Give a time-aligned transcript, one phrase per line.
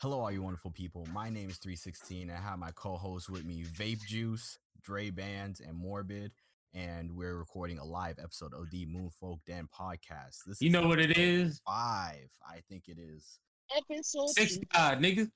[0.00, 1.06] Hello, all you wonderful people.
[1.10, 2.28] My name is 316.
[2.28, 6.32] And I have my co-host with me, Vape Juice, Dre Bands, and Morbid.
[6.74, 10.44] And we're recording a live episode of the Moonfolk Den podcast.
[10.46, 11.62] This You is know what it is?
[11.66, 13.40] Five, I think it is.
[13.74, 14.64] Episode Six two.
[14.70, 15.30] God, nigga.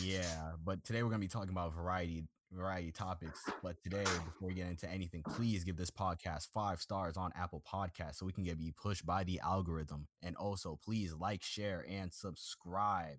[0.00, 3.42] Yeah, but today we're gonna be talking about variety variety topics.
[3.62, 7.62] But today, before we get into anything, please give this podcast five stars on Apple
[7.70, 10.06] Podcasts so we can get be pushed by the algorithm.
[10.22, 13.18] And also, please like, share, and subscribe.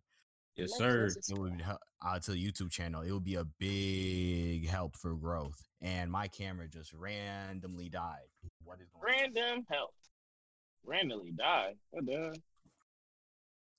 [0.59, 1.35] Yes, Let's sir.
[1.35, 3.01] It would help uh, to the YouTube channel.
[3.01, 5.61] It would be a big help for growth.
[5.81, 8.27] And my camera just randomly died.
[8.63, 9.19] What is going on?
[9.33, 9.91] Random help.
[10.85, 11.75] Randomly die.
[11.91, 12.35] What the?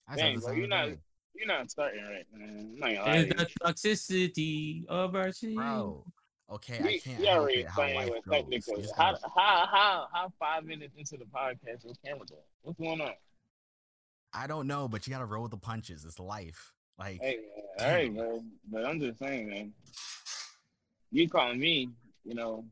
[0.09, 0.99] I Dang, bro, you're not- day.
[1.33, 2.73] You're not starting right, man.
[2.75, 5.55] I'm not gonna lie the toxicity of our city.
[5.55, 6.05] bro.
[6.51, 6.85] Okay, you.
[6.85, 8.35] I You- can't you help already it playing with goes.
[8.35, 8.83] technical.
[8.97, 12.41] How, how, how, how five minutes into the podcast, your camera doing?
[12.63, 13.13] What's going on?
[14.35, 16.05] I don't know, but you gotta roll with the punches.
[16.05, 16.73] It's life.
[17.01, 17.39] Like Hey,
[17.81, 18.43] all right, bro.
[18.71, 19.73] But I'm just saying, man.
[21.11, 21.89] You calling me,
[22.25, 22.65] you know,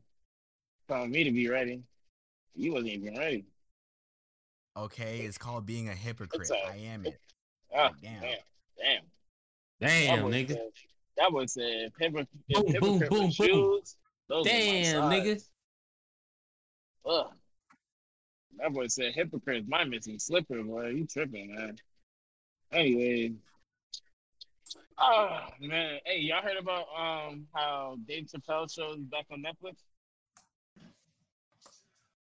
[0.87, 1.81] calling me to be ready.
[2.55, 3.45] You wasn't even ready.
[4.77, 6.49] Okay, it's called being a hypocrite.
[6.51, 7.19] a- I am it.
[7.75, 8.21] Oh, Like, damn.
[8.21, 8.37] damn.
[8.77, 9.01] Damn.
[9.81, 10.49] Damn, that nigga.
[10.49, 10.59] Said,
[11.17, 13.31] that boy said, hypocr- if Boom, boom, hypocrite boom, boom.
[13.31, 13.95] shoes,
[14.27, 15.11] those Damn, size.
[15.11, 15.43] nigga.
[17.05, 17.27] Ugh.
[18.57, 20.87] That boy said hypocrite is my missing slipper, boy.
[20.89, 21.77] You tripping, man.
[22.71, 23.33] Anyway.
[25.01, 25.99] Oh man.
[26.05, 29.75] Hey, y'all heard about um how Dave Chappelle show is back on Netflix?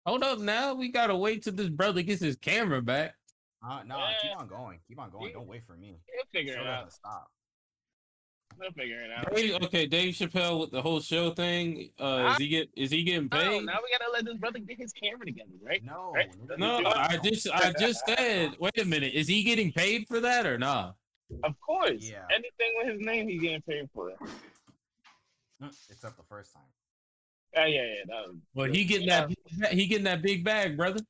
[0.05, 0.75] Hold up now.
[0.75, 3.15] We gotta wait till this brother gets his camera back.
[3.67, 4.13] Uh, no, Yeah.
[4.23, 4.79] keep on going.
[4.87, 5.29] Keep on going.
[5.29, 5.33] Yeah.
[5.35, 5.97] Don't wait for me.
[6.13, 6.93] He'll figure Show it out.
[6.93, 7.31] stop.
[8.61, 9.35] He'll figure it out.
[9.35, 11.91] Dave, okay, Dave Chappelle with the whole show thing.
[11.99, 13.65] Uh, is he get is he getting No, paid?
[13.65, 15.83] now we gotta let this brother get his camera together, right?
[15.85, 16.31] No, Right?
[16.59, 18.57] No, I just I just said.
[18.61, 19.13] Wait a minute.
[19.15, 20.95] Is he getting paid for that or not?
[21.43, 22.03] Of course.
[22.03, 22.25] Yeah.
[22.31, 24.13] Anything with his name, he's getting paid for.
[25.63, 26.63] Mm, Except the first time.
[27.57, 27.95] Oh yeah, yeah.
[28.07, 29.27] That was, Well, he getting Yeah.
[29.59, 31.01] that he getting that big bag, brother.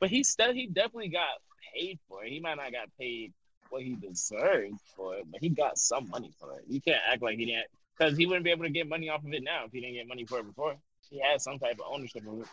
[0.00, 1.28] But he still he definitely got
[1.74, 2.30] paid for it.
[2.32, 3.32] He might not got paid
[3.70, 6.64] what he deserved for it, but he got some money for it.
[6.68, 7.66] You can't act like he didn't
[7.96, 9.94] because he wouldn't be able to get money off of it now if he didn't
[9.94, 10.74] get money for it before.
[11.08, 12.46] He had some type of ownership of it.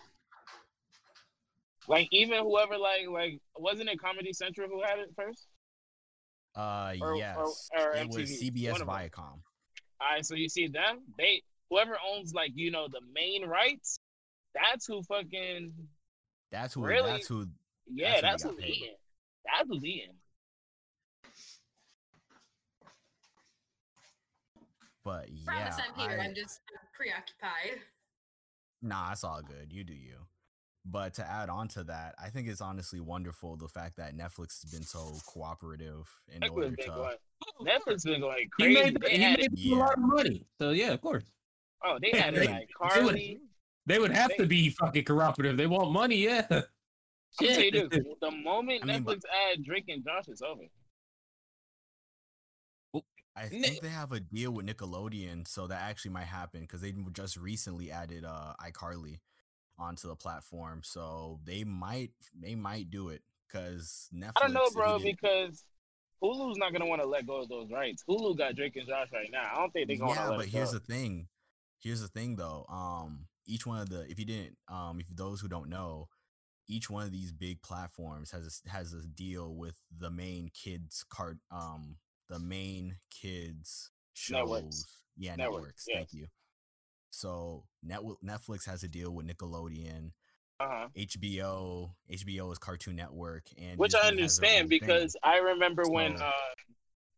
[1.87, 5.47] Like even whoever like like wasn't it Comedy Central who had it first?
[6.59, 7.69] Uh, Or- or- yes.
[7.77, 8.95] or it was CBS one of 'em.
[8.95, 9.41] Viacom.
[10.01, 13.99] All right, so you see them, they whoever owns like you know the main rights,
[14.53, 15.73] that's who fucking
[16.51, 16.83] That's who.
[16.83, 17.11] Really?
[17.11, 17.47] That's who.
[17.85, 18.75] yeah, That's that's, who they who's paid.
[18.83, 18.95] eating.
[19.45, 20.15] That's who's eating.
[25.03, 26.19] But Promise yeah, I'm here.
[26.19, 26.61] I- I'm just
[26.93, 27.81] preoccupied.
[28.81, 29.71] Nah, it's all good.
[29.71, 30.25] You do you.
[30.91, 34.61] But to add on to that, I think it's honestly wonderful the fact that Netflix
[34.63, 36.91] has been so cooperative in Netflix order been to.
[36.91, 37.15] going,
[37.61, 38.83] Netflix been going He crazy.
[38.83, 40.45] made They he had made it, a lot of money.
[40.57, 41.23] So yeah, of course.
[41.83, 43.19] oh, they had they- it like they would-
[43.85, 45.57] They would have They- to be fucking cooperative.
[45.57, 46.45] They want money, yeah.
[46.49, 46.63] I'm
[47.41, 47.91] gonna tell you Shit.
[47.91, 49.21] this: the moment I mean, Netflix
[49.51, 50.63] add Drake and Josh, it's over.
[53.35, 56.93] I think they have a deal with Nickelodeon, so that actually might happen because they
[57.13, 59.19] just recently added uh iCarly
[59.79, 64.31] onto the platform, so they might they might do it because Netflix.
[64.37, 65.63] I don't know, bro, because
[66.21, 68.03] Hulu's not gonna want to let go of those rights.
[68.07, 69.49] Hulu got Drake and Josh right now.
[69.53, 70.79] I don't think they're gonna yeah, let but here's go.
[70.79, 71.27] the thing.
[71.79, 72.65] Here's the thing, though.
[72.69, 76.09] Um, each one of the if you didn't, um, if those who don't know,
[76.67, 81.05] each one of these big platforms has a, has a deal with the main kids
[81.09, 81.97] card, um,
[82.27, 84.37] the main kids shows.
[84.37, 84.85] Networks.
[85.17, 85.85] Yeah, Networks, networks.
[85.87, 85.97] yes.
[85.97, 86.27] Thank you.
[87.09, 90.11] So Net- Netflix has a deal with Nickelodeon,
[90.59, 90.87] uh-huh.
[90.97, 91.91] HBO.
[92.11, 94.79] HBO is Cartoon Network, and Which I Disney own understand thing.
[94.79, 96.31] because I remember when uh,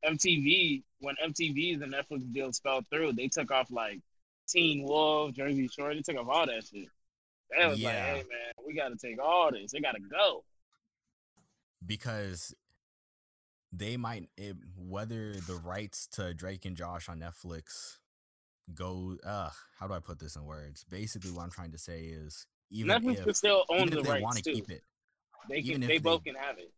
[0.06, 4.00] MTV, when MTV's and Netflix deals fell through, they took off like
[4.47, 5.94] Teen Wolf, Jersey Shore.
[5.94, 6.88] They took off all that shit.
[7.50, 9.72] They was like, "Hey man, we got to take all this.
[9.72, 10.44] They got to go."
[11.85, 12.53] because
[13.72, 17.97] they might it, whether the rights to Drake and Josh on Netflix
[18.75, 19.49] go uh
[19.79, 20.84] how do I put this in words?
[20.90, 24.09] Basically what I'm trying to say is even Netflix if, can still own the they
[24.09, 24.81] rights want to keep it
[25.49, 25.81] They can.
[25.81, 26.72] They they- both can have it.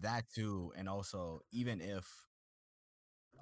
[0.00, 2.04] that too and also even if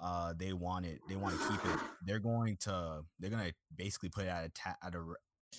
[0.01, 3.53] uh they want it they want to keep it they're going to they're going to
[3.77, 5.03] basically put it at a ta- at a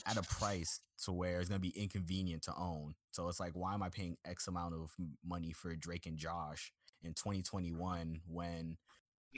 [0.06, 3.52] at a price to where it's going to be inconvenient to own so it's like
[3.54, 4.90] why am i paying x amount of
[5.24, 6.72] money for drake and josh
[7.02, 8.76] in 2021 when I feel like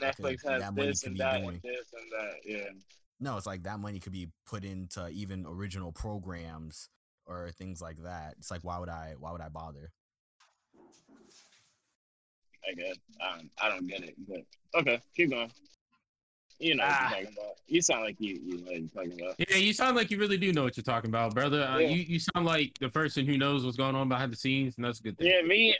[0.01, 2.33] Netflix has that this and that doing- and this and that.
[2.45, 2.69] Yeah.
[3.19, 6.89] no it's like that money could be put into even original programs
[7.25, 9.91] or things like that it's like why would i why would i bother
[12.69, 12.97] I guess.
[13.21, 14.41] Um, I don't get it, but
[14.81, 15.49] okay, keep going.
[16.59, 16.99] You know what Ah.
[17.11, 17.55] you're talking about.
[17.67, 19.35] You sound like you you know what you're talking about.
[19.49, 21.63] Yeah, you sound like you really do know what you're talking about, brother.
[21.63, 21.87] Uh, Yeah.
[21.87, 24.83] you you sound like the person who knows what's going on behind the scenes, and
[24.83, 25.27] that's a good thing.
[25.27, 25.77] Yeah, me,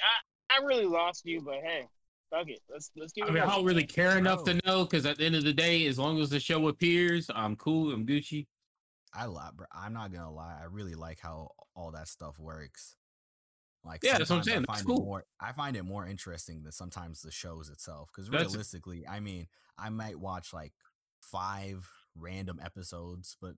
[0.49, 1.87] I, I really lost you, but hey,
[2.29, 2.59] fuck it.
[2.69, 5.17] Let's let's keep I it mean, I don't really care enough to know because at
[5.17, 7.91] the end of the day, as long as the show appears, I'm cool.
[7.93, 8.47] I'm Gucci.
[9.13, 9.65] I lie, bro.
[9.71, 10.57] I'm not gonna lie.
[10.59, 12.95] I really like how all that stuff works.
[13.83, 14.97] Like, Yeah, that's what I'm saying, I find cool.
[15.01, 15.23] it more.
[15.39, 18.09] I find it more interesting than sometimes the shows itself.
[18.13, 19.47] Because That's- realistically, I mean,
[19.77, 20.73] I might watch like
[21.21, 23.53] five random episodes, but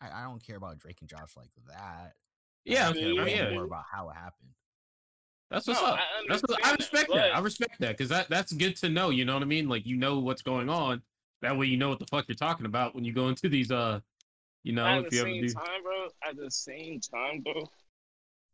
[0.00, 2.14] I, I don't care about Drake and Josh like that.
[2.64, 3.50] Yeah, I I care mean, way yeah.
[3.54, 4.50] more about how it happened.
[5.52, 5.98] That's what's No, up.
[5.98, 7.36] I That's what, I understand that, respect that.
[7.36, 9.10] I respect that because that that's good to know.
[9.10, 9.68] You know what I mean?
[9.68, 11.02] Like you know what's going on.
[11.42, 13.70] That way you know what the fuck you're talking about when you go into these.
[13.70, 14.00] Uh,
[14.62, 15.52] you know, at if the you ever same do.
[15.52, 17.68] time, bro, at the same time, bro,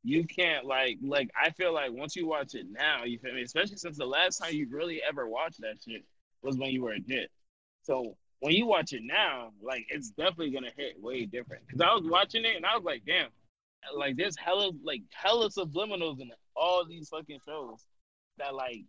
[0.03, 3.43] you can't like like I feel like once you watch it now, you feel me?
[3.43, 6.05] Especially since the last time you really ever watched that shit
[6.43, 7.29] was when you were a kid.
[7.83, 11.62] So when you watch it now, like it's definitely gonna hit way different.
[11.71, 13.29] Cause I was watching it and I was like, damn,
[13.94, 17.84] like there's hella like hella subliminals in all these fucking shows
[18.38, 18.84] that like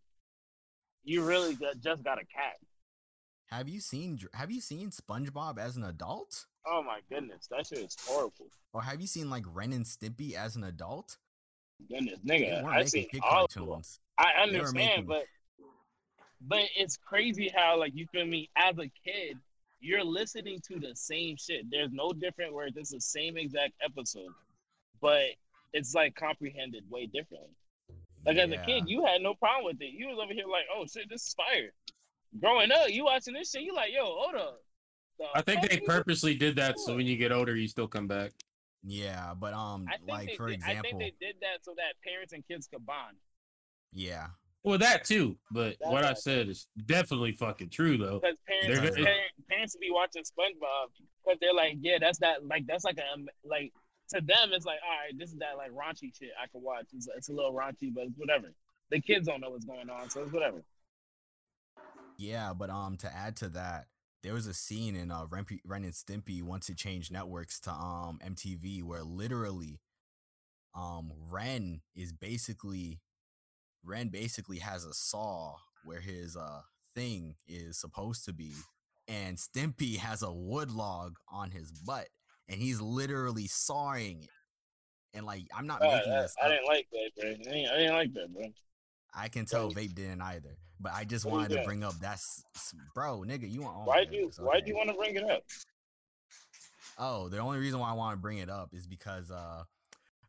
[1.04, 2.58] you really just gotta catch.
[3.52, 7.80] Have you seen Have you seen SpongeBob as an adult, Oh my goodness, that shit
[7.80, 8.48] is horrible.
[8.74, 11.18] or have you seen like Ren and Stimpy as an adult?
[11.90, 13.82] Goodness, nigga, I seen all of them.
[14.18, 15.24] I understand, making- but
[16.42, 19.38] but it's crazy how like you feel me as a kid,
[19.80, 21.66] you're listening to the same shit.
[21.72, 22.78] There's no different words.
[22.78, 24.32] It's the same exact episode,
[25.02, 25.24] but
[25.74, 27.50] it's like comprehended way differently.
[28.26, 29.94] Like as a kid, you had no problem with it.
[29.94, 31.72] You was over here like, oh shit, this is fire.
[32.40, 34.62] Growing up, you watching this shit, you like, yo, hold up.
[35.18, 38.08] The I think they purposely did that so when you get older, you still come
[38.08, 38.32] back.
[38.86, 42.32] Yeah, but um, like for did, I example, think they did that so that parents
[42.34, 43.18] and kids could bond.
[43.94, 44.28] yeah,
[44.64, 48.20] Well, that too, but That- what I that- said is definitely fucking true though.
[48.20, 49.06] because parents, They're because good.
[49.06, 50.88] parent, parents be watching SpongeBob
[51.26, 53.74] because they're like, yeah, that's that like that's like a like
[54.10, 56.86] to them it's like, all right, this is that like raunchy shit I can watch.
[56.96, 58.48] It's, it's a little raunchy, but it's whatever.
[58.90, 60.64] The kids don't know what's going on, so it's whatever.
[62.18, 63.86] yeah, but um, to add to that,
[64.24, 67.72] there was a scene in uh Ren, Ren and Stimpy once it changed networks to
[67.72, 69.80] um MTV where literally,
[70.76, 73.00] um, Ren is basically,
[73.84, 76.62] Ren basically has a saw where his uh
[76.96, 78.54] thing is supposed to be,
[79.08, 82.10] and Stimpy has a wood log on his butt,
[82.50, 84.30] and he's literally sawing it.
[85.14, 86.52] And like, I'm not making I, this I up.
[86.52, 87.30] didn't like that, bro.
[87.30, 88.44] I didn't, I didn't like that, bro.
[89.14, 89.72] I can tell.
[89.72, 92.44] Vape didn't either, but I just What wanted to bring up that's
[92.94, 93.50] bro, nigga.
[93.50, 93.88] You want?
[93.88, 94.70] why do you Why'd okay.
[94.70, 95.44] you want to bring it up?
[96.98, 99.64] Oh, the only reason why I want to bring it up is because uh,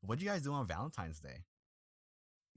[0.00, 1.44] what would you guys do on Valentine's Day?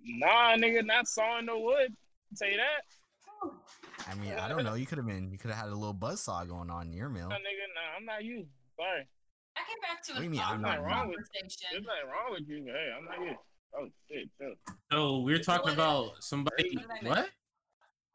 [0.06, 1.94] Nah, nigga, not sawing no wood.
[2.38, 4.10] Tell you that.
[4.10, 4.76] I mean, I don't know.
[4.76, 6.94] You could have been, you could have had a little buzz saw going on in
[6.94, 7.30] your meal.
[7.30, 8.46] Nah, nigga, nah, I'm not you.
[8.78, 9.08] Sorry.
[9.56, 11.68] I came back to What do an you mean, I'm not wrong with- conversation.
[11.72, 12.64] There's nothing wrong with you.
[12.66, 13.38] but Hey, I'm not here.
[13.76, 14.54] Oh shit, chill.
[14.92, 15.74] So we're talking What?
[15.74, 16.78] about somebody.
[17.02, 17.30] What What?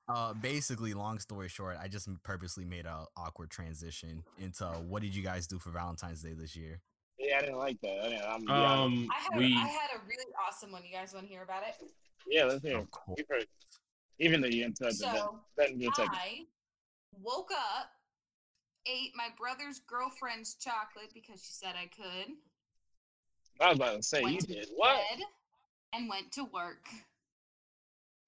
[0.09, 5.15] Uh, basically, long story short, I just purposely made a awkward transition into what did
[5.15, 6.81] you guys do for Valentine's Day this year?
[7.19, 8.01] Yeah, I didn't like that.
[8.05, 8.65] I didn't, I'm gonna.
[8.85, 9.55] Um, I had we.
[9.55, 10.83] I had a really awesome one.
[10.85, 11.75] You guys want to hear about it?
[12.27, 12.79] yeah, let's hear.
[12.79, 12.83] it.
[12.83, 13.21] Of course.
[14.19, 16.15] Even though you interrupted, So that didn't get second.
[16.15, 16.47] I
[17.21, 17.91] woke up,
[18.87, 22.35] ate my brother's girlfriend's chocolate because she said I could.
[23.61, 24.97] I was about to say you to did what?
[24.97, 25.25] bed,
[25.95, 26.87] and went to work.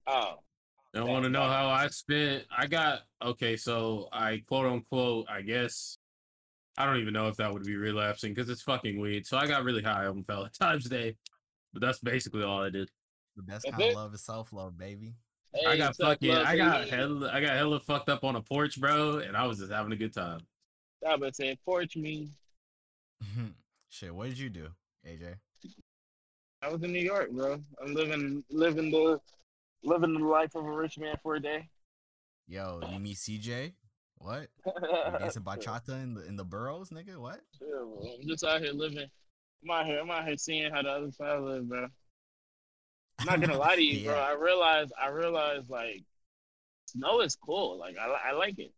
[0.07, 0.39] Oh,
[0.93, 2.45] Don't want to know how I spent.
[2.55, 5.97] I got okay, so I quote unquote, I guess.
[6.77, 9.27] I don't even know if that would be relapsing because it's fucking weed.
[9.27, 11.15] So I got really high on Valentine's Day,
[11.73, 12.89] but that's basically all I did.
[13.35, 13.89] The best That's kind it?
[13.91, 15.13] of love is self love, baby.
[15.67, 16.91] I got fucking, love, I got baby.
[16.91, 19.91] hella, I got hella fucked up on a porch, bro, and I was just having
[19.91, 20.39] a good time.
[21.05, 22.29] I was about to say porch me.
[23.89, 24.69] Shit, what did you do,
[25.05, 25.35] AJ?
[26.61, 27.61] I was in New York, bro.
[27.81, 29.19] I'm living living the
[29.83, 31.67] living the life of a rich man for a day.
[32.47, 33.73] Yo, you meet CJ?
[34.19, 34.47] What?
[34.65, 37.17] You dancing bachata in the in the boroughs, nigga?
[37.17, 37.41] What?
[37.57, 38.11] Chill, bro.
[38.19, 39.09] I'm just out here living.
[39.63, 39.99] I'm out here.
[39.99, 41.87] I'm out here seeing how the other side live, bro.
[43.21, 44.15] I'm not gonna lie to you, bro.
[44.19, 46.03] I realize, I realize, like,
[46.87, 47.77] snow is cool.
[47.79, 48.73] Like, I, I like it,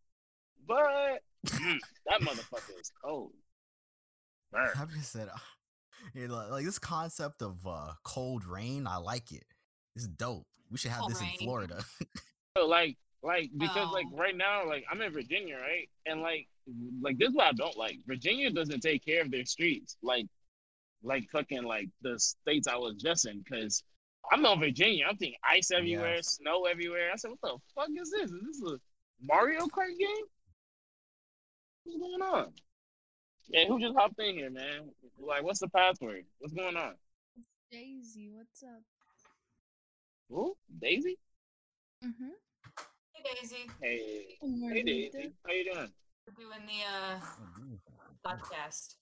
[0.67, 3.31] but mm, that motherfucker is cold.
[4.51, 4.69] Burn.
[4.79, 5.37] I just said, uh,
[6.13, 8.85] yeah, like, like this concept of uh, cold rain.
[8.87, 9.45] I like it.
[9.95, 10.45] It's dope.
[10.71, 11.31] We should have Cold this rain.
[11.39, 11.83] in Florida.
[12.55, 14.17] So, like, like because like Oh.
[14.17, 15.89] right now, like I'm in Virginia, right?
[16.05, 16.47] And like,
[17.01, 17.97] like this is what I don't like.
[18.05, 20.27] Virginia doesn't take care of their streets, like,
[21.01, 23.83] like fucking like the states I was just in, because
[24.31, 25.05] I'm in Virginia.
[25.09, 26.37] I'm thinking ice everywhere, Yes.
[26.37, 27.11] snow everywhere.
[27.11, 28.31] I said, what the fuck is this?
[28.31, 28.77] Is this a
[29.21, 30.25] Mario Kart game?
[31.83, 32.53] What's going on?
[33.49, 34.89] Yeah, who just hopped in here, man?
[35.19, 36.23] Like, what's the password?
[36.39, 36.93] What's going on?
[37.35, 38.81] It's Daisy, what's up?
[40.29, 40.55] Who?
[40.81, 41.17] Daisy?
[42.03, 42.29] Mm-hmm.
[43.13, 44.37] Hey Daisy, Hey.
[44.41, 45.33] Hey, Daisy.
[45.45, 45.91] How you doing?
[46.25, 47.19] we're doing the uh
[48.25, 48.95] podcast.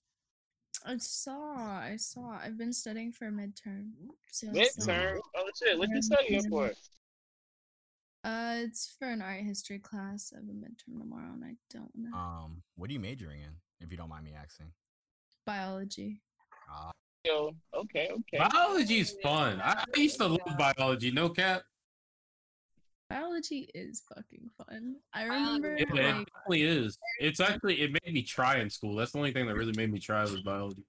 [0.84, 2.30] I saw, I saw.
[2.42, 3.90] I've been studying for a midterm.
[4.30, 5.18] So it's like- Midterm?
[5.36, 5.78] Oh, shit.
[5.78, 6.72] What you studying for?
[8.24, 10.32] Uh, it's for an art history class.
[10.32, 13.56] I have a midterm tomorrow, and I don't know Um, what are you majoring in,
[13.80, 14.72] if you don't mind me asking?
[15.44, 16.22] biology.
[16.72, 16.92] Uh,
[17.24, 18.94] Yo, okay, okay.
[18.94, 19.60] is fun.
[19.60, 21.10] I, I used to love biology.
[21.10, 21.62] No cap.
[23.12, 24.96] Biology is fucking fun.
[25.12, 26.98] I um, remember It, it definitely is.
[27.20, 28.94] It's actually it made me try in school.
[28.94, 30.84] That's the only thing that really made me try was biology.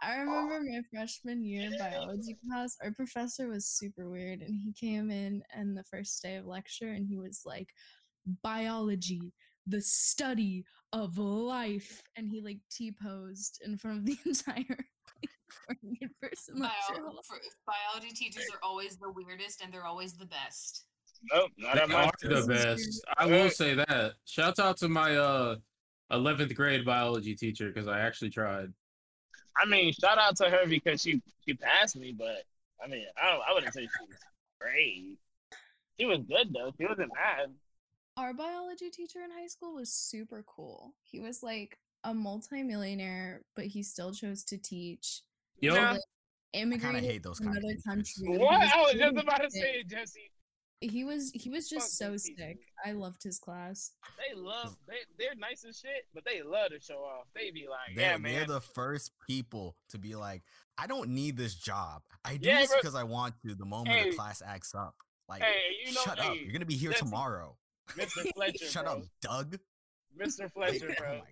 [0.00, 2.76] I remember my freshman year biology class.
[2.82, 6.90] Our professor was super weird, and he came in and the first day of lecture,
[6.90, 7.70] and he was like,
[8.42, 9.32] "Biology,
[9.66, 14.86] the study of life," and he like t posed in front of the entire
[15.68, 16.60] like, person.
[16.60, 20.84] Bio- for, biology teachers are always the weirdest and they're always the best.
[21.32, 23.04] Nope, not They at my are the best.
[23.16, 24.14] I will say that.
[24.24, 25.56] Shout out to my uh
[26.12, 28.72] 11th grade biology teacher because I actually tried.
[29.56, 32.44] I mean, shout out to her because she she passed me, but
[32.84, 34.18] I mean, I I wouldn't say she was
[34.60, 35.18] great.
[35.98, 36.72] She was good though.
[36.78, 37.50] She wasn't bad.
[38.16, 40.94] Our biology teacher in high school was super cool.
[41.02, 45.22] He was like a multimillionaire, but he still chose to teach.
[45.60, 45.92] Yo, Yeah.
[45.92, 46.00] Like,
[46.52, 48.14] immigrated hate those from kind of another teachers.
[48.22, 48.38] country.
[48.38, 48.60] What?
[48.60, 50.30] I was just about to say Jesse.
[50.90, 52.38] He was he was Fuck just so those teachers.
[52.46, 52.58] sick.
[52.84, 53.92] I loved his class.
[54.18, 57.26] They love they they're nice as shit, but they love to show off.
[57.34, 60.42] They be like, they're, yeah, they're the first people to be like,
[60.78, 62.02] I don't need this job.
[62.24, 62.78] I do Yeah, this bro.
[62.80, 63.54] because I want to.
[63.54, 64.10] The moment Hey.
[64.10, 64.94] the class acts up,
[65.28, 65.54] like, Hey,
[65.86, 66.34] you know, shut up.
[66.36, 67.56] You're gonna be here Jesse, tomorrow.
[67.96, 68.32] Mr.
[68.34, 68.92] Fletcher, Shut bro.
[68.94, 69.58] up, Doug.
[70.18, 70.50] Mr.
[70.54, 71.12] Fletcher, oh bro.
[71.12, 71.22] Doug.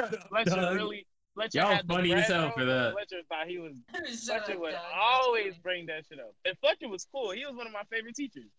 [0.00, 0.28] my god.
[0.28, 1.06] Fletcher really.
[1.38, 2.92] Fletcher Y'all had funny as bread, hell for that.
[2.92, 3.76] Fletcher thought he was.
[4.26, 5.60] Fletcher up, would Doug, always funny.
[5.62, 6.34] bring that shit up.
[6.44, 7.30] And Fletcher was cool.
[7.30, 8.50] He was one of my favorite teachers.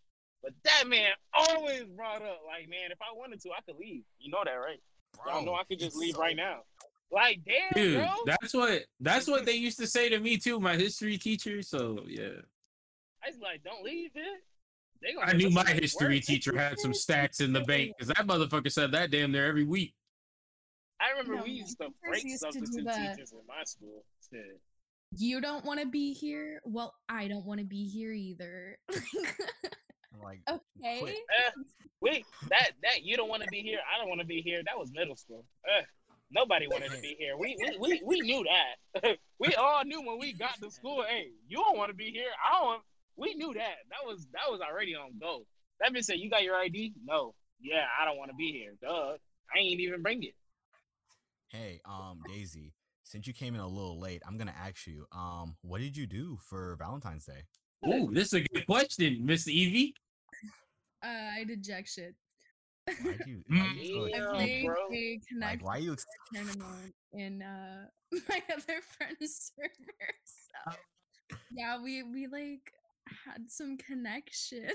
[0.41, 4.03] But that man always brought up, like, man, if I wanted to, I could leave.
[4.19, 4.79] You know that, right?
[5.27, 6.59] Y'all know I could just leave so- right now.
[7.11, 8.07] Like, damn, Dude, bro.
[8.25, 11.63] that's what that's what they used to say to me too, my history teacher.
[11.63, 12.27] So yeah.
[13.25, 14.43] I was like, don't leave it.
[15.01, 15.81] They I knew my to work.
[15.81, 19.47] history teacher had some stacks in the bank because that motherfucker said that damn there
[19.47, 19.93] every week.
[21.01, 24.03] I remember No, we used to break used to do substitute teachers in my school.
[24.29, 24.59] Shit.
[25.17, 26.61] You don't want to be here?
[26.65, 28.77] Well, I don't want to be here either.
[30.23, 30.99] Like, okay.
[30.99, 31.15] Quit.
[31.15, 31.61] Eh,
[32.01, 33.79] we that that you don't want to be here.
[33.93, 34.61] I don't want to be here.
[34.65, 35.45] That was middle school.
[35.65, 35.81] Eh,
[36.31, 37.37] nobody wanted to be here.
[37.37, 39.17] We we, we, we knew that.
[39.39, 41.03] we all knew when we got to school.
[41.07, 42.31] Hey, you don't want to be here.
[42.45, 42.81] I don't.
[43.15, 43.75] We knew that.
[43.89, 45.45] That was that was already on go.
[45.81, 47.33] That bitch said, "You got your ID?" No.
[47.61, 48.75] Yeah, I don't want to be here.
[48.81, 49.17] Duh.
[49.53, 50.33] I ain't even bring it.
[51.49, 55.55] Hey, um, Daisy, since you came in a little late, I'm gonna ask you, um,
[55.61, 57.43] what did you do for Valentine's Day?
[57.83, 59.93] Oh, this is a good question, Miss Evie.
[61.03, 62.13] Uh, I did jack shit.
[63.03, 63.43] Why'd you?
[63.51, 63.59] Mm.
[63.77, 64.75] why'd you I Yeah, go- played bro.
[64.91, 65.95] a like, connect why you?
[66.33, 67.85] tournament in uh
[68.29, 70.09] my other friend's server.
[70.25, 70.75] So
[71.51, 72.73] yeah, we we like
[73.25, 74.71] had some connections.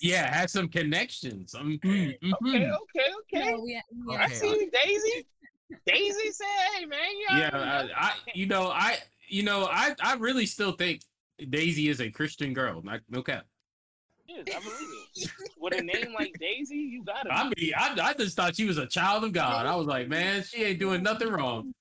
[0.00, 1.54] Yeah, had some connections.
[1.54, 2.32] Um, mm, mhm.
[2.42, 3.52] Okay, okay, okay.
[3.52, 5.26] No, we, we I see you, Daisy.
[5.86, 8.06] Daisy said, "Hey, man, you Yeah, I.
[8.06, 8.98] I, you know, I,
[9.28, 11.02] you know, I, I really still think
[11.50, 12.82] Daisy is a Christian girl.
[12.82, 13.46] Not, no cap.
[14.26, 15.30] Yes, I believe it.
[15.58, 17.32] With a name like Daisy, you gotta.
[17.32, 19.66] I mean, I, I just thought she was a child of God.
[19.66, 21.72] I was like, man, she ain't doing nothing wrong.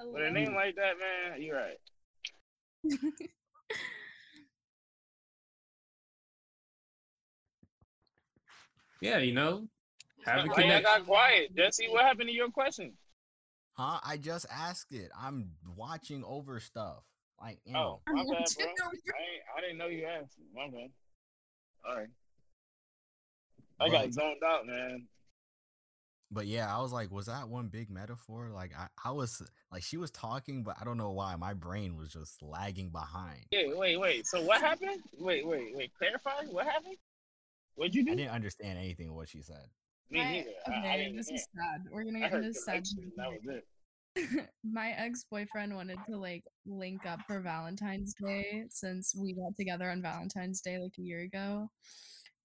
[0.00, 1.78] I With a name like that, man, you're right.
[9.00, 9.68] Yeah, you know,
[10.24, 10.82] have a connection.
[10.82, 11.86] got quiet, Jesse?
[11.88, 12.92] What happened to your question?
[13.76, 14.00] Huh?
[14.04, 15.10] I just asked it.
[15.18, 17.04] I'm watching over stuff.
[17.40, 17.74] Like, oh, mm.
[17.74, 18.86] you Oh, know, my I'm bad, bro.
[18.88, 20.36] I, I didn't know you asked.
[20.54, 20.90] My bad.
[21.88, 22.08] All right.
[23.78, 25.06] I got zoned out, man.
[26.30, 28.50] But yeah, I was like, was that one big metaphor?
[28.52, 31.96] Like, I, I was like, she was talking, but I don't know why my brain
[31.96, 33.44] was just lagging behind.
[33.52, 34.26] Yeah, wait, wait.
[34.26, 35.02] So what happened?
[35.18, 35.92] Wait, wait, wait.
[35.96, 36.46] Clarify.
[36.50, 36.96] What happened?
[37.76, 38.12] What'd you do?
[38.12, 39.68] I didn't understand anything of what she said.
[40.10, 40.50] Me My- neither.
[40.66, 41.82] I, I okay, this is sad.
[41.90, 42.84] We're gonna get heard into sad.
[43.16, 43.64] That was it.
[44.64, 50.00] my ex-boyfriend wanted to like link up for Valentine's Day since we got together on
[50.00, 51.68] Valentine's Day like a year ago,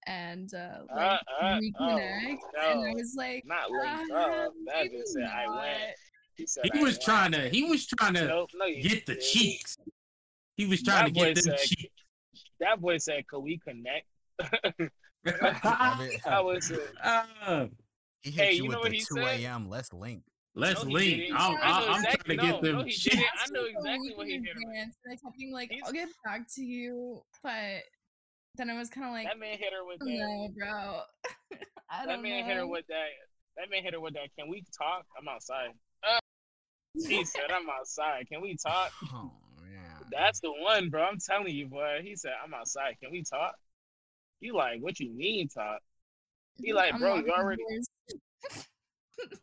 [0.06, 2.36] and uh, Uh, like uh, oh, reconnect.
[2.62, 4.52] and I was like, Not linked uh, up.
[4.66, 5.94] That maybe bitch said I went.
[6.36, 7.02] He said He I was went.
[7.04, 9.22] trying to, he was trying to Nope, no, get the didn't.
[9.22, 9.76] cheeks.
[10.58, 11.94] He was trying to That boy get them said- cheeks.
[12.60, 14.06] that boy said, "Could we connect?"
[15.24, 16.20] Have it-
[17.02, 17.66] uh,
[18.22, 19.40] He hit Hey, you you know with what the he 2 said?
[19.40, 19.68] a.m.
[19.68, 20.22] Let's link.
[20.54, 21.30] let's No, link.
[21.34, 22.78] I'm, I know I'm, I'm exactly- trying to no, get them.
[22.78, 23.14] no, shit.
[23.18, 24.68] I know me for a exactly what he in hit her with.
[24.68, 27.82] advance, And I kept being like, He's- I'll get back to you, but
[28.56, 30.12] then I was kind of like, That man hit her with "Oh, that.
[30.18, 31.00] no, bro.
[31.90, 33.08] I That don't man hit her with that.
[33.56, 34.28] That man hit her with that.
[34.38, 35.04] Can we talk?
[35.18, 35.70] I'm outside.
[36.06, 36.18] Uh,
[36.94, 38.26] he said, "I'm outside.
[38.28, 39.30] Can we talk?" Oh
[39.70, 39.98] yeah.
[40.10, 41.02] That's the one, bro.
[41.04, 42.00] I'm telling you, boy.
[42.02, 42.96] He said, "I'm outside.
[43.02, 43.54] Can we talk?"
[44.42, 45.78] You like, what you mean Top?
[46.60, 47.62] He like, bro, you already.
[47.70, 48.66] doors.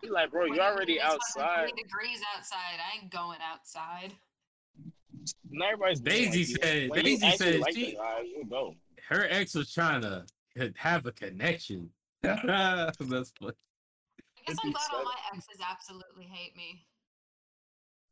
[0.01, 1.69] He like, bro, you already it's outside.
[1.77, 2.57] Degrees outside.
[2.79, 4.11] I ain't going outside.
[5.51, 8.75] And everybody's Daisy like said- When Daisy you said like she- the you go.
[9.07, 10.25] Her ex was trying to
[10.75, 11.89] have a connection.
[12.21, 13.23] That's funny.
[13.41, 16.85] I guess I'm glad all my exes absolutely hate me.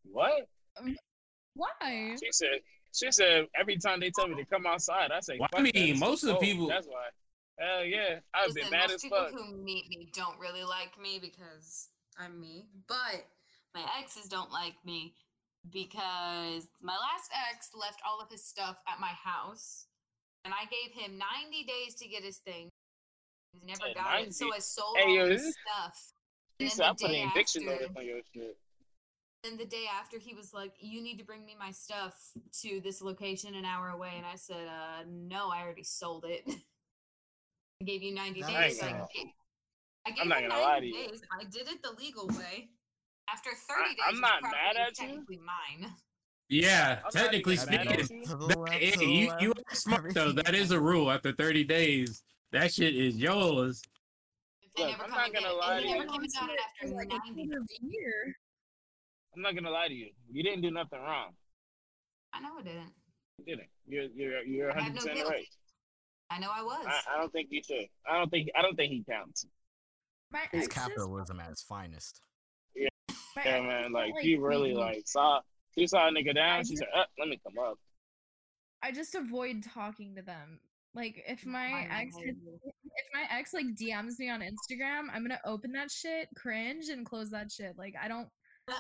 [0.10, 0.48] What?
[0.79, 0.96] Um,
[1.53, 2.15] why?
[2.24, 2.62] She said.
[2.98, 5.38] She said every time they tell me to come outside, I say.
[5.39, 7.10] Well, I mean, most of the people- That's why.
[7.60, 11.00] Hell yeah, I've been Listen, mad most as people who meet me don't really like
[11.00, 12.66] me because I'm me.
[12.88, 13.27] But
[13.74, 15.13] my exes don't like me
[15.72, 19.86] because my last ex left all of his stuff at my house,
[20.46, 22.70] and I gave him 90 days to get his thing.
[23.54, 26.12] He never Said got it, so I sold Hey, all yo, his stuff.
[26.60, 28.58] He And said, then "I'm the day putting eviction notice after- on your shit."
[29.44, 32.13] Then the day after he was like you need to bring me my stuff
[32.62, 36.44] to this location an hour away and i said uh no i already sold it
[37.82, 39.25] i gave you 90 I days I gonna- gave,
[40.06, 41.08] I gave I'm not gonna lie 90 to you.
[41.10, 42.70] days i did it the legal way
[43.32, 45.24] after 30 I- days I'm not mad was at you.
[45.46, 45.91] mine
[46.50, 48.48] Yeah, I'm technically even mad at speaking, you.
[48.48, 50.32] That- hey, you you are smart though.
[50.32, 51.12] That is a rule.
[51.12, 53.82] After 30 days, that shit is yours.
[54.77, 55.94] Look, I'm not gonna lie to you.
[55.96, 58.36] never came and got it after like a 90 quarter of a year.
[59.38, 60.10] I'm not gonna lie to you.
[60.32, 61.29] You didn't do nothing wrong.
[62.34, 62.91] i know i didn't
[63.38, 63.70] You didn't.
[63.88, 65.46] You're you're you're 100 no percent right.
[66.32, 67.86] i know i was I, I don't think you should.
[68.10, 69.46] I don't think I don't think he counts.
[70.32, 72.22] My It's exes, capitalism at its finest.
[72.76, 73.84] my Yeah, man.
[73.84, 74.76] don't Like he really me.
[74.78, 75.39] like saw
[75.78, 76.60] she saw a nigga down.
[76.60, 77.78] I She just- said, uh, "Let me come up."
[78.82, 80.60] I just avoid talking to them.
[80.95, 82.60] Like if my I ex know hits, you.
[82.65, 87.06] if my ex like DMs me on Instagram, I'm gonna open that shit, cringe, and
[87.06, 87.78] close that shit.
[87.78, 88.28] Like I don't
[88.69, 88.80] I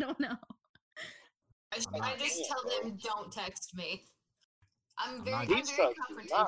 [0.00, 0.36] don't know.
[1.72, 4.02] I, I'm I not- just tell them don't text me.
[4.98, 5.94] I'm I'm very, I'm very folks do not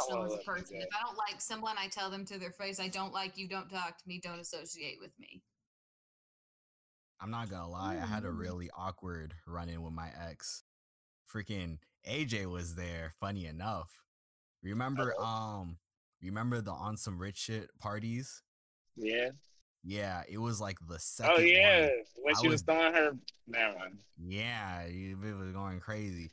[0.01, 0.77] confrontational as a person.
[0.77, 3.49] If I don't like someone, I tell them to their face, "I don't like you.
[3.49, 4.21] Don't talk to me.
[4.23, 5.43] Don't associate with me."
[7.21, 8.39] I'm not gonna lie, I had a Mm.
[8.39, 10.65] really awkward run in with my ex.
[11.33, 14.03] Freaking AJ was there, funny enough.
[14.63, 15.79] Remember um
[16.21, 18.43] remember the on some rich shit parties?
[18.97, 19.31] Yeah.
[19.85, 21.81] Yeah, it was like the oh, second Oh yeah.
[21.81, 21.91] one.
[22.23, 23.13] When she was, was- throwing her.
[23.49, 23.99] Never mind.
[24.19, 26.31] Yeah, it it was going crazy.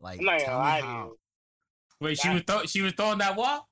[0.00, 1.18] Like I'm not tell gonna me lie to how you.
[2.00, 3.68] Wait, she was throw, she was throwing that wall.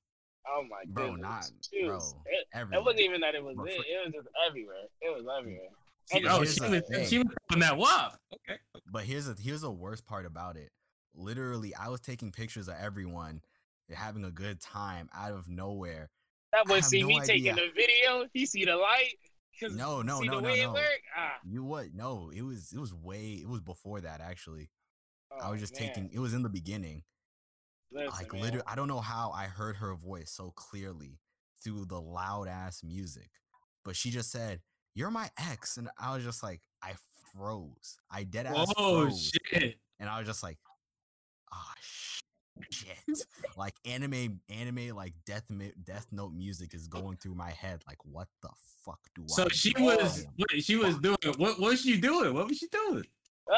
[0.49, 1.23] Oh my god, Bro, goodness.
[1.23, 2.85] not- She was- bro, It, it everywhere.
[2.85, 3.73] wasn't even that it was But it.
[3.87, 4.77] It was just everywhere.
[5.01, 5.69] It was everywhere.
[6.13, 7.07] She, oh, she was thing.
[7.07, 8.13] she was throwing that wall.
[8.35, 8.59] Okay.
[8.91, 10.71] But here's the here's the worst part about it.
[11.15, 13.41] Literally, I was taking pictures of everyone
[13.95, 16.11] having a good time out of nowhere.
[16.53, 18.27] That I boy see no me taking the video.
[18.33, 19.15] He see the light.
[19.63, 20.77] No, no, no, no, no.
[21.17, 21.95] Ah, You what?
[21.95, 24.71] No, it was it was way it was before that actually.
[25.41, 25.89] I oh, was just man.
[25.89, 27.05] taking it was in the beginning.
[27.93, 28.43] Listen, like man.
[28.43, 31.21] literally I don't know how I heard her voice so clearly
[31.63, 33.31] through the loud ass music.
[33.85, 34.61] But she just said,
[34.95, 36.95] "You're my ex." And I was just like I
[37.35, 37.99] froze.
[38.11, 39.77] I dead ass Oh shit!
[40.01, 40.59] And I was just like,
[41.53, 42.12] "Ah shit."
[43.57, 45.51] Like anime anime like death
[45.85, 48.49] death note music is going through my head like what the
[48.85, 49.83] fuck do So I So she do?
[49.85, 50.33] was Damn.
[50.53, 51.39] wait, she was doing what?
[51.39, 52.35] What was she doing?
[52.35, 53.05] What was she doing?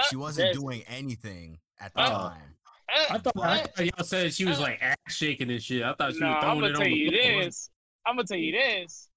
[0.09, 0.59] She wasn't Jesse.
[0.61, 2.29] doing anything at the Oh.
[2.29, 2.57] time.
[2.90, 5.83] Ah, I thought, I thought y'all said she was Uh, like ass shaking and shit.
[5.83, 7.43] I thought she no, was I'm gonna it tell on the you floor.
[7.45, 7.71] this.
[8.07, 9.09] I'm gonna tell you this.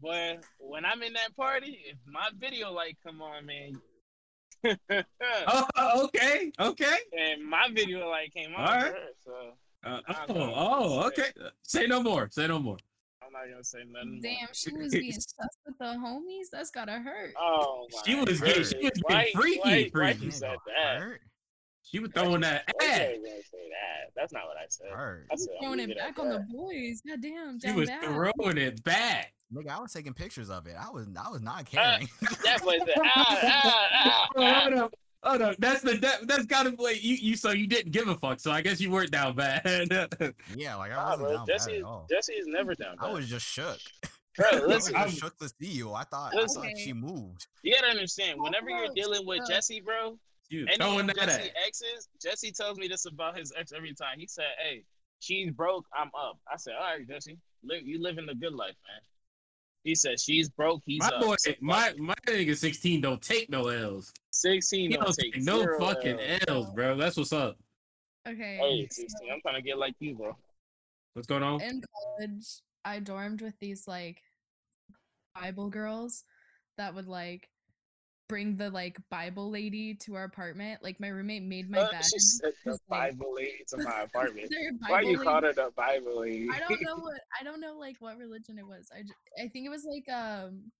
[0.00, 3.80] But when I'm in that party, if my video light come on, man,
[5.46, 6.96] Oh, okay, okay.
[7.18, 8.84] and my video like came on, Alright.
[8.92, 9.32] her, so
[9.84, 11.30] Uh, oh, oh, okay.
[11.62, 12.28] Say no more.
[12.30, 12.76] Say no more.
[13.24, 14.12] I'm not gonna say nothing.
[14.12, 14.20] more.
[14.22, 16.46] Damn, she was being sus with the homies.
[16.52, 17.34] That's gotta hurt.
[17.38, 18.92] Oh, She my was getting- she goodness.
[18.94, 20.24] was Why- getting freaky, Why, why freaky.
[20.26, 21.00] you said that?
[21.00, 21.20] hurt,
[21.82, 22.98] She was throwing that Why ass.
[22.98, 24.12] gonna say that?
[24.14, 24.90] That's not what I said.
[24.92, 25.26] hurt.
[25.32, 27.02] I said I'm Throwing it back on the boys.
[27.06, 28.04] God damn, She was bad.
[28.04, 29.32] throwing it back.
[29.54, 30.74] Nigga, I was taking pictures of it.
[30.78, 32.08] I was I was not Uh, caring.
[32.44, 34.88] That boy said, ah, ah, ah,
[35.24, 35.56] Oh, hold up.
[35.58, 38.40] That's the that, that's gotta be you you so you didn't give a fuck.
[38.40, 39.64] So I guess you weren't down bad.
[40.56, 41.36] yeah, like I wasn't bro.
[41.36, 42.06] down bad Jesse, at all.
[42.10, 43.06] Jesse is never down bad.
[43.08, 43.78] I was just shook.
[44.38, 45.92] Bro, I was listen, just I'm- shook to see you.
[45.92, 46.62] I thought, Listen.
[46.62, 47.46] I thought she moved.
[47.62, 48.40] you gotta understand.
[48.40, 49.46] Whenever you're dealing with.
[49.46, 51.56] Jesse, bro, You Any throwing of that Jesse at.
[51.66, 54.18] exes, Jesse tells me this about his ex every time.
[54.18, 54.84] He said, "Hey,
[55.20, 58.74] she's broke, I'm up." I said, "All right, Jesse, live, you living the good life,
[58.88, 59.02] man."
[59.84, 63.50] He said, "She's broke, he's My up." boy, So my my nigga 16 don't take
[63.50, 64.12] no L's.
[64.30, 66.40] sixteen He don't don't take take no zero fucking L's.
[66.48, 66.96] L's, bro.
[66.96, 67.56] That's what's up.
[68.28, 68.58] Okay.
[68.60, 70.36] Hey, so sixteen, I'm trying to get like you, bro.
[71.14, 71.60] What's going on?
[71.60, 71.82] in
[72.18, 72.46] college,
[72.84, 74.22] I dormed with these like
[75.34, 76.24] Bible girls
[76.78, 77.48] that would like
[78.28, 80.82] bring the like Bible lady to our apartment.
[80.82, 82.04] Like my roommate made my Uh, bed.
[82.04, 82.80] she said the like,
[83.18, 84.50] Bible lady to my apartment.
[84.88, 86.48] Why you called her the Bible lady?
[86.50, 88.88] I don't know what I don't know like what religion it was.
[88.96, 90.70] I, ju- I think it was like um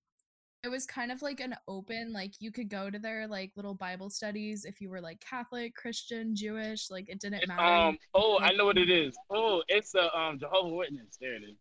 [0.64, 3.74] it was kind of like an open like you could go to their like little
[3.74, 7.62] Bible studies if you were like Catholic, Christian, Jewish, like it didn't matter.
[7.62, 7.98] um.
[8.14, 9.16] Oh, I know what it is.
[9.31, 11.18] Oh, it's the um Jehovah Witness.
[11.20, 11.57] There it is.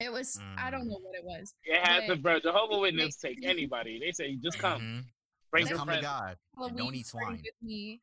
[0.00, 0.90] It was I don't Mm.
[0.90, 1.54] know what it was.
[1.64, 2.40] It has the But bro.
[2.40, 3.98] Jehovah Witness they- take anybody.
[3.98, 5.04] They say just come, Mhm.
[5.50, 6.06] bring Just your come to friends.
[6.06, 6.36] God
[6.68, 7.32] and don't eat swine.
[7.42, 8.00] with me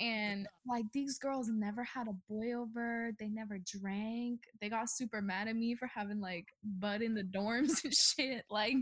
[0.00, 5.22] and like these girls never had a boy over they never drank they got super
[5.22, 8.74] mad at me for having like bud in the dorms and shit like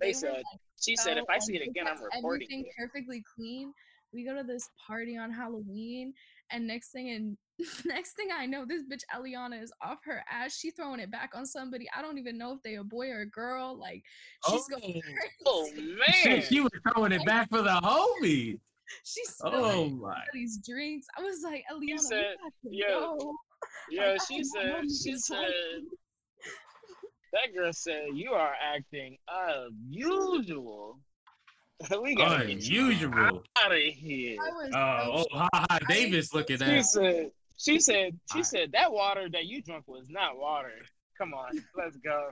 [0.00, 0.44] They were, said, like,
[0.80, 2.24] She said, if I see it again, I'm reporting.
[2.46, 2.72] everything you.
[2.78, 3.74] perfectly clean
[4.14, 6.14] we go to this party on halloween
[6.52, 7.36] and next thing and
[7.84, 11.30] next thing i know this bitch eliana is off her ass she throwing it back
[11.34, 14.02] on somebody i don't even know if they a boy or a girl like
[14.48, 15.94] she's going Oh, oh crazy.
[15.94, 16.12] man.
[16.12, 18.58] Shit, she was throwing it back for the homie.
[19.04, 20.22] she's Oh spilling my.
[20.32, 21.06] these drinks.
[21.16, 22.24] I was like, Eliana, said,
[22.64, 23.34] we got to yo, go.
[23.90, 25.86] Yo, Like, she said, she said, one.
[27.32, 30.98] that girl said, you are acting unusual.
[32.02, 33.42] we gotta get you Unusual.
[33.64, 34.36] out of here.
[34.36, 36.84] Was Oh, so oh, ha, ha, Davis looking She at.
[36.86, 40.74] said, she said, she I- said, that water that you drunk was not water.
[41.18, 42.30] Come on, let's go.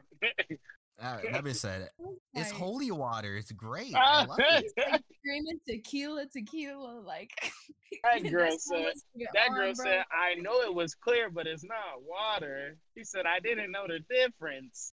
[1.02, 1.88] Uh, that being said,
[2.34, 3.36] it's holy water.
[3.36, 3.94] It's great.
[3.94, 4.72] I love it.
[4.90, 7.30] like, screaming tequila, tequila, like
[8.04, 9.84] That girl said- much we get That on, girl bro.
[9.84, 12.76] said, I know it was clear, but it's not water.
[12.94, 14.92] He said, I didn't know the difference.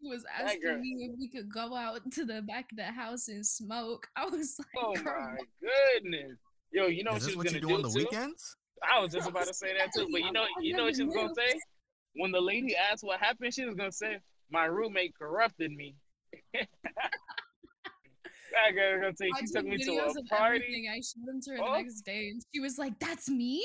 [0.00, 2.84] She was asking girl- me if we could go out to the back of the
[2.84, 4.08] house and smoke.
[4.16, 5.36] I was like, Oh girl, my
[6.02, 6.38] goodness.
[6.72, 7.98] Yo, you know what Is she was what you gonna do do on the too?
[8.10, 8.56] weekends?
[8.82, 11.04] I was just about to say that too, but you know, you know what she
[11.04, 11.58] was gonna say?
[12.16, 14.18] When the lady asked what happened, she was gonna say,
[14.50, 15.96] "My roommate corrupted me."
[16.52, 16.68] that
[18.74, 20.88] girl was gonna say I she took took me to a party.
[20.92, 21.72] I showed them to her Oh.
[21.72, 23.64] the next day, and she was like, "That's me."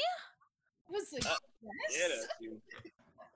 [0.87, 2.61] I was like, Uh, "Yes." Yeah, that's you.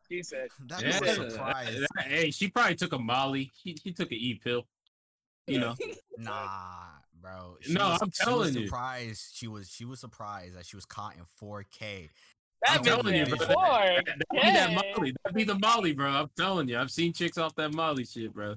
[0.10, 1.80] She said, That Yeah, was a surprise.
[1.96, 3.52] that- hey, she probably took a Molly.
[3.63, 4.68] She, she took an E pill.
[5.48, 5.76] You know.
[6.18, 6.86] Nah,
[7.22, 7.58] bro.
[7.70, 8.66] No, was- I'm she telling was you.
[8.68, 9.32] Surprised.
[9.36, 9.68] She was.
[9.70, 12.10] She was surprised that she was caught in 4K.
[12.62, 13.48] "That I'm telling you, said bro.
[13.48, 13.56] four.
[13.56, 15.13] That, that be that Molly.
[15.26, 16.08] That be the Molly, bro.
[16.12, 16.78] I'm telling you.
[16.78, 18.56] I've seen chicks off that Molly shit, bro.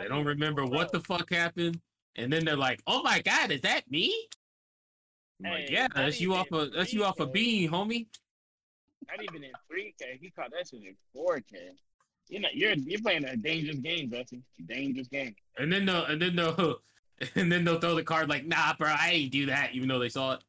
[0.00, 1.78] They don't remember what the fuck happened,
[2.16, 4.14] and then they're like, "Oh my god, is that me?"
[5.44, 7.32] I'm like, yeah, that's you off a that's you off a 3K.
[7.32, 8.06] bean, homie.
[9.08, 10.18] Not even in three K.
[10.20, 11.70] He caught that shit in four K.
[12.28, 14.42] You know, you're you're playing a dangerous game, Jesse.
[14.66, 15.34] Dangerous game.
[15.58, 16.80] And then they'll and then they'll
[17.34, 19.98] and then they'll throw the card like, "Nah, bro, I ain't do that," even though
[19.98, 20.44] they saw it.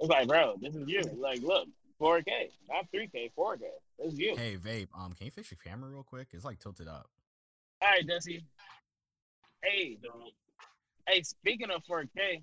[0.00, 1.02] It's like, bro, this is you.
[1.16, 1.68] Like, look,
[1.98, 3.66] four K, not three K, four K.
[3.98, 4.34] This is you.
[4.36, 4.88] Hey, vape.
[4.96, 6.28] Um, can you fix your camera real quick?
[6.32, 7.08] It's like tilted up.
[7.82, 8.42] All right, Jesse.
[9.62, 9.98] Hey,
[11.06, 11.22] hey.
[11.22, 12.42] Speaking of 4K,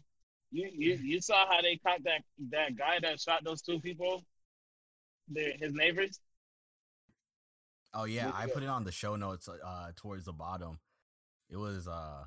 [0.51, 4.23] you you you saw how they caught that that guy that shot those two people,
[5.35, 6.19] his neighbors.
[7.93, 10.79] Oh yeah, I put it on the show notes uh towards the bottom.
[11.49, 12.23] It was uh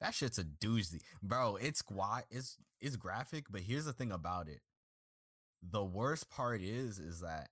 [0.00, 1.00] that shit's a doozy.
[1.22, 4.60] Bro, it's gua it's it's graphic, but here's the thing about it.
[5.62, 7.48] The worst part is is that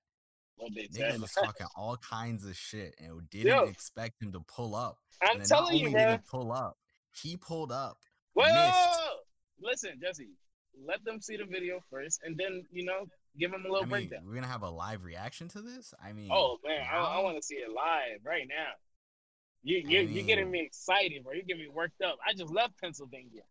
[0.61, 3.63] niggas was talking all kinds of shit and didn't Yo.
[3.65, 4.99] expect him to pull up.
[5.23, 6.11] I'm and then not telling you, only bro.
[6.11, 6.77] did he pull up,
[7.13, 7.99] he pulled up.
[8.37, 9.01] Missed.
[9.61, 10.29] Listen, Jesse.
[10.87, 13.07] Let them see the video first, and then you know,
[13.39, 14.21] give them a little I mean, breakdown.
[14.27, 15.93] we're gonna have a live reaction to this.
[16.05, 18.73] I mean, Oh man, I, I want to see it live right now.
[19.63, 21.33] You you you're getting me excited, bro?
[21.35, 22.17] You're getting me worked up.
[22.27, 23.43] I just left Pennsylvania.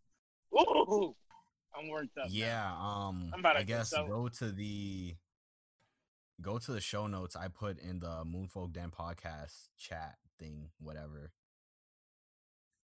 [0.53, 1.15] Ooh,
[1.77, 2.25] I'm worked up.
[2.25, 2.31] now.
[2.31, 4.09] Yeah, um I'm about to I guess consult.
[4.09, 5.15] go to the
[6.41, 11.31] go to the show notes I put in the Moonfolk Den podcast chat thing, whatever.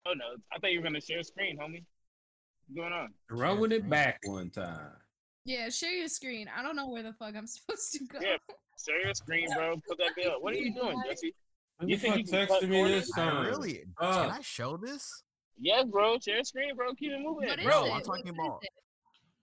[0.07, 1.85] Oh no, I thought you were gonna share screen, homie.
[2.69, 3.13] What's going on?
[3.29, 4.93] Throwing it back one time.
[5.45, 6.49] Yeah, share your screen.
[6.55, 8.19] I don't know where the fuck I'm supposed to go.
[8.21, 8.37] Yeah.
[8.85, 9.77] Share your screen, bro.
[9.89, 10.35] Put that bill.
[10.41, 11.35] What are you doing, Jesse?
[11.87, 13.47] You think you can cut texted me this time?
[13.47, 15.23] really Uh, can I show this?
[15.59, 16.19] Yes, bro.
[16.19, 16.95] Share your screen, bro.
[16.95, 17.85] Keep it moving, What is bro.
[17.85, 17.93] No, it?
[17.93, 18.71] I'm talking What is about it?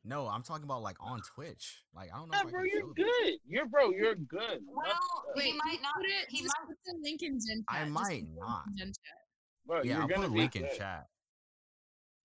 [0.04, 1.84] no, I'm talking about like on Twitch.
[1.96, 3.06] Like I don't know Yeah, if I bro, can you're show this.
[3.06, 3.34] good.
[3.48, 3.90] You're bro.
[3.90, 4.60] You're good.
[4.68, 4.96] Well, What-
[5.44, 5.94] he Wait, might not.
[6.04, 6.52] It, He might.
[6.68, 7.84] put the link in Gen I chat.
[7.88, 8.64] just might put not.
[8.78, 8.96] Gen chat.
[9.66, 11.06] bro, Yeah, I'll put gonna a be link in chat.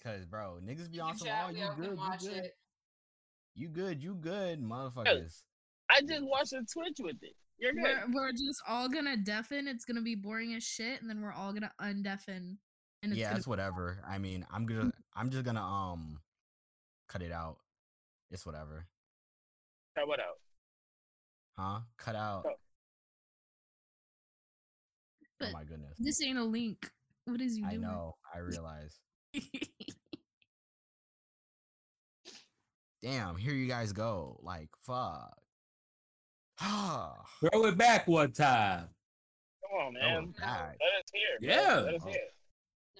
[0.04, 2.56] Cause bro, niggas be on some chat, oh you all good, watch you good, it.
[3.54, 5.42] You good, you good, motherfuckers.
[5.90, 7.34] I just watched a Twitch with it.
[7.58, 7.84] You're good.
[8.12, 9.68] We're, we're just all gonna deafen.
[9.68, 12.56] It's gonna be boring as shit, and then we're all gonna undeafen.
[13.02, 14.02] And it's Yeah, it's whatever.
[14.08, 16.18] I mean, I'm gonna I'm just gonna um
[17.08, 17.58] cut it out.
[18.30, 18.86] It's whatever.
[19.96, 20.38] Cut what out?
[21.58, 21.80] Huh?
[21.98, 22.44] Cut out.
[22.46, 22.52] Oh.
[25.42, 25.96] Oh my goodness.
[25.98, 26.90] this ain't a link.
[27.26, 27.82] What is you I doing?
[27.82, 28.14] know.
[28.34, 28.98] I realize.
[33.02, 34.38] Damn, here you guys go.
[34.42, 35.36] Like, fuck.
[36.60, 38.88] Ah, Throw it back one time.
[39.68, 40.34] Come on, Throw it man.
[40.38, 40.76] back.
[40.80, 41.38] Let us hear.
[41.40, 41.48] Bro.
[41.48, 41.80] Yeah.
[41.80, 42.08] Let us Oh.
[42.10, 42.20] hear.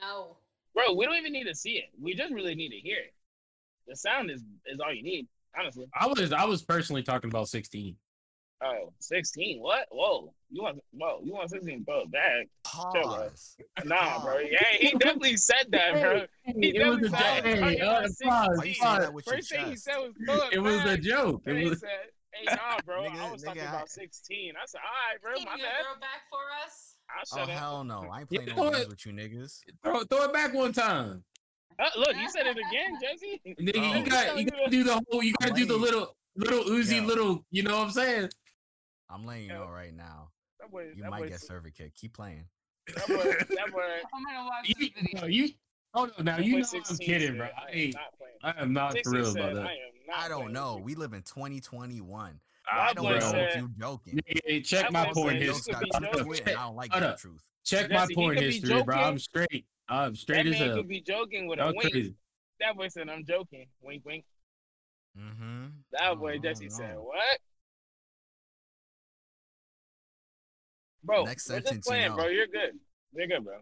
[0.00, 0.36] No.
[0.74, 1.90] Bro, we don't even need to see it.
[2.00, 3.14] We just really need to hear it.
[3.86, 5.86] The sound is is all you need, honestly.
[5.94, 7.96] I was I was personally talking about 16.
[8.64, 9.60] Oh, 16.
[9.60, 9.86] What?
[9.90, 10.32] Whoa.
[10.50, 12.46] You want whoa, you want 16 throw it back.
[12.92, 13.02] bro.
[13.02, 13.56] Pause.
[13.84, 14.38] Nah, bro.
[14.38, 16.22] Yeah, he definitely said that, bro.
[16.44, 18.28] He it was a said I hey, uh, pause, 16.
[18.28, 18.98] Why you say pause.
[19.00, 21.42] that with your First thing he said was throw it It was a joke.
[21.44, 21.88] Then It he was said,
[22.32, 23.02] hey, nah, bro.
[23.04, 24.52] I Nigga- was talking nigga, I- about 16.
[24.54, 25.72] I said, all right, bro, Can my you bad.
[25.82, 26.94] throw it back for us?
[27.10, 27.48] I Oh up.
[27.48, 28.06] hell no!
[28.10, 29.58] I ain't playing no games with you niggas.
[29.84, 31.22] throw, throw it back one time.
[31.78, 33.40] Uh, look, you said it again, Jesse.
[33.60, 33.96] Nigga, Oh.
[33.98, 37.04] you got you gotta do the whole you gotta do the little little Uzi Yo.
[37.06, 38.30] little you know what I'm saying?
[39.12, 40.30] I'm letting you know right now.
[40.60, 41.94] That boy, You that might boy, get server kick.
[41.96, 42.44] Keep playing.
[42.86, 43.14] that boy,
[43.56, 43.82] that boy,
[44.14, 45.20] I'm gonna watch You, this video.
[45.20, 45.48] no, you
[45.94, 47.46] oh no now you boy know I'm kidding, bro.
[47.46, 48.32] said, I, I am ain't- not playing.
[48.42, 49.66] I am not for real said, about that.
[50.16, 50.80] I I don't know.
[50.82, 52.40] We live in 2021.
[52.70, 54.20] Ah, I don't know said- if you're joking.
[54.28, 55.84] Nigga, check That my boy porn said you Jokes history.
[55.84, 56.24] be joking.
[56.24, 57.18] to it, and I don't like Hold that up.
[57.18, 57.42] truth.
[57.64, 58.96] Check my Jesse, porn history, bro.
[58.96, 59.66] I'm straight.
[59.88, 60.76] I'm straight That as man hell.
[60.78, 61.80] could be joking with a wink.
[61.92, 62.14] crazy.
[62.60, 63.66] That boy said, I'm joking.
[63.82, 64.24] Wink, wink.
[65.18, 65.66] Mm-hmm.
[65.92, 66.70] That boy Jesse no.
[66.74, 67.38] said, what?
[71.04, 72.16] Bro, Next we're sentence, just you playing, know.
[72.16, 72.26] bro.
[72.28, 72.78] You're good.
[73.14, 73.56] You're good, bro.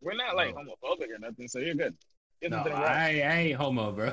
[0.00, 0.64] We're not like Bro.
[0.64, 1.96] homophobic or nothing, so you're good.
[2.40, 2.58] There's No.
[2.58, 4.12] I, ain't- I ain't homo, bro.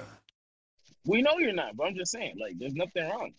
[1.06, 3.32] We know you're not, but I'm just saying, like, there's nothing wrong.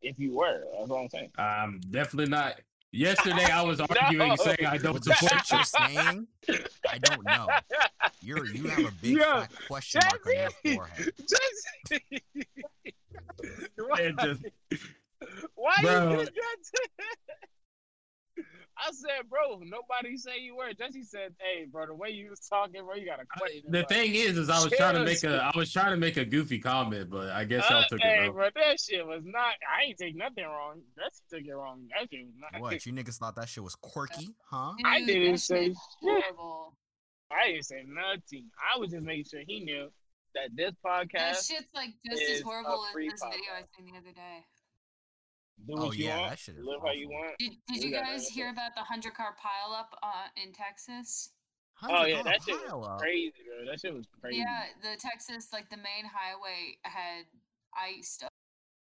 [0.00, 1.30] If you were, that's what I'm saying.
[1.36, 2.54] I'm definitely not.
[2.92, 3.86] Yesterday I was No.
[4.00, 6.26] arguing saying I don't What support shit you're saying,
[6.88, 7.46] I don't know.
[8.20, 10.74] You're you have a big Yo, question mark on your Jesse!
[10.76, 11.12] forehead.
[11.90, 12.02] Jesse!
[13.76, 14.42] why, Man, just-
[15.54, 16.10] why Bro.
[16.12, 17.08] you did that?
[18.80, 20.72] I said, bro, nobody say you were.
[20.72, 23.62] Jesse said, hey, bro, the way you was talking, bro, you got a I- question.
[23.68, 23.88] the mark.
[23.88, 26.24] thing is, is I was trying to make a, I was trying to make a
[26.24, 28.50] goofy comment, but I guess y'all Uh, took hey, it, bro.
[28.50, 29.54] bro, that shit was not.
[29.68, 30.80] I ain't take nothing wrong.
[30.96, 31.88] Jesse took it wrong.
[31.90, 32.60] That shit was not.
[32.60, 34.72] What you niggas thought that shit was quirky, huh?
[34.84, 35.76] I didn't say shit.
[36.00, 36.74] horrible.
[37.30, 38.46] I didn't say nothing.
[38.74, 39.88] I was just making sure he knew
[40.34, 41.12] that this podcast.
[41.12, 44.12] That shit's like just is as horrible as free this video I seen the other
[44.14, 44.44] day.
[45.66, 47.18] Do what Oh, you yeah, want, that shit is live how you awful.
[47.20, 47.34] want.
[47.38, 48.34] Did, did We you guys nothing.
[48.34, 51.30] hear about the hundred car pileup uh, in Texas?
[51.82, 52.98] Oh yeah, gonna that shit was up?
[52.98, 53.70] crazy, bro.
[53.70, 54.38] That shit was crazy.
[54.38, 57.24] Yeah, the Texas, like the main highway, had
[57.76, 58.18] ice.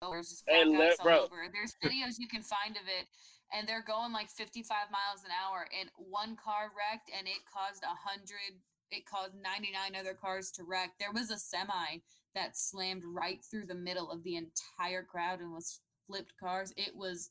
[0.02, 1.18] Oh, there's just Hey, let- all bro.
[1.24, 1.48] over.
[1.52, 3.06] There's videos you can find of it,
[3.52, 7.82] and they're going like 55 miles an hour, and one car wrecked, and it caused
[7.82, 8.60] a hundred.
[8.92, 10.92] It caused 99 other cars to wreck.
[11.00, 12.02] There was a semi
[12.36, 16.72] that slammed right through the middle of the entire crowd and was flipped cars.
[16.76, 17.30] It was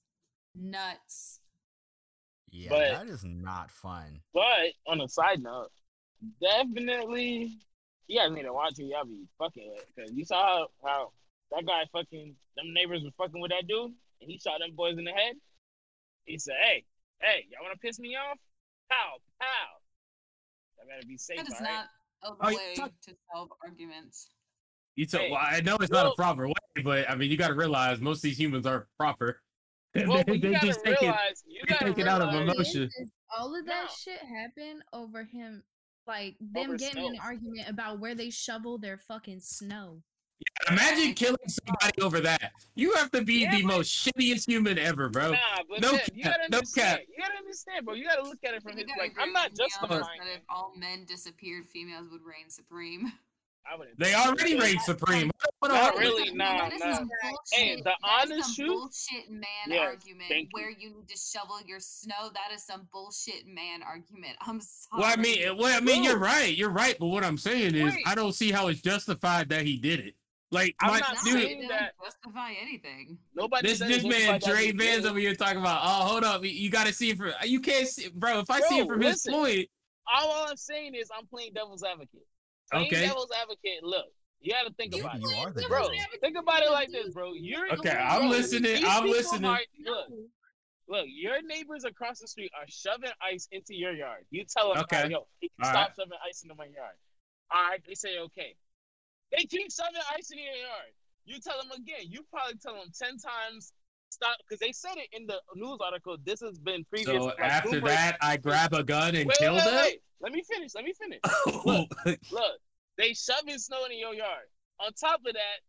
[0.56, 1.40] nuts.
[2.52, 4.22] Yeah, But- that is not fun.
[4.34, 5.72] But on a side note,
[6.42, 7.58] definitely,
[8.08, 11.12] you guys need to watch who y'all be fucking with, cause you saw how
[11.52, 14.98] that guy fucking them neighbors were fucking with that dude, and he shot them boys
[14.98, 15.36] in the head.
[16.26, 16.86] He said, "Hey,
[17.22, 18.38] hey, y'all want to piss me off?
[18.90, 19.82] Pow, pow."
[20.82, 21.72] I gotta be safe, That is all right?
[21.72, 21.90] not
[22.24, 24.30] a Oh, way talk- to solve arguments.
[24.96, 26.54] You took, Hey, well, I know it's not a proper way,
[26.84, 29.42] but I mean, you got to realize most of these humans are proper.
[29.96, 31.02] Well, they but you they gotta just take it.
[31.04, 32.84] realize, you they gotta take it out of emotion.
[32.84, 33.90] Is- is all of that No.
[33.98, 35.64] shit happened over him,
[36.06, 40.02] like them Over getting in an argument about where they shovel their fucking snow.
[40.70, 42.52] Imagine killing somebody over that.
[42.76, 45.32] You have to be Yeah, the but- most shittiest human ever, bro.
[45.32, 45.38] Nah,
[45.70, 46.98] but No Jeff, you cap, gotta no understand.
[47.00, 47.08] cap.
[47.08, 47.94] You gotta understand, bro.
[47.96, 49.14] You gotta look at it from You his gotta like.
[49.18, 50.20] I'm not with me on this, justifying.
[50.20, 53.14] that if all men disappeared, females would reign supreme.
[53.72, 55.32] I wouldn't They already reign supreme.
[55.60, 56.00] What the Not hell?
[56.00, 56.96] really, nah, nah.
[56.96, 57.38] some bullshit.
[57.54, 60.62] Hey, the honest some truth- bullshit man Yes, argument thank you.
[60.62, 62.30] where you need to shovel your snow.
[62.34, 64.38] That is some bullshit man argument.
[64.42, 65.02] I'm sorry.
[65.02, 66.56] Well, I mean, well, I mean, you're right.
[66.56, 66.96] You're right.
[67.00, 68.04] But what I'm saying is, Wait.
[68.06, 70.16] I don't see how it's justified that he did it.
[70.52, 73.18] Like, I'm my not It's dude, saying that- doesn't justify anything.
[73.34, 73.68] Nobody.
[73.68, 75.82] this this man justify that Dre he Vans over here talking about.
[75.84, 77.34] Oh, hold up, you got to see it from.
[77.44, 78.40] You can't see, bro.
[78.40, 79.34] If I see it Bro, from his listen.
[79.34, 79.70] point,
[80.14, 82.28] All I'm saying is I'm playing devil's advocate.
[82.72, 83.02] Playing Okay.
[83.08, 83.84] devil's advocate.
[83.84, 84.06] Look,
[84.42, 85.88] you got to think You- about it, are the bro.
[86.22, 87.34] Think about it like this, bro.
[87.34, 88.76] You're okay, bro, I'm listening.
[88.76, 89.46] these I'm listening.
[89.46, 90.10] are- look,
[90.88, 91.06] look.
[91.10, 94.26] Your neighbors across the street are shoving ice into your yard.
[94.32, 95.10] You tell them, Okay.
[95.10, 95.28] yo,
[95.64, 95.96] stop right.
[95.96, 96.96] shoving ice into my yard.
[97.52, 98.56] All right, they say okay.
[99.32, 100.94] They keep shoving ice into your yard.
[101.26, 102.06] You tell them again.
[102.10, 103.74] You probably tell them ten times
[104.10, 106.18] stop because they said it in the news article.
[106.24, 107.08] This has been previous.
[107.18, 109.76] So like, after numerous- that, I grab a gun and Wait, kill wait, them.
[109.76, 110.02] wait.
[110.22, 110.72] Let me finish.
[110.76, 111.20] Let me finish.
[111.66, 111.90] Look,
[112.32, 112.60] look,
[112.98, 114.46] they shoving snow in your yard.
[114.80, 115.60] On top of that,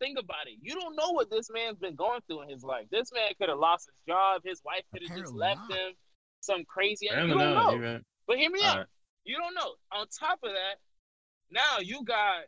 [0.00, 0.58] think about it.
[0.60, 2.86] You don't know what this man's been going through in his life.
[2.90, 4.42] This man could have lost his job.
[4.44, 5.78] His wife could have just left not.
[5.78, 5.92] him.
[6.40, 7.10] Some crazy.
[7.10, 7.70] I You don't don't know.
[7.70, 7.74] know.
[7.76, 8.04] even.
[8.26, 8.72] But hear me out.
[8.72, 8.86] Alright.
[9.24, 9.74] You don't know.
[9.92, 10.76] On top of that,
[11.50, 12.42] now you got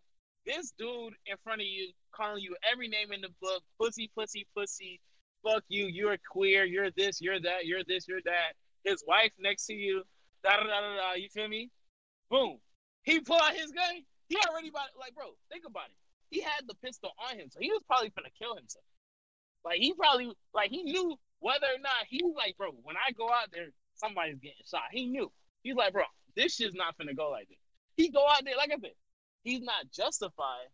[0.47, 4.47] this dude in front of you calling you every name in the book pussy, pussy,
[4.57, 5.01] pussy.
[5.45, 5.87] Fuck you.
[5.87, 6.65] You're queer.
[6.65, 7.21] You're this.
[7.21, 7.65] You're that.
[7.67, 8.07] You're this.
[8.09, 8.55] You're that.
[8.85, 10.03] His wife next to you.
[10.42, 11.12] Da da da da.
[11.14, 11.70] You feel me?
[12.31, 12.59] Boom.
[13.03, 14.03] He pull out his gun.
[14.29, 15.27] He already about like, bro.
[15.51, 15.96] Think about it.
[16.31, 18.85] He had the pistol on him, so he was probably gonna kill himself.
[19.64, 22.70] Like he probably like he knew whether or not he was like, bro.
[22.83, 24.90] When I go out there, somebody's getting shot.
[24.92, 25.31] He knew.
[25.62, 26.05] He's like, bro,
[26.37, 27.59] this shit's not gonna go like this.
[27.96, 28.94] He go out there, like I said,
[29.42, 30.68] he's not justified,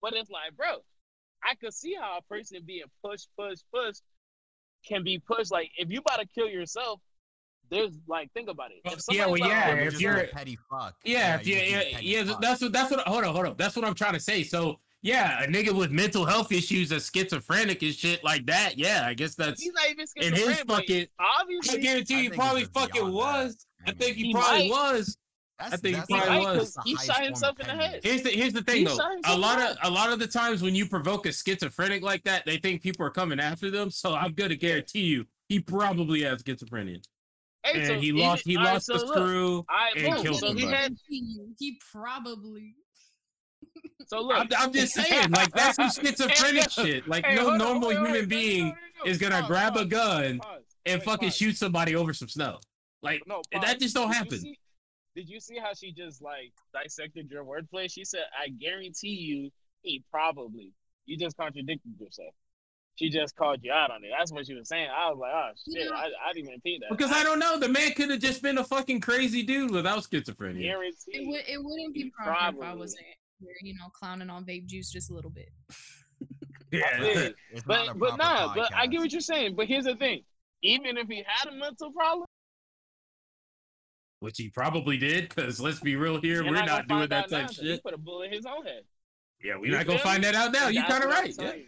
[0.00, 0.78] but it's like, bro,
[1.42, 4.02] I could see how a person being pushed, pushed, pushed
[4.86, 5.50] can be pushed.
[5.50, 7.00] Like, if you about to kill yourself,
[7.70, 8.80] there's like, think about it.
[8.84, 10.94] If yeah, well, yeah, You're if you're- a petty fuck.
[11.04, 13.00] Yeah, if you, you're yeah, yeah, that's what that's what.
[13.06, 13.54] Hold on, hold on.
[13.56, 14.42] That's what I'm trying to say.
[14.42, 18.76] So yeah, a nigga with mental health issues, a schizophrenic and shit like that.
[18.76, 20.26] Yeah, I guess that's he's not even schizophrenic.
[20.26, 21.74] in his schizophrenic, but fucking.
[21.74, 23.66] I guarantee I you probably fucking was.
[23.86, 24.92] I I think he, He probably might.
[24.94, 25.16] was.
[25.58, 26.76] That's, I think he probably the- was.
[26.84, 28.00] He shot himself in the head.
[28.02, 28.98] Here's the here's the thing He though.
[29.26, 32.22] A lot in of a lot of the times when you provoke a schizophrenic like
[32.24, 33.90] that, they think people are coming after them.
[33.90, 37.02] So I'm gonna guarantee you, he probably has schizophrenia,
[37.64, 39.56] Hey, and so he even- lost he lost so the look, screw.
[39.58, 40.22] All right, and boom.
[40.22, 40.76] killed So he somebody.
[40.82, 40.96] had.
[41.58, 42.74] He probably.
[44.06, 47.06] So look, I'm, I'm just saying, like that's some schizophrenic shit.
[47.06, 49.46] Like hey, no hold on, normal wait, wait, human no, no, being is gonna Pause,
[49.48, 50.62] grab a gun pause.
[50.86, 51.36] and Wait, fucking pause.
[51.36, 52.58] shoot somebody over some snow.
[53.02, 54.38] Like No, that just don't Did you happen.
[54.40, 54.58] see-
[55.16, 57.90] Did you see how she just like dissected your wordplay?
[57.92, 59.50] She said, "I guarantee you,
[59.82, 60.72] he probably."
[61.06, 62.34] You just contradicted yourself.
[63.00, 64.10] She just called you out on it.
[64.16, 64.88] That's what she was saying.
[64.94, 65.96] I was like, "Oh shit!" Yeah.
[65.96, 66.94] I, I didn't even repeat that.
[66.94, 70.00] Because I don't know, the man could have just been a fucking crazy dude without
[70.02, 70.60] schizophrenia.
[70.60, 70.96] guarantee.
[71.06, 71.40] It would.
[71.48, 73.02] It wouldn't be He proper if I wasn't,
[73.40, 75.48] here, you know, clowning on vape juice just a little bit.
[76.72, 77.28] Yeah, Yeah.
[77.52, 79.56] It's not But but proper nah, but I get what you're saying.
[79.56, 80.22] But here's the thing:
[80.62, 82.26] even if he had a mental problem,
[84.18, 85.30] which he probably did.
[85.34, 87.64] Because let's be real here, we're not doing that type now shit.
[87.64, 88.82] He put a bullet in his own head.
[89.42, 90.68] Yeah, we're You not gonna feel find that out now.
[90.68, 91.64] You're kind of what I'm right.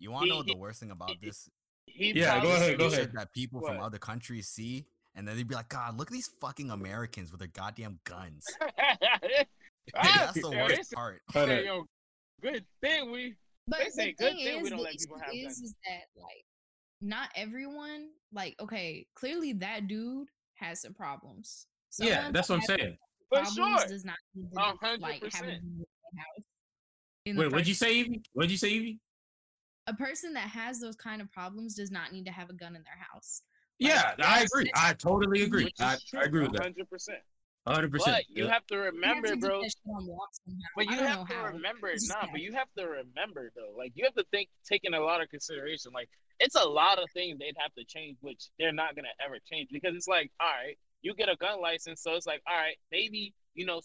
[0.00, 0.08] Yeah.
[0.08, 0.12] telling you, bro.
[0.14, 1.48] Want to know what the worst thing about this?
[1.86, 3.04] He Yeah, go probably- ahead, go This ahead.
[3.06, 3.86] shit That people from What?
[3.86, 7.40] other countries see, and then they'd be like, "God, look at these fucking Americans with
[7.40, 8.46] their goddamn guns."
[9.94, 11.20] Ah, That's the worst they part.
[11.32, 11.64] Hold say, on.
[11.64, 11.84] yo,
[12.42, 13.34] good thing we.
[13.66, 15.58] But They say the good thing thing we is, don't let people have is, guns.
[15.62, 16.44] is that like
[17.00, 21.66] not everyone like okay, clearly that dude has some problems.
[21.98, 22.96] Yeah, that's what I'm saying.
[23.30, 23.88] For problems sure.
[23.88, 25.46] does not need A to like have a percent.
[25.46, 27.44] gun in their house.
[27.46, 28.22] Wait, what'd you say, Evie?
[28.32, 28.98] What'd you say, Evie?
[29.86, 32.76] A person that has those kind of problems does not need to have a gun
[32.76, 33.42] in their house.
[33.80, 34.70] Like, Yeah, I agree.
[34.74, 35.72] I totally agree.
[35.80, 36.62] I, I agree with that.
[36.62, 37.08] 100%.
[37.64, 37.92] 100.
[37.92, 39.60] But percent you have to remember, have to bro.
[39.60, 40.60] get that shit on lock somehow.
[40.76, 42.28] But you don't have to remember, It's just nah.
[42.30, 45.28] But you have to remember though, like you have to think, taking a lot of
[45.28, 45.92] consideration.
[45.92, 46.08] Like
[46.40, 49.68] it's a lot of things they'd have to change, which they're not gonna ever change
[49.70, 52.76] because it's like, all right, you get a gun license, so it's like, all right,
[52.90, 53.80] maybe you know,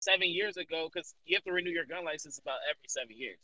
[0.00, 3.38] seven years ago, because you have to renew your gun license about every seven years.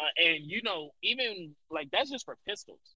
[0.00, 2.94] Uh, and you know, even like that's just for pistols.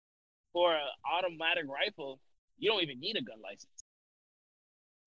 [0.53, 2.19] For an automatic rifle,
[2.59, 3.85] you don't even need a gun license.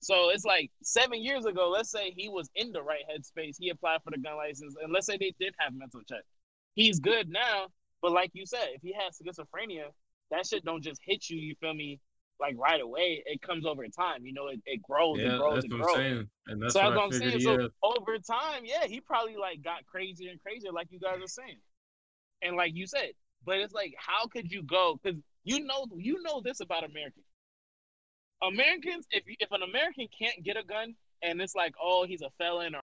[0.01, 3.69] So it's like seven years ago, let's say he was in the right headspace, he
[3.69, 6.23] applied for the gun license, and let's say they did have mental check.
[6.75, 7.67] He's good now,
[8.01, 9.85] but like you said, if he has schizophrenia,
[10.31, 11.99] that shit don't just hit you, you feel me,
[12.39, 13.23] like right away.
[13.25, 15.81] It comes over time, you know, it, it grows Yeah, and grows that's and what
[15.81, 15.97] grows.
[15.97, 16.29] I'm saying.
[16.47, 17.39] And that's so what that's what I'm saying.
[17.41, 21.27] So over time, yeah, he probably like got crazier and crazier, like you guys are
[21.27, 21.57] saying.
[22.41, 23.11] And like you said,
[23.45, 24.99] but it's like, how could you go?
[25.01, 27.25] Because you know, you know this about Americans.
[28.41, 32.29] Americans, if if an American can't get a gun, and it's like, oh, he's a
[32.37, 32.81] felon, or,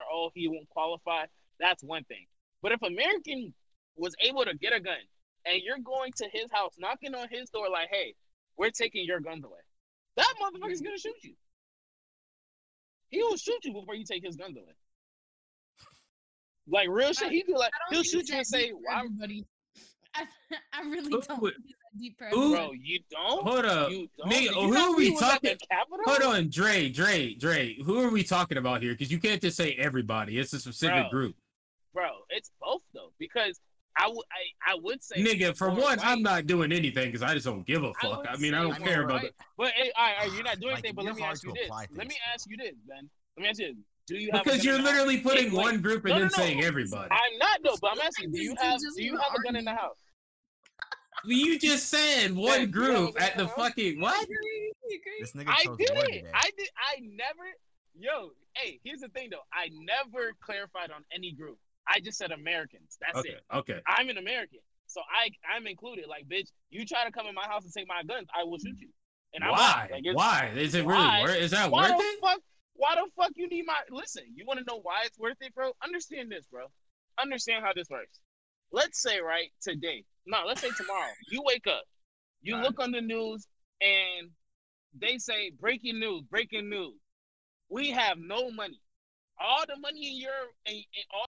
[0.00, 1.24] or oh, he won't qualify,
[1.60, 2.26] that's one thing.
[2.62, 3.52] But if American
[3.96, 4.96] was able to get a gun,
[5.44, 8.14] and you're going to his house, knocking on his door, like, hey,
[8.56, 9.60] we're taking your guns away,
[10.16, 11.34] that motherfucker's gonna shoot you.
[13.10, 14.74] He will shoot you before you take his guns away.
[16.68, 19.44] Like real shit, he'd be like, he'll shoot you and say, "Why, everybody.
[20.14, 20.24] I,
[20.72, 22.66] I really Who don't would- that deep for who- everybody.
[22.66, 22.72] bro?
[22.82, 23.42] You don't?
[23.42, 23.90] Hold up.
[23.90, 24.30] You don't?
[24.32, 25.98] nigga, Did you who are we see who was at the talking- Capitol?
[26.06, 27.74] Hold on, Dre, Dre, Dre.
[27.84, 28.92] Who are we talking about here?
[28.92, 30.38] Because you can't just say everybody.
[30.38, 31.36] It's a specific Bro, group.
[31.92, 32.08] bro.
[32.30, 33.60] It's both though, because
[33.96, 35.98] I would, I, I would say, Nigga, for one, right.
[36.02, 38.18] I'm not doing anything because I just don't give a fuck.
[38.22, 39.24] would I, mean, I don't care far about right.
[39.26, 39.34] it.
[39.56, 40.94] But hey, all right, all right, you're not doing Like, anything.
[40.96, 41.64] But let me ask you this.
[41.66, 43.08] apply Let me ask you this, Ben.
[43.36, 43.76] Let me ask you this.
[44.06, 44.90] Do you have Because you're in house?
[44.92, 45.62] literally putting Wait, wait.
[45.64, 46.42] one group and No, then no, no.
[46.44, 47.10] saying everybody.
[47.10, 49.64] I'm not though, but I'm asking, do you have do you have a gun in
[49.64, 49.96] the house?
[51.24, 53.54] You just said one you group at the a gun?
[53.56, 54.24] fucking I what?
[54.24, 54.72] agree.
[54.84, 55.20] I agree.
[55.20, 56.26] This nigga I did it.
[56.34, 56.68] I did.
[56.76, 57.44] I never.
[57.96, 59.44] Yo, hey, here's the thing though.
[59.52, 61.58] I never clarified on any group.
[61.88, 62.98] I just said Americans.
[63.00, 63.42] That's Okay, it.
[63.54, 63.80] okay.
[63.86, 66.06] I'm an American, so I I'm included.
[66.08, 68.58] Like, bitch, you try to come in my house and take my guns, I will
[68.58, 68.88] shoot you.
[69.32, 69.88] And I'm Why?
[69.92, 70.50] Like, Why?
[70.56, 71.22] Is it really Why?
[71.22, 71.36] worth?
[71.36, 72.20] Is that Why worth the it?
[72.20, 72.40] fuck?
[72.74, 73.76] Why the fuck you need my?
[73.90, 75.72] Listen, you want to know why it's worth it, bro?
[75.82, 76.66] Understand this, bro.
[77.20, 78.18] Understand how this works.
[78.72, 80.04] Let's say right today.
[80.26, 81.12] No, let's say tomorrow.
[81.30, 81.84] You wake up.
[82.42, 82.70] You Alright.
[82.70, 83.46] look on the news
[83.80, 84.30] and
[85.00, 86.94] they say breaking news, breaking news.
[87.68, 88.80] We have no money.
[89.38, 90.32] All the money in your
[90.66, 91.26] in, in all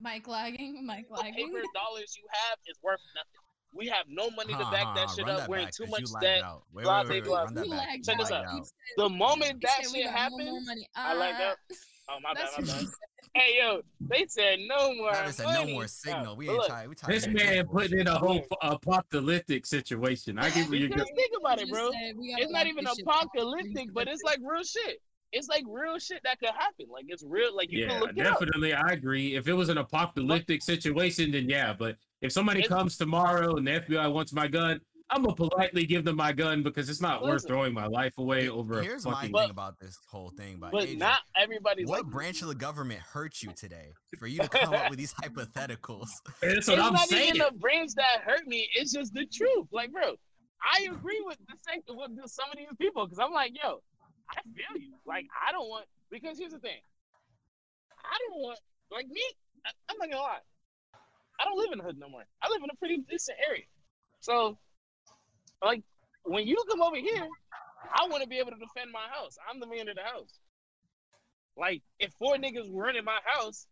[0.00, 0.84] Mike lagging.
[0.84, 1.34] Mike the lagging.
[1.34, 3.51] paper dollars you have is worth nothing.
[3.74, 5.38] We have no money to back that shit up.
[5.38, 6.42] that We're in back, too 'cause much debt.
[6.42, 6.64] out.
[6.72, 7.78] Wait, blah, wait, wait, blah, wait, run that You back.
[7.86, 8.68] lagged Check you this lagged out.
[8.96, 10.84] The moment that said we shit got no more happens.
[10.94, 11.52] I like that.
[11.52, 11.76] Uh,
[12.08, 12.84] Oh my bad, my bad.
[13.34, 15.64] Hey yo, they said no more Travis said money.
[15.66, 16.36] no more signal.
[16.36, 16.88] We But ain't look, tired.
[16.90, 17.14] We tired.
[17.14, 17.70] This this man bullshit.
[17.90, 20.38] putting in a whole apocalyptic situation.
[20.38, 21.04] I get where you're going.
[21.16, 21.90] think about it, bro.
[21.92, 23.14] said we gotta It's not even this shit down.
[23.14, 24.98] apocalyptic, but it's like real shit.
[25.32, 26.86] It's like real shit that could happen.
[26.90, 27.56] Like it's real.
[27.56, 28.38] Like you Yeah, can look it up.
[28.40, 28.74] definitely.
[28.74, 29.34] I agree.
[29.36, 31.72] If it was an apocalyptic situation, then yeah.
[31.72, 35.84] But if somebody It's- comes tomorrow and the FBI wants my gun, I'm gonna politely
[35.84, 39.04] give them my gun because it's not worth throwing my life away over a Here's
[39.04, 39.32] my fucking.
[39.34, 42.54] thing about this whole thing, but, But AJ, not everybody's what like branch of the
[42.54, 46.08] government hurt you today for you to come up with these hypotheticals?
[46.40, 47.34] That's It's I'm not saying.
[47.36, 48.66] even the brains that hurt me.
[48.74, 49.66] It's just the truth.
[49.70, 50.14] Like, bro,
[50.62, 53.82] I agree with the sec- with the- some of these people because I'm like, yo,
[54.30, 54.94] I feel you.
[55.04, 56.80] Like, I don't want because here's the thing.
[58.02, 58.58] I don't want
[58.90, 59.22] like me.
[59.66, 60.38] I, I'm not gonna lie.
[61.42, 62.24] I don't live in the hood no more.
[62.40, 63.64] I live in a pretty decent area.
[64.20, 64.58] So,
[65.62, 65.82] like,
[66.24, 67.26] when you come over here,
[67.92, 69.36] I want to be able to defend my house.
[69.50, 70.38] I'm the man of the house.
[71.56, 73.66] Like, if four niggas were in my house,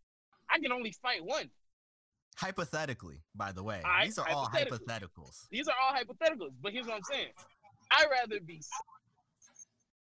[0.51, 1.49] I can only fight one.
[2.37, 5.47] Hypothetically, by the way, Alright, these are all hypotheticals.
[5.51, 7.29] These are all hypotheticals, but here's what I'm saying.
[7.93, 8.61] I'd rather be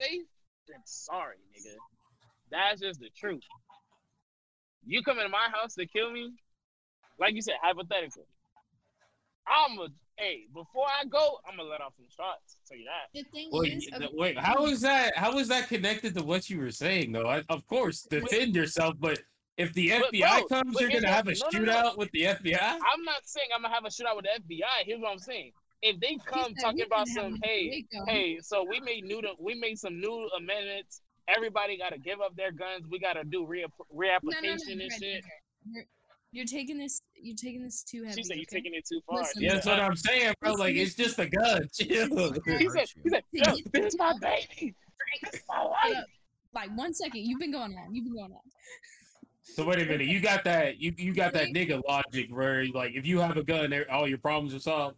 [0.01, 0.23] safe
[0.67, 1.75] than sorry, nigga.
[2.49, 3.43] That's just the truth.
[4.85, 6.31] You come into my house to kill me,
[7.23, 8.25] like you said, hypothetical.
[9.47, 12.57] I'm a hey, before I go, I'm gonna let off some shots.
[12.67, 13.09] Tell you that.
[13.13, 15.17] The thing Wait, is, th- okay, wait, how is that?
[15.17, 17.27] How is that connected to what you were saying, though?
[17.27, 19.19] I, of course, defend yourself, but
[19.57, 21.71] if the But, FBI bro, comes, you're gonna have a what- no, no, no.
[21.71, 22.61] shootout with the FBI.
[22.61, 24.83] I'm not saying I'm gonna have a shootout with the FBI.
[24.85, 25.51] Here's what I'm saying.
[25.81, 29.99] If they come talking about some, hey, hey, so we made new, we made some
[29.99, 31.01] new amendments.
[31.27, 32.85] Everybody got to give up their guns.
[32.89, 35.23] We got to do re- no, no, no, reapplication and shit.
[35.23, 35.23] Red,
[35.71, 35.83] You're,
[36.33, 37.01] you're taking this.
[37.15, 38.15] You're taking this too heavy.
[38.15, 38.57] She said you okay?
[38.57, 39.19] taking it too far.
[39.19, 40.53] Listen, Yeah, that's what uh, I'm saying, bro.
[40.53, 41.69] Like it's just a gun.
[41.73, 42.33] Chill.
[42.45, 44.75] he said, he said, yo, this is my baby.
[45.23, 46.03] This is my wife.
[46.53, 47.93] Like one second, you've been going on.
[47.93, 48.39] You've been going on.
[49.43, 50.79] So wait a minute, you got that?
[50.79, 54.17] You you got that nigga logic where like if you have a gun, all your
[54.17, 54.97] problems are solved.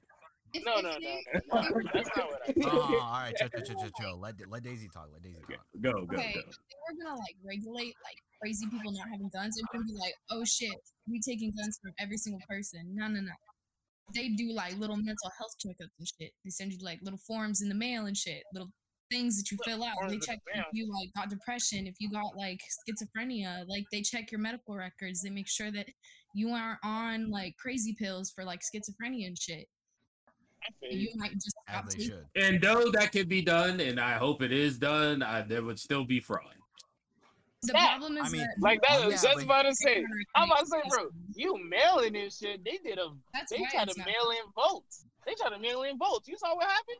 [0.64, 1.82] No, no, no, no, no.
[1.94, 2.64] That's not what I said.
[2.66, 4.20] Oh, all right, chill, chill, chill, chill, chill.
[4.20, 5.10] Let let Daisy talk.
[5.12, 5.60] Let Daisy talk.
[5.82, 6.40] Go go Okay, go.
[6.40, 9.94] if they were gonna like regulate like crazy people not having guns, it's gonna be
[9.94, 10.76] like, oh shit,
[11.10, 12.82] we taking guns from every single person.
[12.94, 13.32] No, no, no.
[14.14, 16.32] They do like little mental health checkups and shit.
[16.44, 18.70] They send you like little forms in the mail and shit, little
[19.12, 19.96] things that you fill out.
[19.96, 23.68] forms They in the check if you like got depression, if you got like schizophrenia.
[23.68, 25.22] Like they check your medical records.
[25.22, 25.88] They make sure that
[26.34, 29.68] you aren't on like crazy pills for like schizophrenia and shit.
[30.82, 31.10] And you.
[31.10, 32.26] you might just stop As taking.
[32.36, 35.80] And though that can be done, and I hope it is done, I, there would
[35.80, 36.56] still be fraud.
[37.66, 37.90] The Stop.
[38.00, 39.00] problem is I mean, that Like that.
[39.00, 40.06] Yeah, was just but- about to say.
[40.36, 42.64] I'm about to say, bro, That's you mailing this shit.
[42.64, 43.10] They did a.
[43.50, 45.06] They why tried to mail in votes.
[45.26, 46.28] They tried to mail in votes.
[46.28, 47.00] You saw what happened?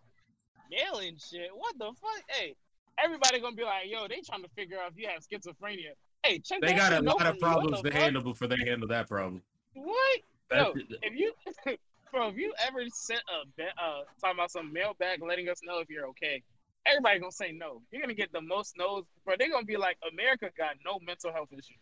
[0.72, 1.50] Mailing shit.
[1.54, 2.24] What the fuck?
[2.30, 2.56] Hey,
[3.04, 5.92] everybody gonna be like, yo, they trying to figure out if you have schizophrenia.
[6.24, 9.42] Hey, check They got a lot of problems to handle before they handle that problem.
[9.76, 10.20] What?
[10.50, 10.72] That's,
[11.04, 11.34] If you,
[12.12, 15.60] bro, if you ever sent a ba- uh talking about some mail back letting us
[15.64, 16.42] know if you're okay,
[16.86, 17.82] everybody gonna say no.
[17.92, 19.36] You're gonna get the most no's, bro.
[19.38, 21.78] They're gonna be like, America got no mental health issues.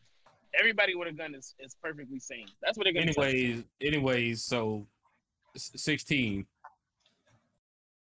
[0.59, 2.45] Everybody with a gun is, is perfectly sane.
[2.61, 3.21] That's what they're gonna say.
[3.29, 4.85] anyways, anyways, so
[5.55, 6.45] sixteen.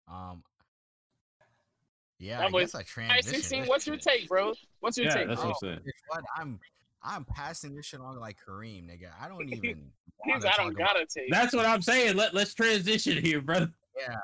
[0.09, 0.43] Um.
[2.19, 3.29] Yeah, That I was- guess I All right, transitioned.
[3.31, 4.53] 16, what's your take, bro?
[4.81, 5.29] What's your Yeah, take?
[5.29, 5.51] that's bro?
[5.51, 5.81] what I'm saying.
[6.09, 6.25] What?
[6.37, 6.61] I'm
[7.03, 9.09] I'm passing this shit on like Kareem, nigga.
[9.19, 9.91] I don't even.
[10.27, 11.31] I don't about- gotta take.
[11.31, 12.17] That's what I'm saying.
[12.17, 13.73] Let let's transition here, brother.
[13.99, 14.17] Yeah.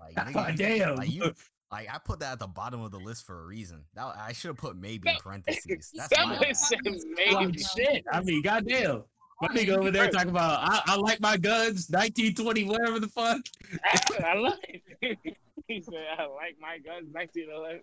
[0.00, 0.96] Like, God nigga, damn.
[0.96, 1.32] like you,
[1.72, 3.84] like I put that at the bottom of the list for a reason.
[3.94, 5.92] That I should have put maybe in That- parentheses.
[5.94, 6.56] That's that my was bad.
[6.56, 7.58] said maybe.
[7.76, 8.04] shit.
[8.12, 9.04] I mean, goddamn.
[9.42, 13.40] My nigga over there talking about I, I like my guns, 1920, whatever the fuck.
[14.24, 14.54] I love
[15.02, 15.18] it.
[15.68, 17.82] he said, "I like my guns." 1911.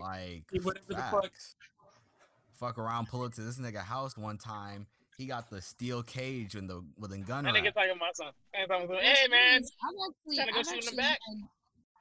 [0.00, 1.22] Like Whatever the fuck.
[1.22, 1.54] facts.
[2.54, 4.86] Fuck around, pull up to this nigga house one time.
[5.18, 7.62] He got the steel cage and the with a gun That rack.
[7.64, 8.34] nigga talking about something.
[8.52, 9.72] Hey, talking about, What's hey man, funny is
[10.38, 11.18] I've actually, Tryna go I've shoot in the back?
[11.28, 11.48] had,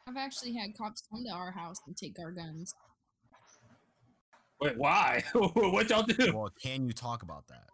[0.08, 2.74] I've actually had cops come to our house and take our guns.
[4.60, 5.24] Wait, why?
[5.34, 6.34] what y'all do?
[6.34, 7.68] Well, can you talk about that?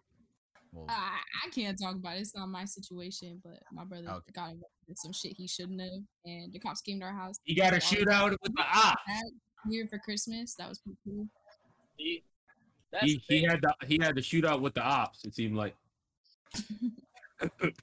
[0.73, 2.21] Well, I, I can't talk about it.
[2.21, 4.31] It's not my situation, but my brother Okay.
[4.33, 7.35] got involved some shit he shouldn't have, and the cops came to our house.
[7.45, 8.97] You got a took all the shootout with the op.
[9.07, 9.33] guns
[9.69, 10.55] here for Christmas.
[10.55, 11.27] That was pretty cool.
[11.97, 12.23] he,
[13.01, 15.23] He, the he had the he had the shootout with the ops.
[15.25, 15.75] It seemed like.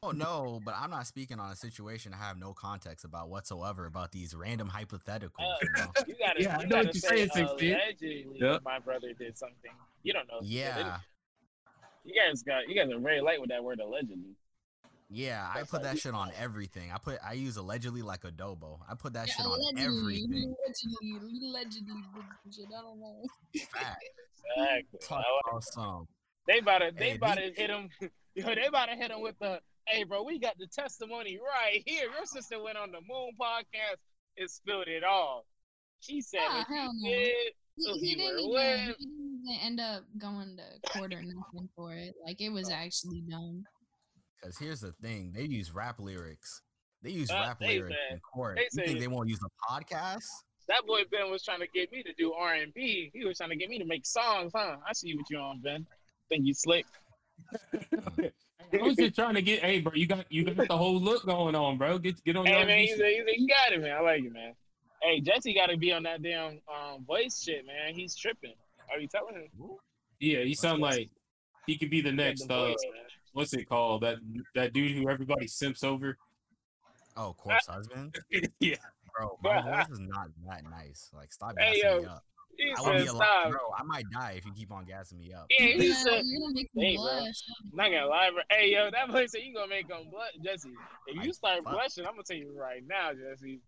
[0.03, 3.87] oh no, but I'm not speaking on a situation I have no context about whatsoever
[3.87, 5.31] about these random hypotheticals.
[5.39, 5.87] Uh, you know?
[6.09, 8.63] You gotta, Yeah, I you know what gotta you're say saying, allegedly Yep.
[8.65, 9.71] my brother did something.
[10.03, 10.39] You don't know.
[10.43, 10.99] Yeah,
[12.05, 14.35] You guys got you guys are very light with that word allegedly.
[15.09, 15.49] yeah.
[15.55, 16.91] I put like- that shit on everything.
[16.93, 18.81] I put I use allegedly like adobo.
[18.91, 20.55] I put that Yeah, shit on allegedly, everything.
[20.67, 22.67] Allegedly, allegedly, did some shit.
[22.77, 23.23] I don't know.
[23.73, 24.03] Fact.
[24.57, 24.99] Exactly.
[25.09, 26.09] Talk I- about some.
[26.47, 27.89] They about to they Hey, about to hit him.
[28.49, 31.83] Yo, they about to hit him with the hey bro, we got the testimony right
[31.87, 32.05] here.
[32.05, 33.99] Your sister went on the moon podcast
[34.39, 35.47] and spilled it all.
[36.01, 37.09] She said Ah, what she hell no.
[37.11, 37.29] did.
[37.77, 40.91] He, So he he didn't were even, with- he didn't even end up going to
[40.91, 42.15] court or nothing for it.
[42.25, 42.75] Like it was Oh.
[42.75, 43.65] actually done.
[44.41, 46.61] Because here's the thing: they use rap lyrics.
[47.03, 48.57] They use Uh, rap they lyrics said- in court.
[48.57, 50.25] they you think they won't use a podcast?
[50.67, 53.11] That boy Ben was trying to get me to do R and B.
[53.13, 54.79] He was trying to get me to make songs, huh?
[54.89, 55.87] I see what you're on, Ben.
[56.31, 56.87] Think you slick.
[58.73, 59.61] I was just trying to get.
[59.61, 61.99] Hey, bro, you got you got the whole look going on, bro.
[61.99, 62.55] Get get on your.
[62.57, 63.01] Hey man, he's shit.
[63.01, 63.97] a, he's a, you got it, man.
[63.97, 64.55] I like it, man.
[65.03, 67.95] Hey, Jesse got to be on that damn um, voice shit, man.
[67.95, 68.55] He's tripping.
[68.91, 69.49] Are you telling him?
[70.19, 71.11] Yeah, he sound like
[71.67, 72.47] he could be the next.
[72.49, 73.03] the Uh, voice, man.
[73.33, 74.03] what's it called?
[74.03, 74.17] That
[74.55, 76.17] that dude who everybody simps over.
[77.17, 78.17] Oh, corpse husband,
[78.61, 78.75] yeah,
[79.17, 79.39] bro.
[79.43, 81.11] My voice is not that nice.
[81.15, 82.25] Like, stop Hey, gassing me yo, up.
[82.57, 83.61] He I would be said, alive, "Stop." bro.
[83.79, 85.47] I might die if you keep on gassing me up.
[85.51, 87.05] Yeah, he said, you're gonna make Hey, me bro.
[87.05, 87.43] blush.
[87.73, 88.43] not gonna lie, bro.
[88.51, 90.71] Hey, yo, that boy said you gonna make him blush, Jesse.
[91.07, 91.73] If you Like, start fuck.
[91.75, 93.61] blushing, I'm gonna tell you right now, Jesse,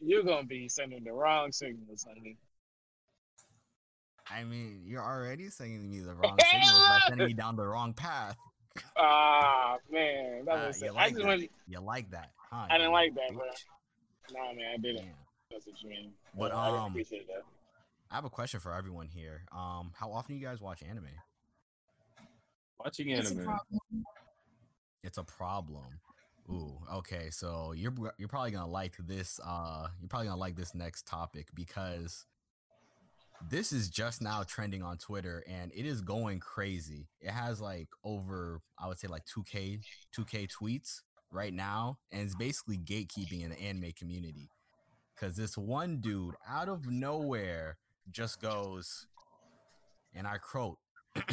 [0.00, 2.36] you're gonna be sending the wrong signals, honey.
[4.30, 7.92] I mean, you're already sending me the wrong signals by sending me down the wrong
[7.94, 8.36] path.
[8.96, 10.80] Ah, man, that was.
[10.80, 11.26] you I just that.
[11.26, 11.50] went.
[11.66, 12.66] You like that, huh?
[12.70, 13.44] I didn't like that, bro.
[14.32, 14.96] Nah, man, I didn't.
[14.98, 15.14] Damn.
[15.50, 16.12] That's what you mean.
[16.38, 17.42] But, I didn't um, appreciate that.
[18.10, 19.42] I have a question for everyone here.
[19.52, 21.06] Um, how often do you guys watch anime?
[22.78, 23.44] watching It's a anime.
[23.44, 24.04] problem.
[25.02, 26.00] It's a problem.
[26.50, 27.28] Ooh, okay.
[27.30, 29.38] So you're you're probably gonna like this.
[29.44, 32.24] Uh, you're probably gonna like this next topic because
[33.50, 37.08] this is just now trending on Twitter and it is going crazy.
[37.20, 39.80] It has like over, I would say like 2k
[40.18, 44.50] 2k tweets right now, and it's basically gatekeeping in the anime community.
[45.20, 47.76] Cause this one dude out of nowhere
[48.12, 49.06] just goes,
[50.14, 50.78] and I quote.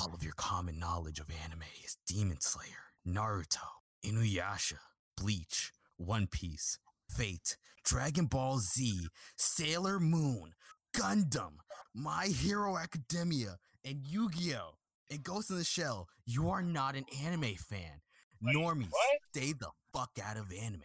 [0.00, 3.58] All of your common knowledge of anime is Demon Slayer, Naruto,
[4.04, 4.78] Inuyasha,
[5.16, 6.78] Bleach, One Piece,
[7.08, 10.52] Fate, Dragon Ball Z, Sailor Moon,
[10.96, 11.58] Gundam,
[11.94, 14.74] My Hero Academia, and Yu Gi Oh!
[15.10, 16.08] and Ghost in the Shell.
[16.26, 18.00] You are not an anime fan.
[18.42, 19.18] Wait, Normies, what?
[19.34, 20.82] stay the fuck out of anime.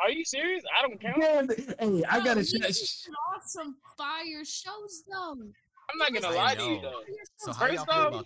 [0.00, 0.62] Are you serious?
[0.78, 1.18] I don't count.
[1.18, 2.40] Man, hey, I gotta.
[2.40, 5.36] you sh- listed sh- off some fire shows though.
[5.90, 7.00] I'm not gonna I lie to you though.
[7.38, 8.24] So how First off-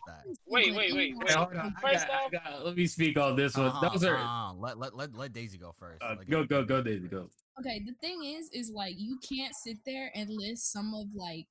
[0.48, 1.30] Wait, wait, wait, wait.
[1.30, 1.72] hold on.
[1.76, 3.66] I First got- I off- got- let me speak on this one.
[3.66, 4.54] Uh-huh, Those are uh-huh.
[4.58, 6.02] Let, let, let, let Daisy go first.
[6.02, 7.30] uh, Let go go go Daisy go.
[7.60, 11.46] Okay, the thing is, is like you can't sit there and list some of like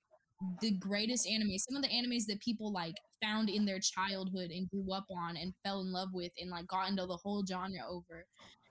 [0.62, 4.70] the greatest anime, some of the animes that people like found in their childhood and
[4.70, 7.80] grew up on and fell in love with and like got into the whole genre
[7.90, 8.26] over,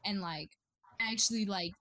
[0.04, 0.50] and like
[1.00, 1.72] actually like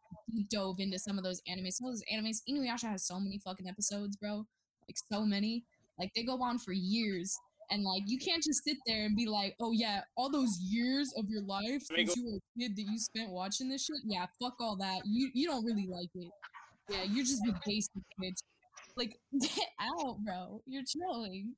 [0.49, 1.73] dove into some of those animes.
[1.73, 4.45] Some of those animes, Inuyasha has so many fucking episodes, bro.
[4.87, 5.63] Like so many.
[5.99, 7.37] Like they go on for years.
[7.71, 11.13] And like you can't just sit there and be like, oh yeah, all those years
[11.17, 13.69] of your life Let me since go- you were a kid that you spent watching
[13.69, 15.01] this shit, yeah, fuck all that.
[15.05, 16.31] You you don't really like it.
[16.89, 18.39] Yeah, you're just a basic bitch.
[18.97, 20.61] Like get out, bro.
[20.65, 21.53] You're trolling.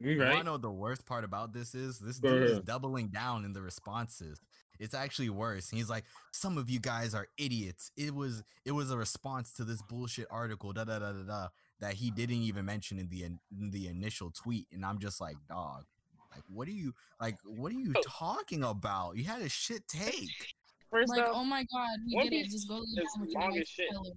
[0.00, 0.32] You You right?
[0.32, 3.62] wanna know the worst part about this is this dude is doubling down in the
[3.62, 4.40] responses.
[4.78, 5.70] It's actually worse.
[5.70, 7.90] He's like, some of you guys are idiots.
[7.96, 11.48] It was it was a response to this bullshit article, da da da da da,
[11.80, 14.66] that he didn't even mention in the in, in the initial tweet.
[14.72, 15.84] And I'm just like, dog,
[16.32, 18.02] like what are you like what are you Oh.
[18.06, 19.16] talking about?
[19.16, 20.54] You had a shit take.
[20.90, 22.42] First Like, off, oh my god, we One get it.
[22.44, 23.90] Piece Just go lay is down with long as shit.
[23.90, 24.10] killer.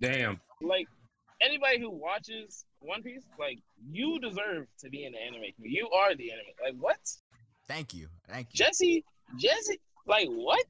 [0.00, 0.40] Damn.
[0.60, 0.88] like
[1.40, 3.58] anybody who watches One Piece, like
[3.90, 5.76] you deserve to be in the anime community.
[5.78, 6.46] You are the anime.
[6.62, 6.98] Like what?
[7.68, 8.08] Thank you.
[8.28, 8.64] Thank you.
[8.64, 9.04] Jesse,
[9.36, 10.66] Jesse, Like what?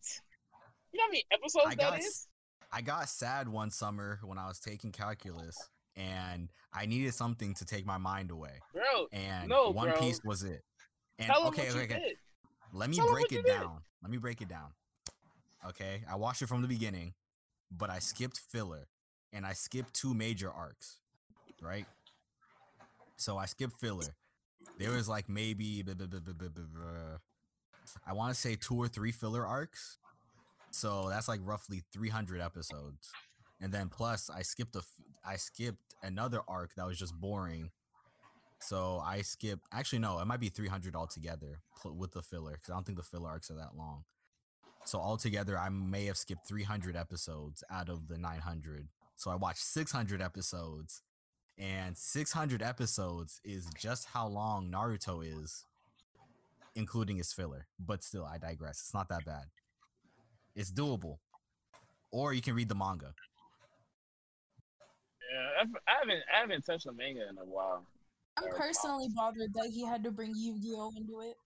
[0.92, 2.26] You know how many episodes I that got is?
[2.72, 5.56] I got sad one summer when I was taking calculus
[5.96, 8.60] and I needed something to take my mind away.
[8.72, 10.00] Bro, And No, One bro.
[10.00, 10.62] Piece was it.
[11.18, 11.98] And tell okay, okay, okay.
[11.98, 12.16] did.
[12.72, 13.46] Let me Tell break it did.
[13.46, 13.80] down.
[14.02, 14.70] Let me break it down.
[15.68, 17.14] Okay, I watched it from the beginning,
[17.70, 18.88] but I skipped filler
[19.32, 20.98] and I skipped two major arcs,
[21.60, 21.86] right?
[23.16, 24.16] So I skipped filler.
[24.78, 27.18] There was like maybe blah, blah, blah.
[28.06, 29.98] I want to say two or three filler arcs.
[30.70, 33.10] So that's like roughly 300 episodes.
[33.60, 34.82] And then plus I skipped a
[35.24, 37.70] I skipped another arc that was just boring.
[38.58, 42.74] So I skipped actually no, it might be 300 altogether with the filler cuz I
[42.74, 44.04] don't think the filler arcs are that long.
[44.84, 48.88] So altogether I may have skipped 300 episodes out of the 900.
[49.16, 51.02] So I watched 600 episodes
[51.58, 55.64] and 600 episodes is just how long Naruto is
[56.74, 57.66] including its filler.
[57.78, 58.80] But still I digress.
[58.80, 59.44] It's not that bad.
[60.54, 61.18] It's doable.
[62.10, 63.14] Or you can read the manga.
[65.32, 67.86] Yeah, I've, I haven't I haven't touched the manga in a while.
[68.36, 71.36] I'm personally bothered that he had to bring Yu-Gi-Oh into it.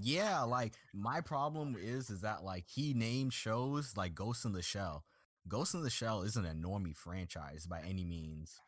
[0.00, 4.62] Yeah, like my problem is is that like he named shows like Ghost in the
[4.62, 5.04] Shell.
[5.48, 8.60] Ghost in the Shell isn't a normie franchise by any means.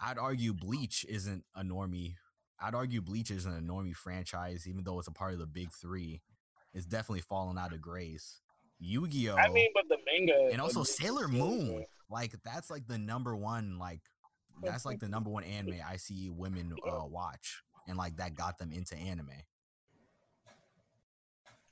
[0.00, 2.14] I'd argue Bleach isn't a normie.
[2.60, 5.72] I'd argue Bleach isn't a normie franchise, even though it's a part of the big
[5.72, 6.22] three.
[6.74, 8.40] It's definitely fallen out of grace.
[8.80, 9.36] Yu-Gi-Oh!
[9.36, 11.78] I mean, but the manga and also of this is Sailor Moon.
[11.78, 11.86] good.
[12.10, 14.00] Like that's like the number one like
[14.62, 18.58] that's like the number one anime I see women uh, watch, and like that got
[18.58, 19.32] them into anime.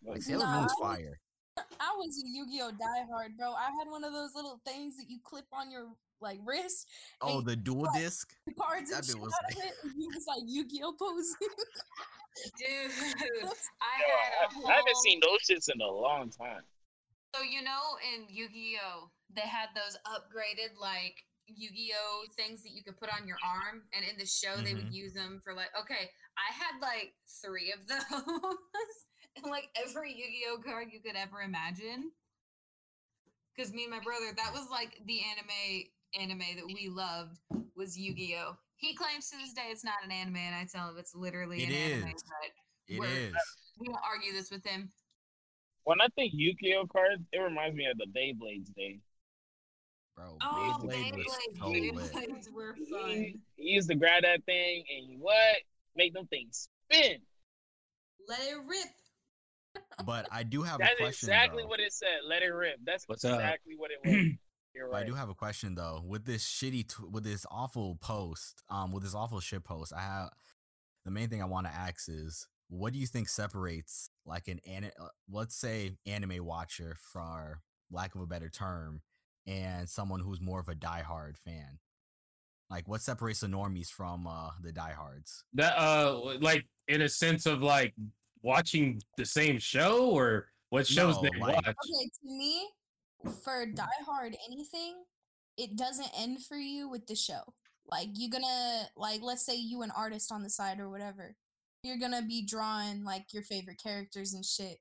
[0.05, 1.21] Like Sailor Nah, Moon's fire.
[1.81, 3.53] I was a Yu-Gi-Oh diehard, bro.
[3.53, 5.87] I had one of those little things that you clip on your
[6.21, 6.87] like wrist,
[7.21, 8.35] Oh, the dual like- disc.
[8.47, 10.95] the cards That and bit shit was out of it, and he was like Yu-Gi-Oh
[10.99, 11.55] posing.
[12.59, 12.91] Dude,
[13.81, 16.63] I Yo, had a I, I haven't seen those shits in a long time.
[17.35, 22.99] So you know, in Yu-Gi-Oh, they had those upgraded like Yu-Gi-Oh things that you could
[22.99, 25.05] put on your arm, and in the show they would mm-hmm.
[25.05, 25.71] use them for like.
[25.79, 27.15] Okay, I had like
[27.45, 28.97] three of those,
[29.37, 32.11] and like every Yu-Gi-Oh card you could ever imagine.
[33.55, 35.89] Because me and my brother, that was like the anime
[36.21, 37.39] anime that we loved
[37.77, 38.57] was Yu-Gi-Oh.
[38.77, 41.63] He claims to this day it's not an anime, and I tell him it's literally
[41.63, 42.09] It an anime.
[42.09, 42.23] is.
[42.23, 43.09] But It Word.
[43.11, 43.35] is.
[43.79, 44.91] we don't argue this with him.
[45.85, 48.99] When I think Yu-Gi-Oh cards, it reminds me of the Beyblades day.
[50.17, 51.65] Bro, Oh, Beyblade Beyblade, so.
[51.67, 53.11] Beyblades were fun.
[53.57, 55.57] he used to grab that thing and what?
[55.95, 57.19] Make them things spin.
[58.29, 59.85] Let it rip.
[60.07, 61.05] But I do have a question.
[61.05, 61.69] That's exactly though.
[61.69, 62.21] what it said.
[62.27, 62.77] Let it rip.
[62.85, 63.35] That's What's up?
[63.41, 64.33] exactly what it was.
[64.77, 66.03] You're But I do have a question though.
[66.07, 70.01] With this shitty, tw- with this awful post, um, with this awful shit post, I
[70.03, 70.31] have
[71.05, 74.61] the main thing I want to ask is, what do you think separates like an
[74.67, 77.61] an, uh, let's say anime watcher, for
[77.91, 79.03] lack of a better term,
[79.47, 81.79] and someone who's more of a diehard fan?
[82.69, 85.45] Like, what separates the normies from uh the diehards?
[85.55, 87.95] That uh, like in a sense of like
[88.43, 91.65] watching the same show or what shows No, they like- watch.
[91.67, 92.69] Okay, to me,
[93.45, 95.05] for Die Hard anything,
[95.57, 97.55] it doesn't end for you with the show.
[97.89, 101.37] Like you're gonna like let's say you an artist on the side or whatever.
[101.83, 104.79] You're gonna be drawing like your favorite characters and shit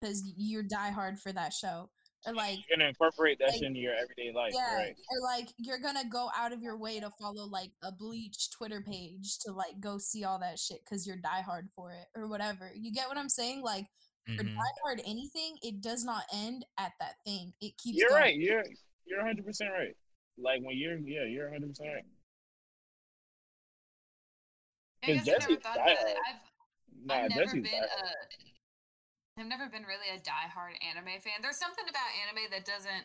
[0.00, 1.90] because you're die hard for that show.
[2.26, 4.96] Or like You're gonna incorporate that like- shit into your everyday life, yeah, right?
[5.10, 8.80] or like you're gonna go out of your way to follow like a Bleach Twitter
[8.80, 12.28] page to like go see all that shit because you're die hard for it or
[12.28, 12.70] whatever.
[12.74, 13.62] You get what I'm saying?
[13.62, 13.86] Like
[14.26, 14.54] for Mhm.
[14.54, 17.52] die hard anything, it does not end at that thing.
[17.60, 17.98] It keeps.
[17.98, 18.20] You're going.
[18.22, 18.36] right.
[18.36, 18.64] You're
[19.06, 19.96] you're 100 percent right.
[20.38, 22.04] Like when you're yeah, you're 100 percent right.
[25.02, 25.98] I guess I've never thought about it.
[25.98, 26.16] diehard.
[26.28, 26.40] I've
[27.04, 28.04] Nah, I've never Jesse's been diehard.
[29.36, 31.42] a I've never been really a diehard anime fan.
[31.42, 33.04] There's something about anime that doesn't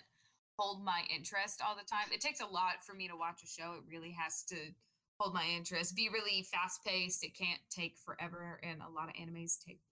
[0.60, 2.08] hold my interest all the time.
[2.14, 3.74] It takes a lot for me to watch a show.
[3.74, 4.56] It really has to
[5.20, 5.96] hold my interest.
[5.96, 7.24] Be really fast paced.
[7.24, 9.89] It can't take forever, and a lot of animes take for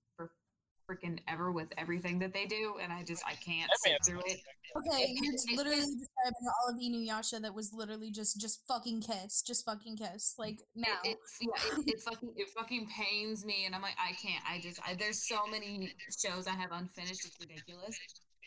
[0.90, 4.22] freaking ever with everything that they do, and I just I can't That sit through
[4.26, 4.40] it.
[4.76, 9.42] Okay, you're just literally describing all of Inuyasha that was literally just just fucking kiss,
[9.42, 10.36] just fucking kiss.
[10.38, 13.98] Like now, It, it's yeah, it, it fucking it fucking pains me, and I'm like,
[14.00, 14.44] I can't.
[14.50, 17.26] I just I, there's so many shows I have unfinished.
[17.26, 17.98] It's ridiculous.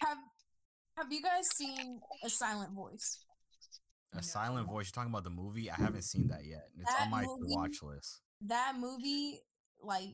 [0.03, 0.19] have
[0.97, 3.21] have you guys seen A Silent Voice?
[4.13, 4.87] A silent voice.
[4.89, 5.71] You're talking about the movie?
[5.71, 6.65] I haven't seen that yet.
[6.77, 8.23] It's That on my movie- watch list.
[8.41, 9.41] That movie,
[9.81, 10.09] like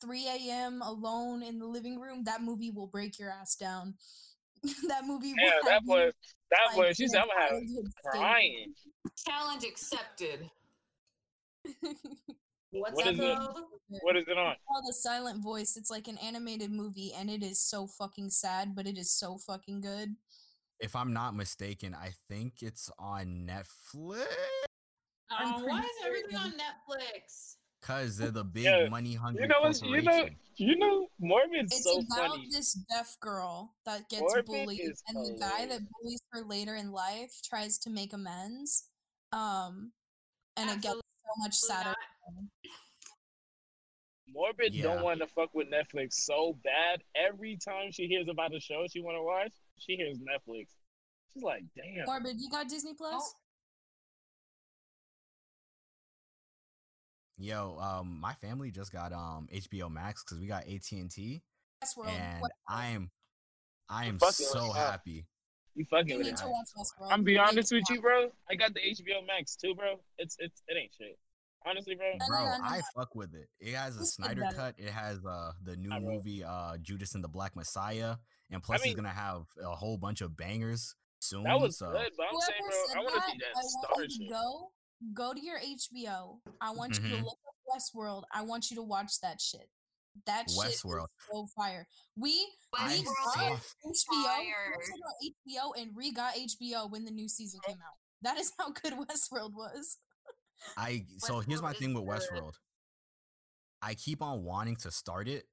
[0.00, 0.82] 3 a.m.
[0.82, 3.94] alone in the living room, that movie will break your ass down.
[4.88, 5.34] that movie.
[5.34, 6.10] will Yeah, have that you, boy,
[6.50, 8.10] that like, boy, in she I'm gonna have childhood state.
[8.10, 8.74] crying.
[9.26, 10.50] Challenge accepted.
[12.70, 13.38] What's What up, is it?
[14.02, 14.54] What is it on?
[14.68, 18.74] called a silent voice it's like an animated movie and it is so fucking sad
[18.74, 20.16] but it is so fucking good
[20.80, 24.26] If I'm not mistaken, I think it's on Netflix.
[25.30, 26.52] Oh, why is everything on.
[26.52, 27.56] Netflix?
[27.82, 29.80] Cause they're the big Yeah, money hungry You know what?
[29.82, 30.36] You know, corporation.
[30.56, 32.48] you know, Morbid's it's so about funny.
[32.50, 36.74] this deaf girl that gets Morbid bullied is and the guy that bullies her later
[36.74, 38.88] in life tries to make amends
[39.32, 39.92] um
[40.56, 41.00] and it gets so
[41.38, 41.94] much sadder
[44.28, 44.82] Morbid Yeah.
[44.84, 47.02] don't want to fuck with Netflix so bad.
[47.14, 50.66] Every time she hears about a show she want to watch, she hears Netflix.
[51.32, 52.04] She's like, damn.
[52.06, 53.34] morbid you got disney plus
[57.38, 61.42] Yo, um, my family just got um HBO Max because we got AT and T,
[61.84, 62.08] Westworld.
[62.08, 63.10] and What- I am,
[63.90, 65.26] I am so with happy.
[65.74, 66.36] You fucking you with need it.
[66.38, 67.12] to I- watch Westworld.
[67.12, 68.30] I'm be You honest with you, bro.
[68.50, 70.00] I got the HBO Max too, bro.
[70.16, 71.18] It's it's it ain't shit.
[71.66, 72.06] Honestly, bro.
[72.18, 73.48] no, Bro, no, no, I fuck with it.
[73.58, 74.56] It has a Snyder better.
[74.56, 74.74] cut.
[74.78, 76.12] It has uh the new I will.
[76.14, 78.16] movie uh Judas and the Black Messiah,
[78.50, 81.42] and plus mean- it's gonna have a whole bunch of bangers soon.
[81.42, 84.02] That was so good, but I'm saying, bro, I want to see that I star
[84.02, 84.30] you to shit.
[84.30, 84.72] go
[85.12, 86.40] go to your HBO.
[86.60, 87.10] I want you Mhm.
[87.10, 88.24] to look up Westworld.
[88.32, 89.70] I want you to watch that shit.
[90.24, 91.04] That shit Westworld.
[91.04, 91.86] is so fire.
[92.16, 92.30] We
[92.72, 94.22] we Westworld got HBO.
[94.24, 94.78] fire.
[94.78, 97.94] we got HBO and re got HBO when the new season came out.
[98.22, 99.98] That is how good Westworld was.
[100.76, 102.04] I so here's my thing with.
[102.04, 102.54] Westworld.
[103.82, 105.46] I keep on wanting to start it,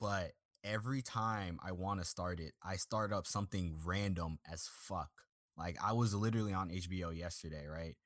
[0.00, 0.32] but
[0.64, 5.10] every time I want to start it, I start up something random as fuck.
[5.56, 7.96] Like I was literally on HBO yesterday, right?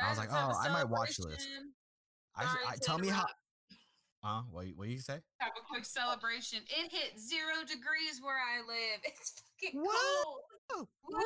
[0.00, 1.46] I was like, Guys, have a oh, I might watch this.
[2.36, 3.26] I, I tell me how.
[4.22, 4.42] Huh?
[4.50, 4.66] What?
[4.76, 5.20] What do you say?
[5.38, 6.60] Have a quick celebration.
[6.68, 9.00] It hit zero degrees where I live.
[9.04, 9.88] It's fucking Woo!
[10.72, 10.88] cold.
[11.08, 11.18] Woo!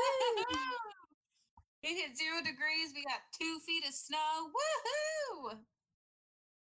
[1.82, 2.92] It hit zero degrees.
[2.94, 4.18] We got two feet of snow.
[5.48, 5.58] Woohoo!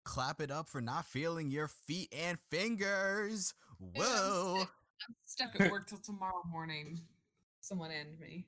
[0.06, 3.54] Clap it up for not feeling your feet and fingers.
[3.82, 4.60] I'm Whoa!
[4.62, 7.00] I'm stuck at work till tomorrow morning.
[7.62, 8.46] Someone end me.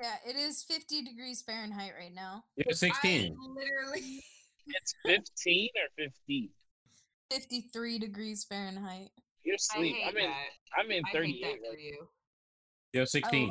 [0.00, 2.44] Yeah, it is 50 degrees Fahrenheit right now.
[2.56, 3.36] Yeah, 16.
[3.36, 4.22] I literally.
[4.70, 6.50] It's 15 or 50.
[7.32, 9.08] 53 degrees Fahrenheit.
[9.42, 9.96] You're I asleep.
[9.96, 10.22] hate I'm in.
[10.24, 10.44] that.
[10.78, 11.42] I'm in I hate 38.
[11.42, 12.08] that for you.
[12.92, 13.50] Yo, I 16.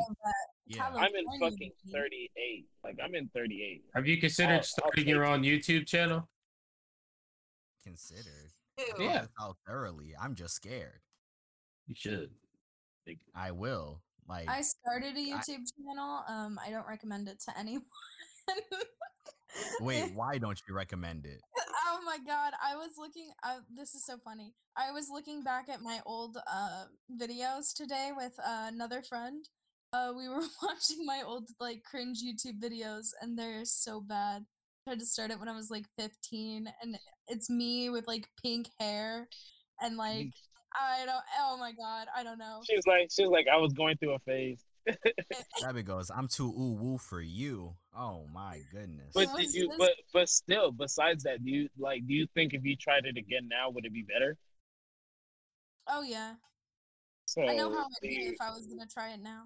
[0.68, 0.86] Yeah.
[0.96, 2.66] I'm in fucking 38.
[2.84, 3.84] Like I'm in 38.
[3.96, 6.30] Have you considered I'll- I'll starting your own YouTube channel?
[7.84, 8.52] Considered.
[8.78, 8.86] Ew.
[9.00, 9.26] Yeah.
[9.42, 10.14] Out thoroughly.
[10.22, 11.02] I'm just scared.
[11.88, 12.30] You should.
[13.34, 14.04] I will.
[14.28, 16.24] Like I started a YouTube channel.
[16.28, 17.84] Um, I don't recommend it to anyone.
[19.82, 21.42] Wait, why don't you recommend it?
[21.88, 23.30] oh my god, I was looking.
[23.44, 24.54] Uh, this is so funny.
[24.76, 26.86] I was looking back at my old uh
[27.20, 29.48] videos today with uh, another friend.
[29.94, 34.44] Uh, we were watching my old like cringe YouTube videos, and they're so bad.
[34.86, 36.98] I tried to start it when I was like 15, and
[37.28, 39.28] it's me with like pink hair,
[39.82, 40.32] and like
[40.80, 41.24] I don't.
[41.40, 42.62] Oh my god, I don't know.
[42.66, 44.64] She was like, she was like, I was going through a phase.
[45.62, 47.76] Gabby goes, I'm too ooh woo for you.
[47.98, 49.12] Oh my goodness.
[49.14, 49.72] But did you?
[49.78, 52.08] But but still, besides that, do you like?
[52.08, 54.38] Do you think if you tried it again now, would it be better?
[55.90, 56.34] Oh yeah,
[57.26, 59.44] So I know how I'd be you, if I was gonna try it now.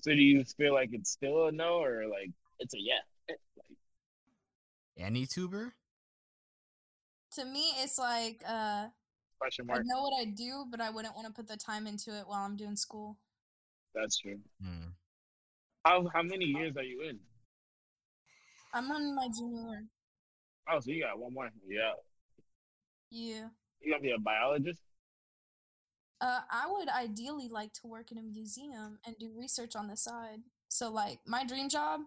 [0.00, 3.00] so do you feel like it's still a no or like it's a yeah?
[3.28, 3.38] Like,
[4.96, 5.74] Any tuber?
[7.32, 8.86] To me, it's like uh,
[9.44, 12.10] question I know what I do, but I wouldn't want to put the time into
[12.18, 13.18] it while I'm doing school.
[13.94, 14.38] That's true.
[14.62, 14.90] Hmm.
[15.84, 17.18] How how many years are you in?
[18.72, 19.84] I'm on my junior year.
[20.70, 21.50] Oh, so you got one more.
[21.68, 21.92] Yeah,
[23.10, 23.48] Yeah.
[23.80, 24.80] you gonna be a biologist?
[26.20, 29.96] Uh, I would ideally like to work in a museum and do research on the
[29.96, 30.40] side.
[30.68, 32.00] So, like, my dream job,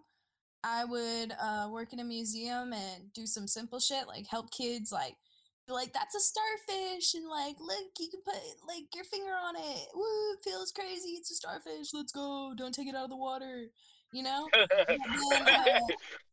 [0.64, 4.90] I would uh, work in a museum and do some simple shit, like help kids,
[4.90, 5.27] like, be
[5.68, 9.88] like that's a starfish, and like, look, you can put like your finger on it.
[9.94, 11.10] Woo, it feels crazy.
[11.10, 11.88] It's a starfish.
[11.92, 12.52] Let's go.
[12.56, 13.66] Don't take it out of the water.
[14.12, 14.48] You know?
[14.88, 14.98] then,
[15.46, 15.80] uh,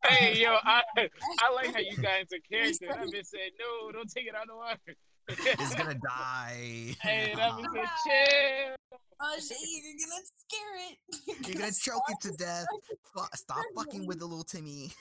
[0.07, 2.87] hey yo, I I like how you got into character.
[2.87, 4.95] That bitch saying, no, don't take it out of the water.
[5.27, 6.95] It's gonna die.
[7.01, 8.99] hey, that bitch said chill.
[9.19, 11.47] Oh shit, you're gonna scare it.
[11.47, 12.65] You're gonna choke it to death.
[13.13, 14.91] Fu- Stop fucking with the little Timmy.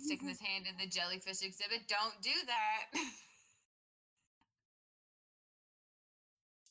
[0.00, 1.86] Sticking his hand in the jellyfish exhibit.
[1.88, 3.00] Don't do that.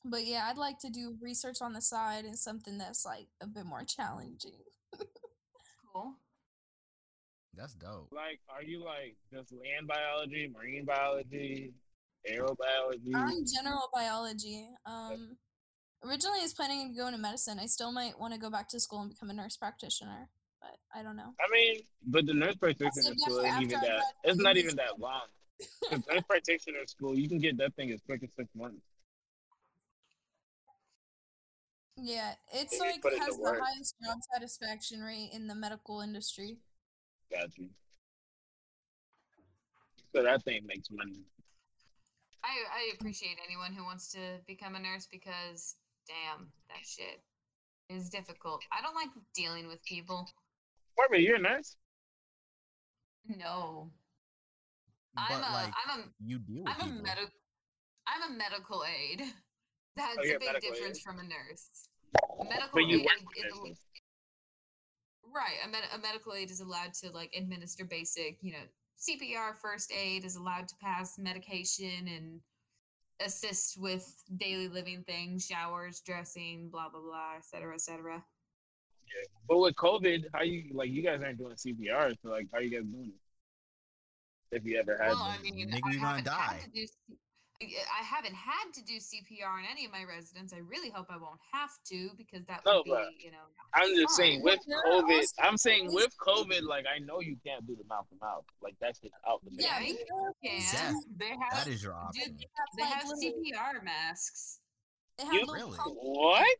[0.08, 3.47] But yeah, I'd like to do research on the side and something that's like a
[3.47, 4.62] bit more challenging.
[5.91, 6.14] cool.
[7.56, 8.10] That's dope.
[8.12, 11.74] Like, are you like just land biology, marine biology,
[12.30, 13.16] aerobiology?
[13.16, 14.68] I'm general biology.
[14.86, 15.38] Um,
[16.03, 17.58] originally I was planning to go into medicine.
[17.60, 20.30] I still might want to go back to school and become a nurse practitioner,
[20.62, 21.34] but I don't know.
[21.39, 23.82] I mean, but the nurse practitioner Also, school definitely ain't even that.
[23.82, 25.22] graduate It's not from even this that long.
[25.89, 28.84] 'Cause nurse practitioner school, you can get that thing as quick as six months.
[31.98, 33.60] Yeah, it's They like it has the work.
[33.62, 36.58] highest job satisfaction rate in the medical industry.
[37.32, 37.70] Got you.
[40.14, 41.24] So that thing makes money.
[42.43, 45.76] I I appreciate anyone who wants to become a nurse because
[46.08, 47.22] damn, that shit
[47.89, 48.62] is difficult.
[48.72, 50.28] I don't like dealing with people.
[50.98, 51.76] Barbara, you're a nurse?
[53.28, 53.91] No.
[55.16, 57.39] But I'm a like am a you deal with I'm a medical
[58.08, 59.22] I'm a medical aide.
[59.96, 61.04] That's Oh, you're a a big difference aide.
[61.04, 61.68] from a nurse.
[62.39, 63.76] A medical But you aide is a-
[65.34, 65.56] right.
[65.64, 68.64] A, med- a medical aid is allowed to like administer basic, you know,
[68.98, 72.41] CPR, first aid is allowed to pass medication and
[73.22, 78.24] assist with daily living things, showers, dressing, blah blah blah, et cetera, et cetera.
[79.48, 82.70] But with COVID, how you like you guys aren't doing CPR, so like how you
[82.70, 83.12] guys doing
[84.52, 84.56] it?
[84.58, 86.60] If you ever had Well, I mean, Nigga, I you gonna haven't had die.
[86.66, 86.88] to do.
[87.62, 90.53] C- I haven't had to do CPR on any of my residents.
[90.53, 92.91] I really hope I won't have to because that would No, be,
[93.24, 93.38] you know.
[93.74, 97.38] I'm just saying with There COVID, also I'm saying with COVID, like I know you
[97.45, 98.43] can't do the mouth to mouth.
[98.62, 99.95] Like that's just out the Yeah, window.
[99.97, 100.62] you can.
[100.62, 101.66] Yeah, They have.
[101.66, 102.38] That is your dude, option.
[102.78, 104.60] they like, have CPR masks.
[105.18, 105.78] They have You- Really?
[105.78, 106.58] pump- What?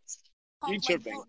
[0.62, 1.14] pump, like, tripping.
[1.14, 1.28] built.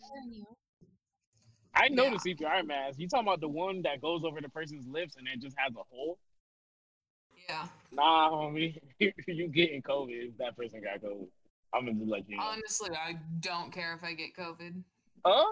[1.75, 2.11] I know Yeah.
[2.11, 2.99] the CPR mask.
[2.99, 5.75] You talking about the one that goes over the person's lips and it just has
[5.77, 6.19] a hole?
[7.49, 7.67] Yeah.
[7.93, 8.77] Nah, homie,
[9.27, 11.27] you getting COVID if that person got COVID.
[11.75, 12.45] I'm gonna let you know.
[12.45, 14.83] Honestly, I don't care if I get COVID.
[15.25, 15.45] Huh?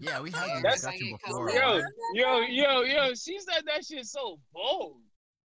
[0.00, 1.50] Yeah, we had don't this care if discussion before.
[1.50, 1.80] Yo,
[2.14, 3.14] yo, yo, yo!
[3.14, 4.96] She said that shit so bold.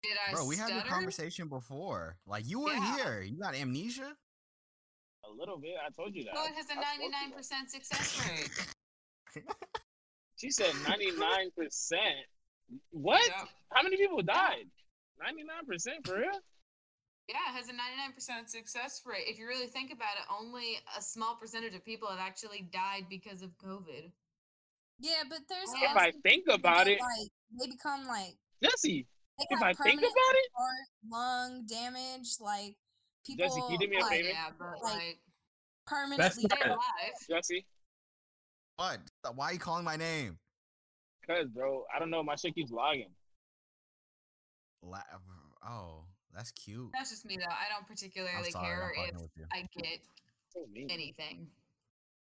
[0.03, 0.83] Did I Bro, we had stutter?
[0.85, 2.17] this conversation before.
[2.27, 2.97] Like you were Yeah.
[2.97, 3.23] here.
[3.23, 4.15] You got amnesia?
[5.25, 5.75] A little bit.
[5.85, 6.35] I told you that.
[6.35, 7.67] Well, it has a I spoke to that.
[7.67, 8.29] 99% success
[9.37, 9.45] rate.
[10.37, 11.51] She said 99%.
[12.91, 13.27] What?
[13.27, 13.49] Yep.
[13.73, 14.67] How many people died?
[15.21, 16.41] 99% for real?
[17.29, 19.25] Yeah, it has a 99% success rate.
[19.27, 23.05] If you really think about it, only a small percentage of people have actually died
[23.11, 24.11] because of COVID.
[25.01, 29.07] Yeah, but there's If If I think about it, like they become like Jesse,
[29.39, 32.77] if I think about it, heart, lung damage, like
[33.27, 34.29] people Jesse, can you do me a like, favor?
[34.29, 35.19] Yeah, but like, like,
[35.87, 36.67] permanently dead.
[36.67, 36.79] alive.
[37.29, 37.67] Jesse,
[38.77, 38.99] What?
[39.35, 40.39] Why are you calling my name?
[41.29, 43.11] Cause bro, I don't know, my shit keeps logging.
[44.83, 45.03] La-
[45.67, 46.05] oh,
[46.35, 46.91] that's cute.
[46.93, 47.47] That's just me though.
[47.51, 48.67] I don't particularly sorry.
[48.67, 49.45] care I'm if fucking with you.
[49.53, 51.49] I get anything.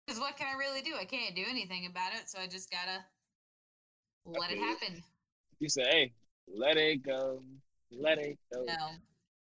[0.07, 0.95] Because what can I really do?
[1.01, 3.05] I can't do anything about it, so I just gotta
[4.27, 5.03] let it happen.
[5.61, 6.13] You say, hey,
[6.53, 7.41] let it go,
[7.91, 8.65] let it go.
[8.65, 8.91] No.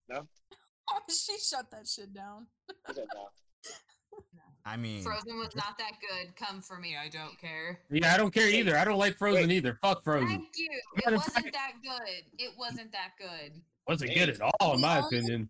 [0.10, 0.28] No.
[1.10, 2.48] she shut that shit down.
[2.88, 3.28] I said, no.
[4.68, 6.36] I mean, Frozen was not that good.
[6.36, 6.96] Come for me.
[7.00, 7.80] I don't care.
[7.92, 8.76] Yeah, I don't care either.
[8.78, 9.78] I don't like Frozen either.
[9.82, 10.28] Fuck Frozen.
[10.28, 10.70] Thank you.
[10.98, 12.24] It wasn't fact- that good.
[12.40, 13.62] It wasn't that good.
[13.88, 15.50] Wasn't good at all, in my The only opinion.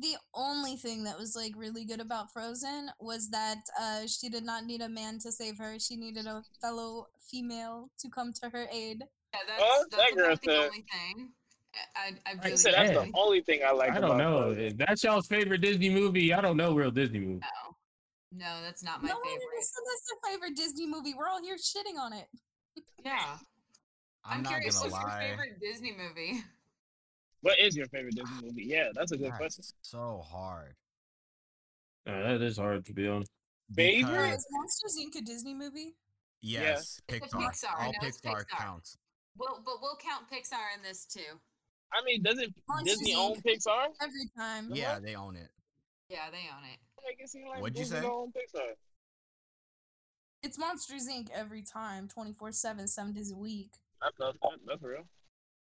[0.00, 4.44] The only thing that was like really good about Frozen was that uh, she did
[4.44, 5.78] not need a man to save her.
[5.80, 9.02] She needed a fellow female to come to her aid.
[9.32, 11.28] Yeah, that's, Oh, that's that the only thing.
[11.96, 14.54] I, I, I I said that's the only thing I like I don't about know.
[14.54, 14.76] Frozen.
[14.76, 17.40] That's y'all's favorite Disney movie, I don't know real Disney movie.
[17.40, 17.73] no.
[18.36, 19.42] No, that's not my no one favorite.
[19.42, 21.14] even said that's their favorite Disney movie.
[21.16, 22.26] We're all here shitting on it.
[23.04, 23.36] Yeah.
[24.24, 25.28] I'm, I'm, not curious, gonna what's your lie.
[25.30, 26.42] favorite Disney movie?
[27.42, 28.64] What is your favorite Disney movie?
[28.64, 29.64] Yeah, that's a good That's question.
[29.82, 30.74] so hard.
[32.08, 33.30] Uh, that is hard to be honest.
[33.76, 34.06] Favorite?
[34.12, 35.18] Because- is Monsters Inc.
[35.20, 35.94] a Disney movie?
[36.40, 37.40] yes, It's a Pixar.
[37.42, 38.48] Pixar, All no, Pixar Pixar.
[38.58, 38.96] counts.
[39.36, 41.38] Well, but we'll count Pixar in this too.
[41.92, 43.18] I mean, doesn't Monsters, Disney Inc.
[43.18, 43.86] own Pixar?
[44.02, 44.70] Every time.
[44.72, 45.48] Yeah, they own it.
[46.08, 46.78] Yeah, they own it.
[47.06, 48.00] Make it seem like What'd you say?
[48.00, 48.72] don't own Pixar.
[50.42, 51.28] It's Monsters Inc.
[51.34, 53.70] every time, 24 7, seven days a week.
[54.02, 55.06] That's, that's, that's, that's real.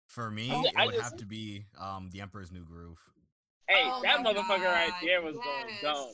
[0.07, 2.97] For me, Oh, it I would just- have to be um The Emperor's New Groove.
[3.67, 6.07] Hey, Oh that my motherfucker right God, there was going dumb.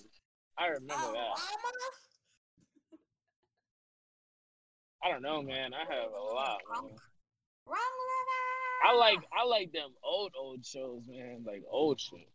[0.58, 1.40] I remember Oh, that.
[5.04, 5.74] I don't know, man.
[5.74, 6.60] I have a lot.
[6.72, 6.92] Man.
[7.68, 7.78] Wrong
[8.86, 11.44] I like I like them old old shows, man.
[11.46, 12.28] Like old shit.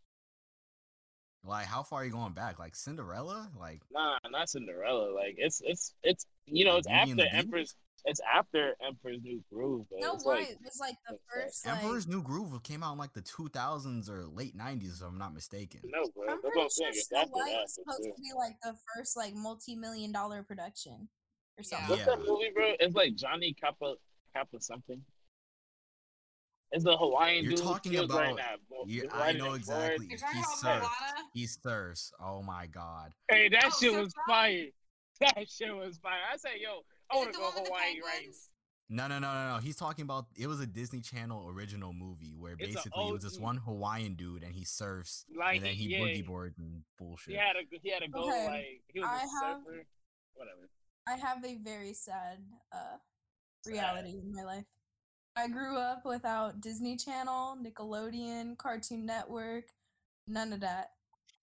[1.43, 2.59] Like, how far are you going back?
[2.59, 3.49] Like Cinderella?
[3.57, 5.13] Like, Nah, not Cinderella.
[5.13, 7.75] Like it's it's it's you know it's Beauty after the Empress.
[8.05, 9.85] It's after Emperor's New Groove.
[9.91, 10.35] But No it's way.
[10.35, 11.65] like it was like the first.
[11.65, 15.17] Like, Emperor's New Groove came out in like the 2000s or late 90s, if I'm
[15.17, 15.81] not mistaken.
[15.83, 16.23] no, bro.
[16.29, 18.15] I'm That's what pretty sure It's Snow White was supposed sure.
[18.15, 21.09] to be like the first like multi-million dollar production
[21.57, 21.63] or Yeah.
[21.87, 21.89] something.
[21.89, 22.73] What's that movie, bro?
[22.79, 23.95] It's like Johnny Kappa
[24.33, 25.01] Kappa something.
[26.71, 28.55] It's the Hawaiian You're dude talking kills right about- now.
[28.69, 28.83] bro.
[28.85, 29.97] You, I know exactly.
[30.07, 30.09] Ford.
[30.09, 30.81] You're talking He's about surf.
[30.83, 31.27] Moana?
[31.33, 32.13] He's thirst.
[32.23, 33.13] Oh my god.
[33.29, 34.65] Hey, that Oh, shit so was from- fire.
[35.21, 36.19] That shit was fire.
[36.31, 36.79] I said, yo,
[37.11, 38.33] I want to go one with the Hawaii right?
[38.91, 39.59] No, no, no, no, no.
[39.61, 43.23] He's talking about it was a Disney Channel original movie where It's basically it was
[43.23, 46.83] this one Hawaiian dude and he surfs Like and then he yeah, boogie boards and
[46.97, 47.33] bullshit.
[47.33, 49.85] He had a he had a goal Okay, like he was a I have- surfer.
[50.35, 50.69] Whatever.
[51.07, 52.39] I have a very sad
[52.71, 52.77] uh
[53.65, 53.71] Sad.
[53.73, 54.65] reality in my life.
[55.39, 59.65] I grew up without Disney Channel, Nickelodeon, Cartoon Network,
[60.27, 60.91] none of that.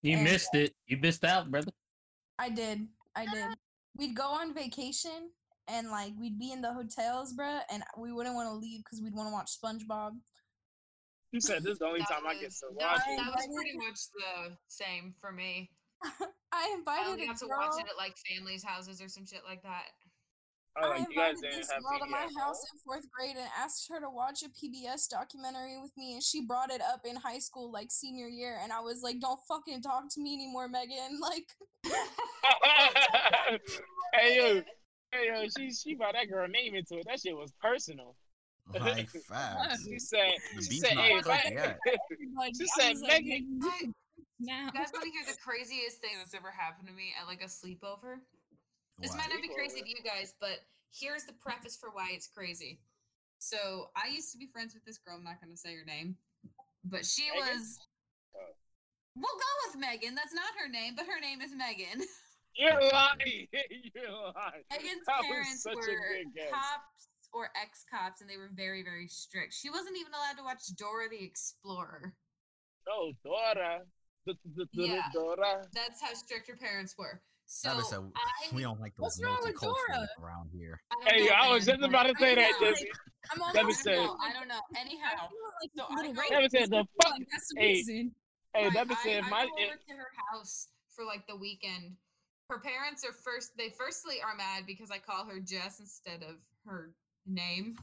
[0.03, 0.77] You And- missed it.
[0.87, 1.73] You missed out, brother.
[2.39, 2.89] I did.
[3.15, 3.47] I did.
[3.97, 5.31] We'd go on vacation
[5.69, 9.01] and like we'd be in the hotels, bruh, and we wouldn't want to leave because
[9.01, 10.21] we'd want to watch SpongeBob.
[11.33, 13.17] You said this is the only That time I get to watch I it.
[13.17, 15.71] That was pretty much the same for me.
[16.05, 16.11] I
[16.53, 19.41] I invited only a got to watch it at like families' houses or some shit
[19.49, 19.87] like that.
[20.79, 23.89] Oh, I like, you invited this girl to my house in fourth grade and asked
[23.91, 27.39] her to watch a PBS documentary with me, and she brought it up in high
[27.39, 31.19] school, like senior year, and I was like, "Don't fucking talk to me anymore, Megan."
[31.21, 31.47] Like,
[34.15, 34.63] hey yo,
[35.13, 37.07] hey yo, she she brought that girl name into it.
[37.07, 38.17] That shit was personal.
[38.79, 39.85] Like facts.
[39.87, 41.77] She said, she beat's said, hey, I-
[42.37, 43.95] like She said, like, "Megan." "Megan,
[44.41, 44.67] now.
[44.67, 47.43] You guys want to hear the craziest thing that's ever happened to me at like
[47.43, 48.19] a sleepover?
[48.99, 49.19] This What?
[49.19, 52.81] might not be crazy to you guys, but here's the preface for why it's crazy.
[53.39, 55.17] So I used to be friends with this girl.
[55.17, 56.17] I'm not going to say her name,
[56.85, 57.59] but she Megan?
[57.59, 57.79] was.
[58.35, 58.55] Oh.
[59.15, 60.15] We'll go with Megan.
[60.15, 62.07] That's not her name, but her name is Megan.
[62.57, 63.49] You're lying.
[63.95, 64.65] You're lying.
[64.73, 65.75] Megan's That parents were
[66.51, 69.53] cops or ex cops, and they were very, very strict.
[69.53, 72.15] She wasn't even allowed to watch Dora the Explorer.
[72.89, 73.83] Oh, Dora.
[74.73, 75.03] Yeah.
[75.13, 75.67] Dora.
[75.75, 77.21] That's how strict her parents were.
[77.47, 80.81] So That is a- I, We don't like those multicultural around here.
[80.91, 82.71] I Hey, know, I was just about to say don't that, know.
[82.73, 82.91] Jesse.
[83.33, 84.17] I'm on Let me I say- don't know.
[84.25, 84.61] I don't know.
[84.77, 85.29] Anyhow,
[85.63, 87.15] like So I little go- rape Never said the fuck.
[87.31, 88.15] That's the Hey, reason.
[88.55, 89.47] Hey, right, never I, said I my.
[89.47, 91.97] go over to her house for like the weekend.
[92.51, 93.57] Her parents are first.
[93.57, 96.37] They firstly are mad because I call her Jess instead of
[96.67, 96.95] her
[97.27, 97.77] name.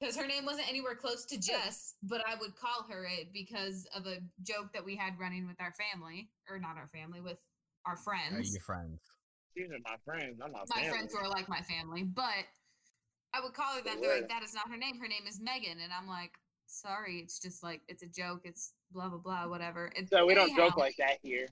[0.00, 3.86] Because her name wasn't anywhere close to Jess, but I would call her it because
[3.94, 7.38] of a joke that we had running with our family, or not our family, with
[7.38, 7.53] our
[7.86, 8.52] Are friends.
[8.52, 9.00] your friends?
[9.54, 10.40] These are my friends.
[10.42, 10.90] I'm not my family.
[10.90, 12.44] friends who are like my family, but
[13.32, 14.00] I would call her that.
[14.00, 14.98] They're like, that is not her name.
[15.00, 15.78] Her name is Megan.
[15.82, 16.32] And I'm like,
[16.66, 18.42] sorry, it's just like, it's a joke.
[18.44, 19.92] It's blah, blah, blah, whatever.
[19.96, 21.46] It, So we don't joke like that here.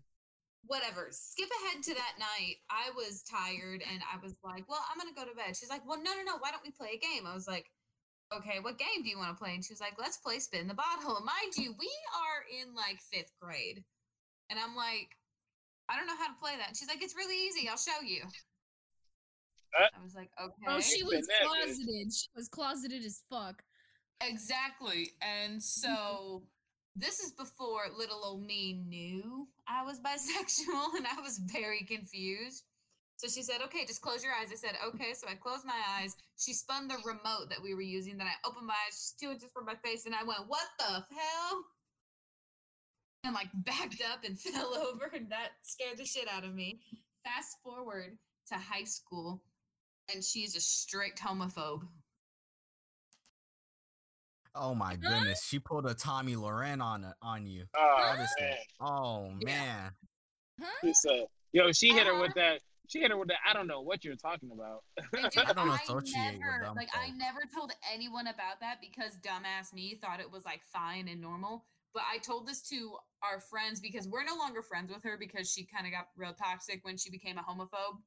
[0.67, 1.09] Whatever.
[1.11, 2.57] Skip ahead to that night.
[2.71, 5.57] I was tired and I was like, well, I'm going to go to bed.
[5.57, 6.39] She's like, well, no, no, no.
[6.39, 7.27] Why don't we play a game?
[7.27, 7.67] I was like,
[8.33, 9.55] okay, what game do you want to play?
[9.55, 11.17] And she was like, let's play spin the bottle.
[11.17, 13.83] And mind you, we are in like fifth grade.
[14.51, 15.19] And I'm like,
[15.89, 16.69] I don't know how to play that.
[16.69, 17.69] And she's like, it's really easy.
[17.69, 18.23] I'll show you.
[19.79, 20.65] Uh, I was like, okay.
[20.69, 22.13] Oh, she was closeted.
[22.13, 23.63] She was closeted as fuck.
[24.21, 25.11] Exactly.
[25.21, 26.43] And so
[26.97, 32.65] this is before little old me knew I was bisexual and I was very confused.
[33.17, 34.49] So she said, okay, just close your eyes.
[34.51, 35.13] I said, okay.
[35.15, 36.17] So I closed my eyes.
[36.39, 38.19] She spun the remote that we were using.
[38.19, 40.67] Then I opened my eyes just two inches from my face and I went, what
[40.79, 41.65] the hell?
[43.25, 45.11] And like backed up and fell over.
[45.15, 46.81] And that scared the shit out of me.
[47.25, 48.19] Fast forward
[48.49, 49.41] to high school
[50.13, 51.83] and she's a strict homophobe.
[54.55, 57.65] Oh my goodness, she pulled a Tommy Loren on on you.
[57.75, 58.57] Oh, That is man.
[58.81, 59.91] Oh Yeah.
[60.59, 62.51] man, She said, yo, she hit her with Uh-huh.
[62.53, 62.61] that.
[62.89, 63.39] She hit her with that.
[63.49, 64.83] I don't know what you're talking about.
[65.15, 69.17] Dude, I don't associate with never, them Like I never told anyone about that because
[69.21, 71.65] dumbass me thought it was like fine and normal.
[71.95, 75.51] But I told this to our friends because we're no longer friends with her because
[75.51, 78.01] she kind of got real toxic when she became a homophobe.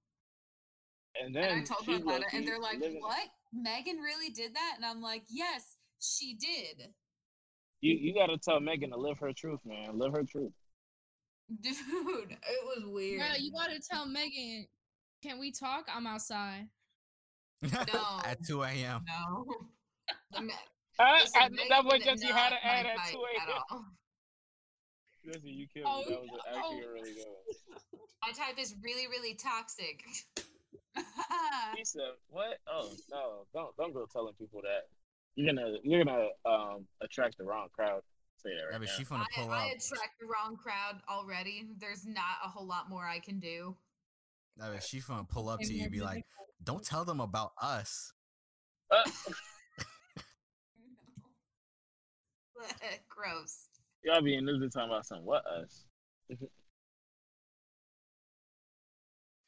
[1.22, 3.30] And then And I told she them about it, and they're like, "What?
[3.54, 6.90] Megan really did that?" And I'm like, "Yes, she did,
[7.82, 9.98] You you got to tell Megan to live her truth, man.
[9.98, 10.52] Live her truth.
[11.62, 11.76] dude.
[11.86, 14.68] It was weird." Bro, you gotta tell Megan,
[15.24, 15.88] can we talk?
[15.94, 16.68] I'm outside.
[17.62, 18.20] No.
[18.26, 19.06] at 2 a.m.
[19.08, 19.46] no.
[20.98, 23.18] The Uh, I, that was did just you had to add my at type 2
[23.20, 23.62] a.m.
[23.72, 23.86] all.
[25.44, 26.06] You killed Oh, me.
[26.10, 26.88] That was actually no.
[26.88, 28.00] a really good one.
[28.26, 30.02] My type is really, really toxic.
[31.76, 32.58] He said, "What?
[32.68, 33.46] Oh no!
[33.54, 34.84] Don't don't go telling people that.
[35.36, 38.02] You're gonna you're gonna um attract the wrong crowd.
[38.38, 38.94] Say that Yeah, right but now.
[38.98, 39.72] she finna I, pull I up.
[39.76, 41.66] attract the wrong crowd already.
[41.80, 43.76] There's not a whole lot more I can do.
[44.58, 46.24] Yeah, she's gonna pull up to you and be like,
[46.64, 48.14] "Don't tell them about us."
[48.90, 49.04] Uh,
[53.10, 53.68] Gross.
[54.04, 55.86] y'all be in this bitch talking about some what us?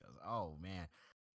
[0.01, 0.87] 'Cause, oh man,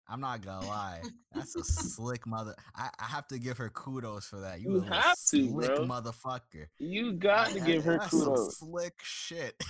[0.09, 1.03] I'm not gonna lie,
[1.35, 2.55] that's a slick mother.
[2.77, 4.61] I, I have to give her kudos for that.
[4.61, 5.87] You, You a have to, slick bro.
[5.87, 6.67] motherfucker.
[6.79, 8.59] You got to That- give her that's some kudos.
[8.59, 9.63] slick shit.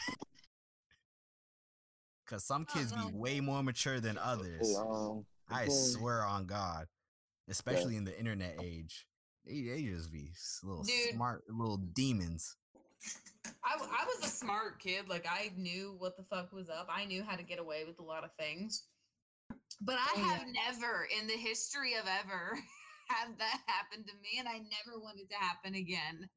[2.26, 4.74] Cause some Oh, kids be way more mature than others.
[4.78, 6.86] Um, I swear on God.
[7.48, 9.06] especially in the internet age.
[9.46, 10.30] They, they just be
[10.62, 11.14] little Dude.
[11.14, 12.56] smart little demons.
[13.64, 15.08] I, I was a smart kid.
[15.08, 16.88] Like I knew what the fuck was up.
[16.88, 18.84] I knew how to get away with a lot of things.
[19.80, 20.34] But I Oh, yeah.
[20.34, 22.56] have never in the history of ever
[23.08, 26.28] had that happen to me, and I never wanted to happen again.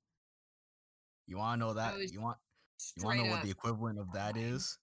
[1.27, 2.11] You want to know that?
[2.11, 2.37] You want
[2.97, 4.77] you want to know what the equivalent of that is?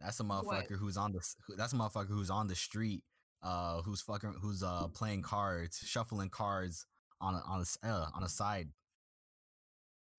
[0.00, 0.44] That's a What?
[0.46, 1.20] motherfucker who's on the
[1.56, 3.02] that's a motherfucker who's on the street,
[3.42, 6.86] uh, who's fucking who's uh playing cards, shuffling cards
[7.22, 8.70] on a on a s- uh, on a side.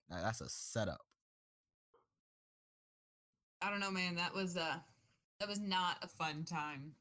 [0.10, 1.02] That- That's a setup.
[3.62, 4.16] I don't know, man.
[4.16, 4.80] That was uh
[5.40, 6.96] that was not a fun time.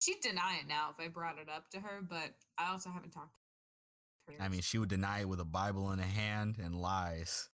[0.00, 3.12] She'd deny it now if I brought it up to her, but I also haven't
[3.12, 3.36] talked
[4.28, 4.42] to her.
[4.42, 7.48] I mean, she would deny it with a Bible in a hand and lies.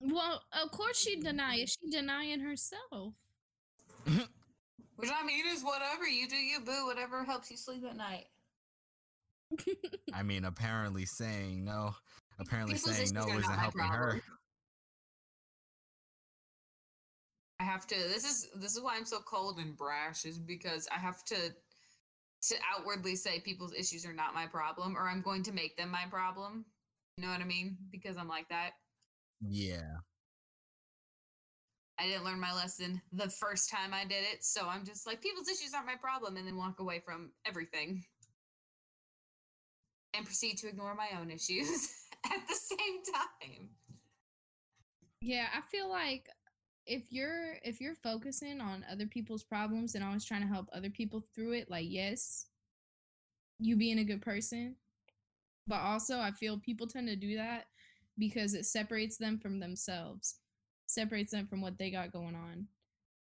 [0.00, 1.70] Well, of course she'd deny it.
[1.70, 3.14] She denying herself.
[4.04, 8.26] which I mean is whatever you do, you boo, whatever helps you sleep at night.
[10.14, 11.94] I mean, apparently saying no,
[12.38, 14.20] apparently People's saying no isn't helping her.
[17.60, 17.94] I have to.
[17.94, 20.24] This is this is why I'm so cold and brash.
[20.24, 21.36] Is because I have to
[22.40, 25.90] to outwardly say people's issues are not my problem, or I'm going to make them
[25.90, 26.64] my problem.
[27.16, 27.76] You know what I mean?
[27.90, 28.70] Because I'm like that.
[29.40, 29.98] Yeah,
[31.98, 35.20] I didn't learn my lesson the first time I did it, so I'm just like
[35.20, 38.04] people's issues aren't my problem, and then walk away from everything
[40.18, 41.88] and proceed to ignore my own issues
[42.26, 43.70] at the same time.
[45.20, 46.28] Yeah, I feel like
[46.86, 50.90] if you're if you're focusing on other people's problems and always trying to help other
[50.90, 52.46] people through it, like yes,
[53.58, 54.76] you being a good person.
[55.66, 57.66] But also I feel people tend to do that
[58.18, 60.36] because it separates them from themselves.
[60.86, 62.68] Separates them from what they got going on.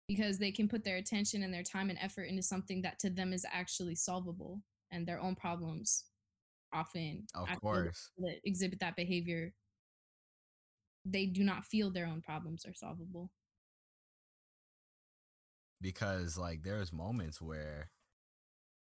[0.07, 3.11] Because they can put their attention and their time and effort into something that to
[3.11, 6.05] them is actually solvable and their own problems
[6.73, 8.11] often of course.
[8.19, 9.53] that exhibit that behavior
[11.07, 13.31] they do not feel their own problems are solvable.
[15.81, 17.91] because like there's moments where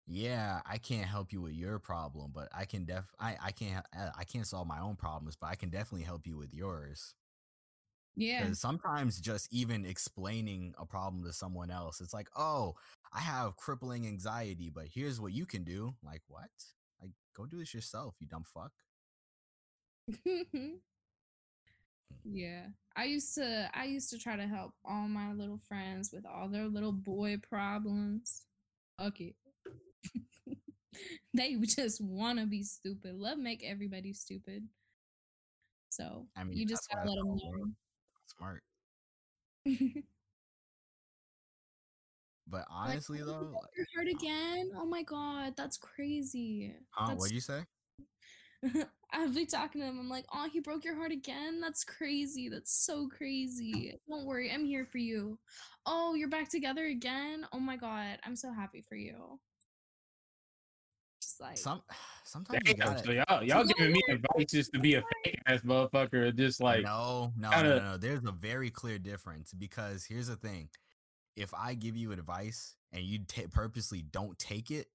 [0.06, 3.86] yeah i can't help you with your problem but i can def i i can't
[3.96, 7.14] uh, i can't solve my own problems but i can definitely help you with yours
[8.16, 8.52] Yeah.
[8.54, 12.74] sometimes just even explaining a problem to someone else it's like oh
[13.12, 16.50] i have crippling anxiety but here's what you can do like what
[17.34, 18.72] go do this yourself you dumb fuck
[20.28, 20.78] mm.
[22.24, 22.66] yeah.
[22.94, 26.48] I used to I used to try to help all my little friends with all
[26.48, 28.42] their little boy problems.
[28.98, 29.34] Fuck it.
[31.34, 33.14] they just want to be stupid.
[33.14, 34.68] Love make everybody stupid.
[35.88, 37.70] So i mean you just gotta let them world
[38.26, 38.62] smart
[39.66, 40.02] know.
[42.52, 44.70] but honestly "Oh, you though broke like, your heart again?
[44.76, 46.74] Oh my god, that's crazy.
[46.90, 47.64] huh That's what'd you say
[49.12, 49.98] I've been talking to him.
[49.98, 51.60] I'm like, oh, he broke your heart again?
[51.60, 52.48] That's crazy.
[52.48, 53.94] That's so crazy.
[54.08, 55.38] Don't worry, I'm here for you.
[55.84, 57.46] Oh, you're back together again?
[57.52, 59.40] Oh my god, I'm so happy for you.
[61.20, 61.82] Just like some
[62.24, 65.60] sometimes you gotta, so y'all y'all giving me advice just to be a fake ass
[65.60, 67.96] motherfucker, just like no, no, no, kinda- no, no.
[67.96, 70.68] There's a very clear difference because here's the thing:
[71.36, 74.88] if I give you advice and you ta purposely don't take it,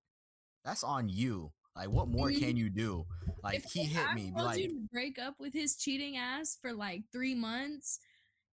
[0.64, 1.52] that's on you.
[1.76, 2.40] Like, what more Mhm.
[2.40, 3.06] can you do?
[3.44, 4.32] Like, if he hit I me.
[4.36, 8.00] Like, you to break up with his cheating ass for like three months,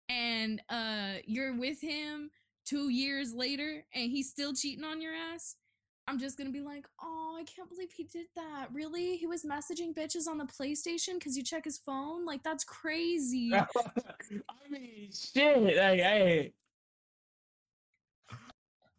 [0.10, 2.32] and uh, you're with him
[2.66, 5.56] two years later, and he's still cheating on your ass.
[6.06, 8.68] I'm just gonna be like, oh, I can't believe he did that.
[8.74, 9.16] Really?
[9.16, 12.26] He was messaging bitches on the PlayStation because you check his phone?
[12.26, 13.54] Like, that's crazy.
[13.54, 13.66] I
[14.70, 15.64] mean, shit.
[15.64, 16.54] Like, hey,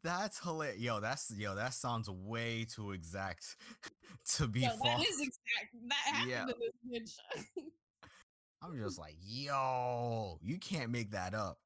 [0.04, 0.80] that's hilarious.
[0.80, 3.56] Yo, that's yo, that sounds way too exact
[4.36, 4.82] to be Yo, false.
[4.82, 5.88] that is exact.
[5.88, 6.44] That happened Yeah.
[6.46, 6.54] to
[7.00, 7.18] this.
[8.62, 11.58] I'm just like, yo, you can't make that up.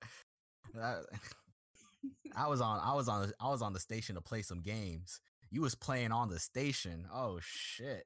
[0.75, 1.05] That-
[2.37, 5.21] I was on, I was on, I was on the station to play some games.
[5.51, 7.07] You was playing on the station.
[7.13, 8.05] Oh shit,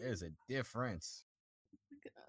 [0.00, 1.24] there's a difference.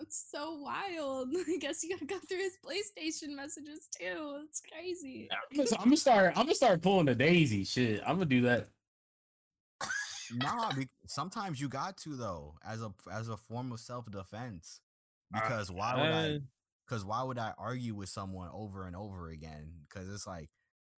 [0.02, 1.30] It's so wild.
[1.50, 4.42] I guess you gotta go through his PlayStation messages too.
[4.48, 5.28] It's crazy.
[5.32, 6.28] I'm gonna, I'm gonna start.
[6.38, 8.02] I'm gonna start pulling the daisy shit.
[8.06, 8.68] I'm gonna do that.
[10.36, 14.80] Nah, be- sometimes you got to though, as a as a form of self defense.
[15.34, 16.40] Uh, Because why would I?
[16.88, 19.72] Because why would I argue with someone over and over again?
[19.88, 20.50] Because it's like,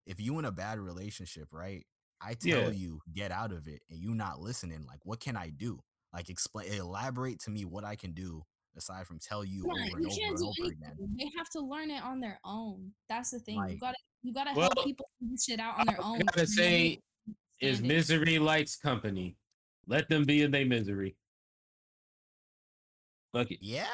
[0.06, 1.86] if you in a bad relationship, right?
[2.22, 2.70] I tell Yeah.
[2.70, 4.86] you get out of it, and you not listening.
[4.88, 5.80] Like, what can I do?
[6.14, 8.44] Like, explain, elaborate to me what I can do
[8.78, 10.90] aside from tell you Right, over and over can't and do over again.
[11.00, 11.16] anything.
[11.18, 12.92] They have to learn it on their own.
[13.10, 13.56] That's the thing.
[13.70, 16.20] you gotta you gotta Well, help people figure shit out on their I own.
[16.20, 17.00] gotta say,
[17.60, 19.36] is misery likes company.
[19.88, 21.16] Let them be in their misery.
[23.34, 23.60] Fuck it.
[23.62, 23.88] Yeah.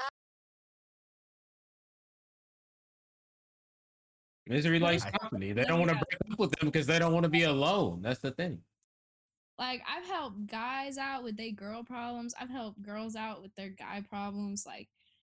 [4.48, 5.52] Misery likes company.
[5.52, 8.02] They don't want to break up with them because they don't want to be alone.
[8.02, 8.60] That's the thing.
[9.58, 12.34] Like I've helped guys out with their girl problems.
[12.40, 14.66] I've helped girls out with their guy problems.
[14.66, 14.88] Like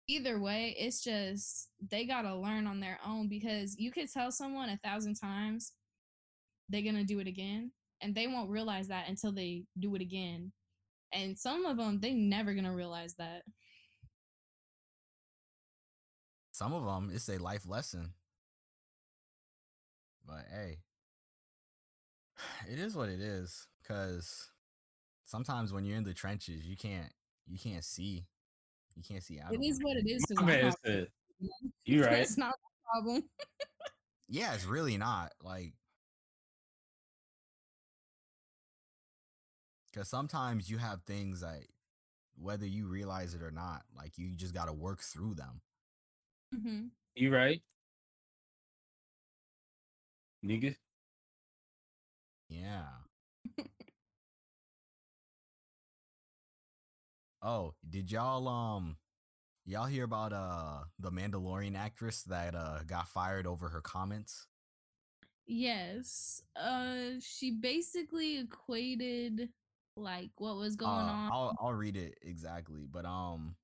[0.08, 4.68] either way, it's just they gotta learn on their own because you could tell someone
[4.68, 5.72] a thousand times
[6.68, 10.52] they're gonna do it again, and they won't realize that until they do it again.
[11.12, 13.42] And some of them, they never gonna realize that.
[16.52, 18.12] Some of them, it's a life lesson.
[20.26, 20.78] But hey,
[22.70, 23.66] it is what it is.
[23.90, 24.50] Cause
[25.24, 27.12] sometimes when you're in the trenches, you can't
[27.48, 28.26] you can't see
[28.96, 29.52] you can't see out.
[29.52, 29.84] It of is them.
[29.84, 30.24] what it is.
[30.26, 31.08] 'cause My man not- said,
[31.84, 32.12] you right.
[32.20, 33.24] It's not a problem.
[34.28, 35.72] Yeah, it's really not like.
[39.92, 41.64] Because sometimes you have things that,
[42.40, 45.60] whether you realize it or not, like you just got to work through them.
[46.54, 46.86] hmm
[47.16, 47.60] You right.
[50.44, 50.76] Nigga.
[52.48, 52.99] Yeah.
[57.42, 58.96] Oh, did y'all um
[59.64, 64.46] y'all hear about uh the Mandalorian actress that uh got fired over her comments?
[65.46, 66.42] Yes.
[66.56, 69.48] Uh she basically equated
[69.96, 71.30] like what was going Uh, on.
[71.30, 73.56] I'll I'll read it exactly, but um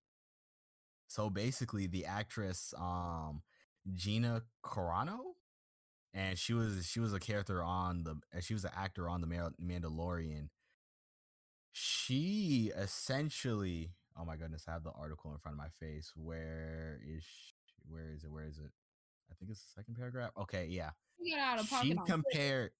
[1.08, 3.42] so basically the actress um
[3.94, 5.34] Gina Carano
[6.14, 9.26] and she was she was a character on the she was an actor on the
[9.26, 10.48] Mandalorian.
[11.78, 16.10] She essentially oh my goodness, I have the article in front of my face.
[16.16, 17.52] Where is she,
[17.86, 18.32] where is it?
[18.32, 18.70] Where is it?
[19.30, 20.30] I think it's the second paragraph.
[20.38, 20.90] Okay, yeah
[21.22, 22.70] She out of she compared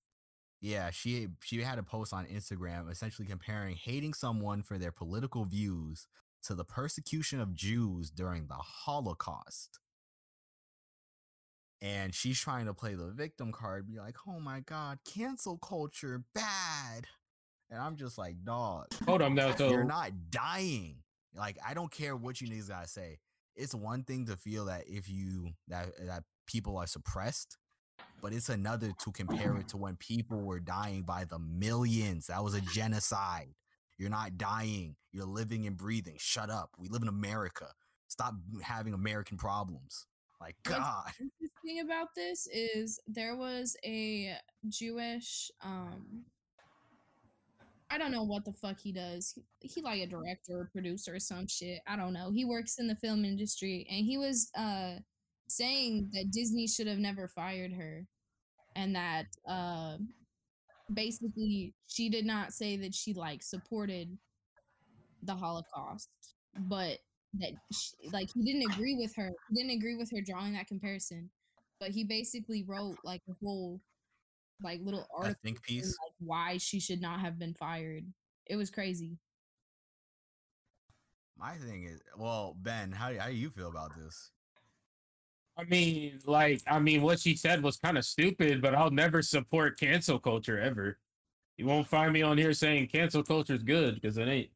[0.61, 5.45] yeah she she had a post on instagram essentially comparing hating someone for their political
[5.45, 6.07] views
[6.43, 9.79] to the persecution of jews during the holocaust
[11.83, 16.25] and she's trying to play the victim card be like oh my god cancel culture
[16.35, 17.07] bad
[17.71, 19.55] and i'm just like dog Hold on now.
[19.55, 20.97] So you're not dying.
[21.35, 23.19] Like I don't care what you niggas gotta say.
[23.55, 27.57] It's one thing to feel that if you that that people are suppressed,
[28.23, 32.27] but it's another to compare it to when people were dying by the millions.
[32.29, 33.55] That was a genocide.
[33.99, 34.97] You're not dying.
[35.13, 36.17] You're living and breathing.
[36.19, 36.71] Shut up.
[36.79, 37.69] We live in America.
[38.09, 40.07] Stop having American problems.
[40.41, 41.11] Like What's God.
[41.19, 44.37] interesting about this is there was a
[44.69, 46.25] Jewish um
[47.91, 49.33] I don't know what the fuck he does.
[49.61, 51.81] He, he like a director or producer or some shit.
[51.87, 52.31] I don't know.
[52.33, 54.97] He works in the film industry and he was uh
[55.49, 58.05] saying that Disney should have never fired her
[58.77, 59.99] and that uh
[60.93, 64.19] basically she did not say that she like supported
[65.23, 66.09] the Holocaust,
[66.59, 66.99] but
[67.39, 69.31] that sh like he didn't agree with her.
[69.51, 71.31] He didn't agree with her drawing that comparison,
[71.81, 73.81] but he basically wrote like a whole
[74.63, 75.97] like little A article think saying, piece.
[76.03, 78.05] like why she should not have been fired.
[78.47, 79.19] It was crazy.
[81.39, 84.31] My thing is, well, Ben, how how do you feel about this?
[85.59, 89.23] I mean, like, I mean, what she said was kind of stupid, but I'll never
[89.23, 90.99] support cancel culture ever.
[91.57, 94.51] You won't find me on here saying cancel culture is good because it ain't.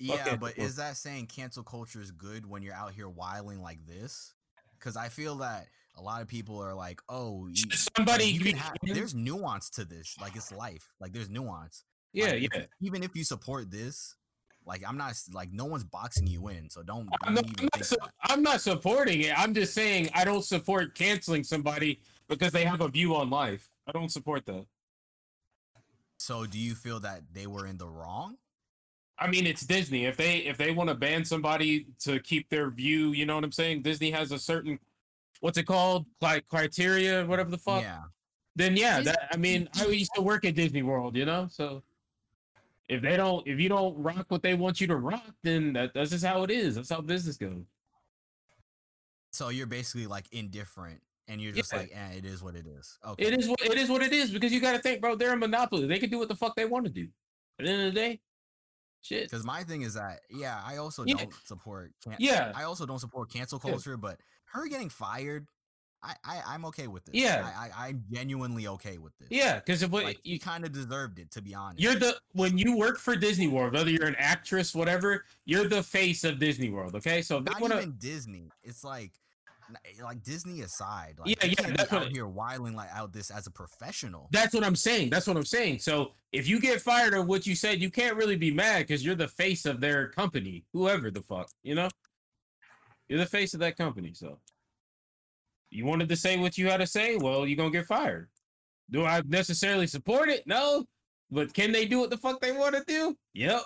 [0.00, 3.62] Yeah, cancel but is that saying cancel culture is good when you're out here wiling
[3.62, 4.34] like this?
[4.78, 5.68] Because I feel that
[6.00, 10.16] a lot of people are like, "Oh, you, somebody you have, there's nuance to this.
[10.20, 10.86] Like it's life.
[10.98, 11.84] Like there's nuance.
[12.12, 12.64] Yeah, Like, yeah.
[12.80, 14.16] even if you support this,
[14.66, 17.68] like I'm not like no one's boxing you in, so don't, I'm don't not, even
[17.74, 19.38] I'm, not su- I'm not supporting it.
[19.38, 23.68] I'm just saying I don't support canceling somebody because they have a view on life.
[23.86, 24.66] I don't support that.
[26.18, 28.36] So do you feel that they were in the wrong?
[29.18, 30.06] I mean, it's Disney.
[30.06, 33.44] If they if they want to ban somebody to keep their view, you know what
[33.44, 33.82] I'm saying?
[33.82, 34.78] Disney has a certain
[35.40, 36.06] what's it called?
[36.20, 37.82] Like criteria, whatever the fuck.
[37.82, 38.02] Yeah.
[38.56, 41.48] Then yeah, Disney- that I mean, I used to work at Disney World, you know.
[41.50, 41.82] So
[42.88, 45.94] if they don't, if you don't rock what they want you to rock, then that,
[45.94, 46.74] that's just how it is.
[46.74, 47.64] That's how business goes.
[49.32, 51.78] So you're basically like indifferent, and you're just Yeah.
[51.80, 52.98] like, eh, it is what it is.
[53.06, 53.26] Okay.
[53.26, 53.88] It is what it is.
[53.88, 55.14] What it is because you got to think, bro.
[55.14, 55.86] They're a monopoly.
[55.86, 57.08] They can do what the fuck they want to do.
[57.58, 58.20] At the end of the day,
[59.02, 59.30] shit.
[59.30, 61.14] Because my thing is that, yeah, I also Yeah.
[61.16, 61.92] don't support.
[62.02, 63.70] Can- Yeah, I also don't support cancel Yeah.
[63.70, 64.18] culture, but
[64.52, 65.46] her getting fired,
[66.02, 67.14] I, I I'm okay with this.
[67.14, 67.50] Yeah.
[67.56, 69.28] I, I I'm genuinely okay with this.
[69.30, 69.56] yeah.
[69.56, 71.80] Because if what like you, kind of deserved it to be honest.
[71.80, 75.82] You're the when you work for Disney World, whether you're an actress, whatever, you're the
[75.82, 76.94] face of Disney World.
[76.94, 78.48] Okay, so not want to, even Disney.
[78.62, 79.12] It's like
[79.84, 83.30] eh, like Disney aside, like Yeah, yeah, that's be what here wilding like out this
[83.30, 84.28] as a professional.
[84.30, 85.10] That's what I'm saying.
[85.10, 85.80] That's what I'm saying.
[85.80, 89.04] So if you get fired of what you said, you can't really be mad because
[89.04, 91.88] you're the face of their company, whoever the fuck, you know?
[93.10, 94.12] You're the face of that company.
[94.14, 94.38] So
[95.68, 98.28] you wanted to say what you had to say, well, you're gonna get fired.
[98.88, 100.46] Do I necessarily support it?
[100.46, 100.84] No.
[101.28, 103.16] But can they do what the fuck they want to do?
[103.34, 103.62] Yep.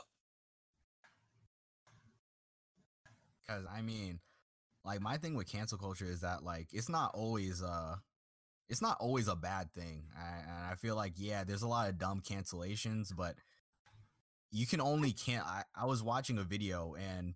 [3.47, 4.19] Because I mean,
[4.83, 7.97] like my thing with cancel culture is that like it's not always uh
[8.71, 10.05] it's not always a bad thing.
[10.17, 13.35] I, and I feel like yeah, there's a lot of dumb cancellations, but
[14.51, 15.45] you can only can't.
[15.45, 17.35] I, I was watching a video and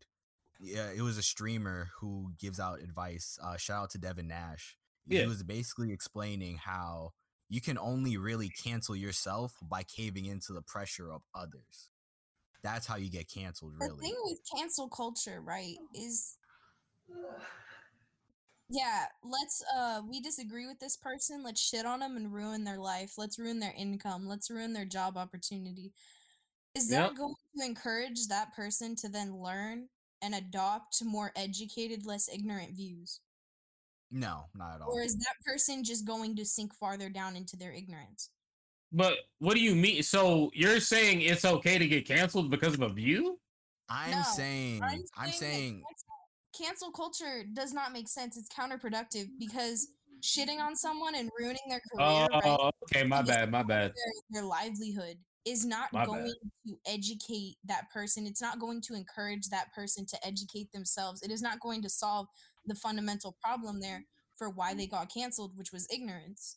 [0.60, 3.38] yeah, it was a streamer who gives out advice.
[3.42, 4.76] Uh, shout out to Devin Nash.
[5.06, 5.22] Yeah.
[5.22, 7.12] He was basically explaining how
[7.48, 11.90] you can only really cancel yourself by caving into the pressure of others.
[12.62, 13.96] That's how you get canceled, really.
[13.96, 16.36] The thing with cancel culture, right, is
[18.68, 22.78] yeah, let's uh we disagree with this person, let's shit on them and ruin their
[22.78, 23.14] life.
[23.16, 24.26] Let's ruin their income.
[24.26, 25.92] Let's ruin their job opportunity.
[26.74, 27.16] Is that Yep.
[27.16, 29.88] going to encourage that person to then learn
[30.22, 33.20] and adopt more educated, less ignorant views?
[34.10, 34.92] No, not at all.
[34.92, 38.30] Or is that person just going to sink farther down into their ignorance?
[38.90, 40.02] But what do you mean?
[40.02, 43.38] So you're saying it's okay to get canceled because of a view?
[43.90, 45.82] I'm No, saying, I'm I'm saying
[46.54, 48.36] cancel, cancel culture does not make sense.
[48.36, 49.88] It's counterproductive because
[50.22, 53.92] shitting on someone and ruining their career, right, Oh, okay, my bad, my bad.
[53.94, 55.16] their, their livelihood
[55.48, 56.06] is not My bad.
[56.06, 56.32] going
[56.66, 58.26] to educate that person.
[58.26, 61.22] It's not going to encourage that person to educate themselves.
[61.22, 62.28] It is not going to solve
[62.66, 64.04] the fundamental problem there
[64.36, 66.56] for why they got canceled, which was ignorance.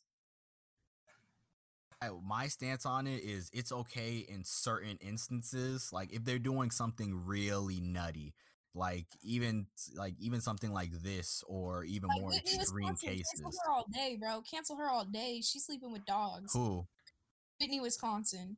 [2.02, 5.92] I- my stance on it is it's okay in certain instances.
[5.94, 8.34] Like if they're doing something really nutty,
[8.74, 13.52] like even like even something like this, or even Like more Whitney, extreme Wisconsin, cancel
[13.52, 13.60] cases.
[13.66, 14.42] her all day, bro.
[14.42, 15.42] Cancel her all day.
[15.42, 16.54] She's sleeping with dogs.
[16.54, 16.88] Who?
[17.60, 18.58] Whitney, Wisconsin.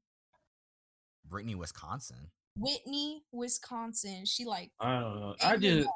[1.25, 2.29] Brittany, Wisconsin.
[2.55, 4.25] Whitney, Wisconsin.
[4.25, 5.35] She like I don't know.
[5.41, 5.89] I Angry just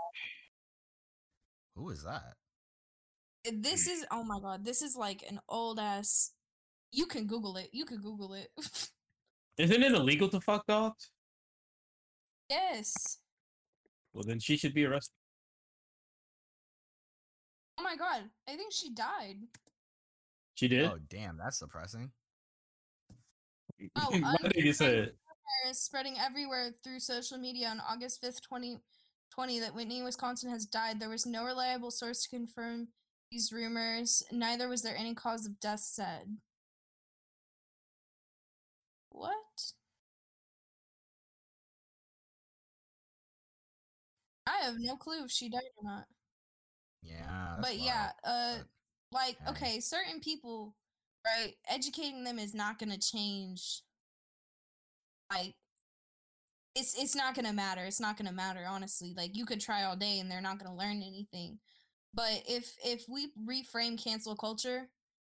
[1.75, 2.33] Who is that?
[3.47, 6.31] Uh, this is oh my god this is like an old ass
[6.91, 8.49] you can google it you can google it
[9.57, 11.11] isn't it illegal to fuck dogs?
[12.49, 13.19] yes
[14.13, 15.13] Well, then she should be arrested.
[17.79, 19.37] oh my god i think she died
[20.55, 20.89] She did.
[20.89, 22.11] Oh damn, that's depressing.
[23.95, 25.13] Oh, my nigga said.
[25.69, 30.99] is spreading everywhere through social media on august 5th 2020 that whitney wisconsin has died
[30.99, 32.87] there was no reliable source to confirm
[33.31, 36.37] these rumors neither was there any cause of death said
[39.11, 39.73] what
[44.47, 46.07] i have no clue if she died or not
[47.01, 47.55] Yeah.
[47.57, 48.55] that's but yeah, uh,
[49.11, 49.49] but like hey.
[49.51, 50.75] okay, certain people,
[51.27, 51.53] right?
[51.69, 53.81] Educating them is not gonna change.
[55.31, 55.55] Like,
[56.75, 57.83] it's it's not gonna matter.
[57.85, 59.13] It's not gonna matter, honestly.
[59.15, 61.59] Like, you could try all day and they're not gonna learn anything.
[62.13, 64.89] But if if we reframe cancel culture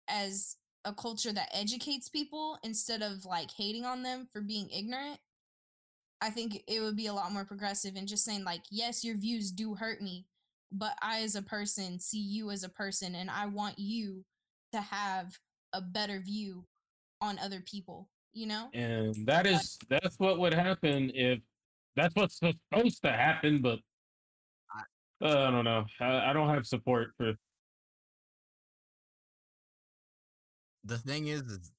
[0.08, 5.18] as a culture that educates people instead of like hating on them for being ignorant,
[6.20, 9.16] I think it would be a lot more progressive and just saying like, yes, your
[9.16, 10.24] views do hurt me,
[10.72, 14.24] but I as a person see you as a person and I want you
[14.72, 15.38] to have
[15.76, 16.64] a better view
[17.20, 18.68] on other people, you know?
[18.72, 21.40] And that is that's what would happen if
[21.94, 23.78] that's what's supposed to happen, but
[24.74, 25.84] I- uh, I don't know.
[26.00, 27.34] I, I don't have support for
[30.84, 31.72] the thing is, is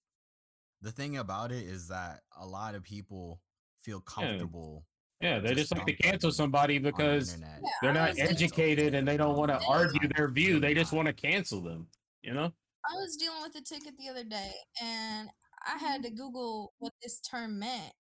[0.82, 3.40] the thing about it is that a lot of people
[3.80, 4.86] feel comfortable
[5.22, 7.36] yeah, they Just just like to cancel somebody on the because.
[7.40, 7.48] Yeah,
[7.82, 10.60] they're not educated and they don't want to argue their view.
[10.60, 11.88] They just want to cancel them.
[12.22, 12.54] You know?
[12.90, 14.52] I was dealing with a ticket the other day
[14.82, 15.30] and
[15.66, 16.18] I had to mm-hmm.
[16.18, 17.94] Google what this term meant.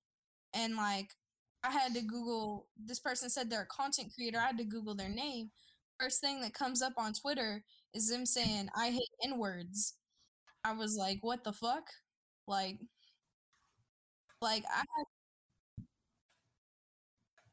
[0.54, 1.10] And like
[1.64, 4.40] I had to Google this person said they're a content creator.
[4.40, 5.52] I had to Google their name.
[6.00, 9.96] First thing that comes up on Twitter is them saying I hate N-words.
[10.64, 11.84] I was like, what the fuck?
[12.48, 12.80] Like
[14.42, 15.06] like I had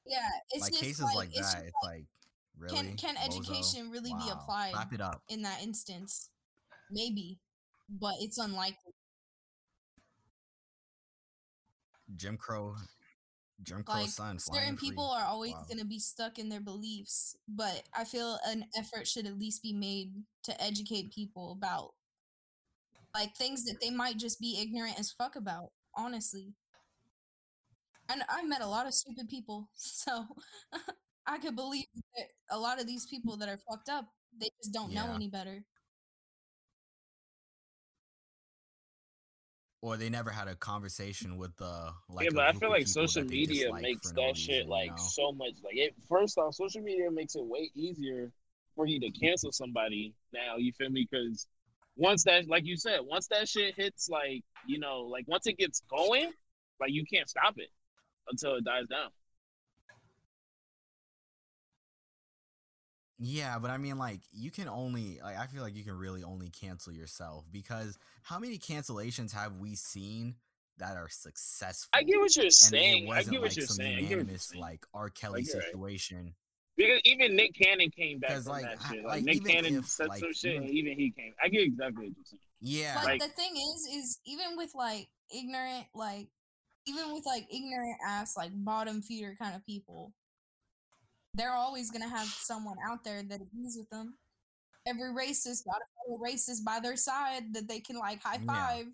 [0.06, 0.18] Yeah,
[0.50, 2.04] it's like just cases like, like, that, it's like
[2.58, 2.76] really.
[2.76, 3.26] can can Bozo?
[3.26, 5.22] education really be applied Wrap it up.
[5.28, 6.28] in that instance?
[6.94, 7.40] Maybe,
[7.90, 8.94] but it's unlikely.
[12.16, 12.76] Jim Crow.
[13.62, 14.88] Jim Crow like son certain free.
[14.90, 15.64] people are always Wow.
[15.68, 19.62] going to be stuck in their beliefs but i feel an effort should at least
[19.62, 21.94] be made to educate people about
[23.14, 26.54] like things that they might just be ignorant as fuck about honestly
[28.08, 30.26] and i've met a lot of stupid people so
[31.26, 34.06] i could believe that a lot of these people that are fucked up
[34.40, 35.64] They just don't know any better.
[39.84, 42.24] Or they never had a conversation with the like.
[42.24, 44.96] yeah, but I feel like social media makes that no shit reason, you like know?
[44.96, 45.52] so much.
[45.62, 48.32] Like, it, first off, social media makes it way easier
[48.74, 50.56] for you to cancel somebody now.
[50.56, 51.06] You feel me?
[51.08, 51.46] Because
[51.96, 55.58] once that, like you said, once that shit hits, like you know, like once it
[55.58, 56.32] gets going,
[56.80, 57.68] like you can't stop it
[58.30, 59.10] until it dies down.
[63.18, 66.24] Yeah, but I mean, like, you can only, like, I feel like you can really
[66.24, 70.34] only cancel yourself because how many cancellations have we seen
[70.78, 71.90] that are successful?
[71.94, 73.04] I get what you're and saying.
[73.04, 73.92] it I wasn't get what like you're some saying.
[73.92, 75.10] I get what you're unanimous, like, R.
[75.10, 75.64] Kelly you're right.
[75.66, 76.34] situation.
[76.76, 79.04] Because even Nick Cannon came back from like, that I- shit.
[79.04, 81.32] like, Like, Nick Cannon if, said like, some shit, and even he came.
[81.42, 82.40] I get exactly what you're saying.
[82.60, 82.94] Yeah.
[82.96, 86.26] But Like- the thing is, is even with like ignorant, like
[86.86, 90.12] even with like ignorant ass, like bottom feeder kind of people,
[91.34, 94.16] they're always gonna have someone out there that agrees with them.
[94.86, 98.46] Every racist got a racist by their side that they can like high Yeah.
[98.46, 98.86] five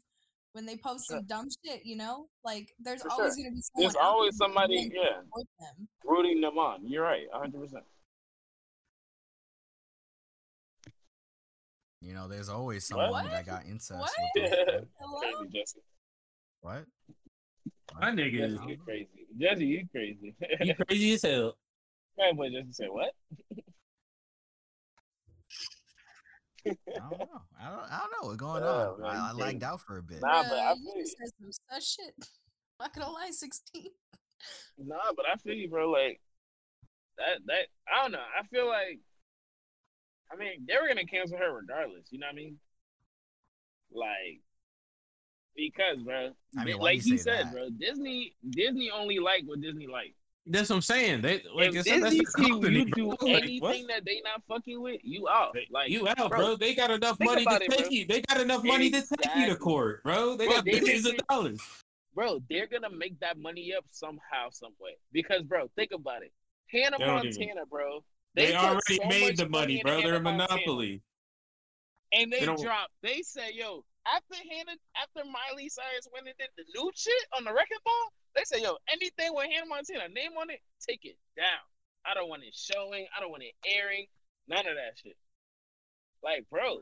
[0.52, 1.18] when they post Sure.
[1.18, 1.84] some dumb shit.
[1.84, 3.44] You know, like there's For always sure.
[3.44, 3.82] gonna be someone.
[3.84, 5.20] There's out always that's somebody, yeah,
[5.58, 5.88] them.
[6.04, 6.86] rooting them on.
[6.86, 7.60] You're right, 100.
[7.60, 7.84] percent
[12.00, 13.04] You know, there's always What?
[13.06, 14.10] someone that got incest What?
[14.34, 14.88] with them.
[14.98, 15.20] Hello.
[15.20, 15.80] Crazy, Jesse.
[16.62, 16.84] What?
[18.00, 19.26] My nigga, you crazy.
[19.38, 20.34] Jesse, you crazy.
[20.60, 21.56] you crazy as hell.
[22.20, 23.12] Man, boy, Jesse said what?
[26.66, 27.40] I don't know.
[27.58, 29.00] I don't, I don't know what's going Yeah, on.
[29.00, 30.20] man, I, I lagged out for a bit.
[30.20, 31.02] Nah, but I feel you you.
[31.04, 32.14] just said some sus shit.
[32.78, 33.88] Not gonna lie, sixteen.
[34.78, 35.90] Nah, but I feel you, bro.
[35.90, 36.20] Like
[37.16, 37.38] that.
[37.46, 38.18] That I don't know.
[38.18, 39.00] I feel like.
[40.32, 42.08] I mean, they were gonna cancel her regardless.
[42.10, 42.58] You know what I mean?
[43.92, 44.40] Like,
[45.56, 46.30] because, bro.
[46.58, 47.52] I mean, like he said, that?
[47.52, 47.68] bro.
[47.70, 50.14] Disney, Disney only like what Disney like.
[50.50, 51.22] That's what I'm saying.
[51.22, 52.78] They like if that's Disney the company.
[52.78, 53.28] you do bro.
[53.28, 55.56] Anything that they not fucking with, you out.
[55.70, 56.56] Like you out, bro, bro.
[56.56, 57.88] They got enough money to it, take bro.
[57.88, 58.06] you.
[58.06, 60.36] They got enough money to take you to court, bro.
[60.36, 61.60] They got they billions of dollars.
[62.14, 64.96] bro, they're gonna make that money up somehow, some way.
[65.12, 66.32] Because, bro, think about it.
[66.66, 68.04] Hannah They Montana, bro.
[68.34, 70.02] They, put already so made the money, bro.
[70.02, 71.00] They're a monopoly.
[72.12, 72.92] And they, They dropped.
[73.02, 77.44] They said, "Yo, after Hannah, after Miley Cyrus went and did the new shit on
[77.44, 81.16] the Wrecking Ball, they say, "Yo, anything with Hannah Montana name on it, take it
[81.36, 81.60] down.
[82.04, 83.06] I don't want it showing.
[83.16, 84.06] I don't want it airing.
[84.48, 85.16] None of that shit.
[86.22, 86.80] Like, bro,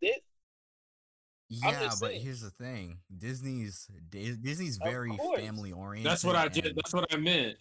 [0.00, 0.18] this
[1.48, 2.22] Yeah, but saying.
[2.22, 6.10] here's the thing: Disney's Disney's very family oriented.
[6.10, 6.74] That's what I did.
[6.76, 7.56] That's what I meant.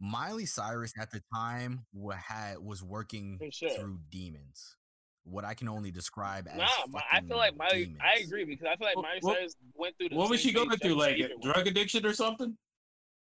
[0.00, 1.84] Miley Cyrus at the time
[2.14, 3.70] had was working sure.
[3.70, 4.76] through demons.
[5.24, 6.66] What I can only describe as nah.
[6.88, 7.84] My, I feel like Miley.
[7.84, 8.00] demons.
[8.02, 10.08] I agree because I feel like What- Miley what- Cyrus went through.
[10.10, 10.94] The What was she going through?
[10.94, 12.56] Like Justin Bieber drug addiction or something?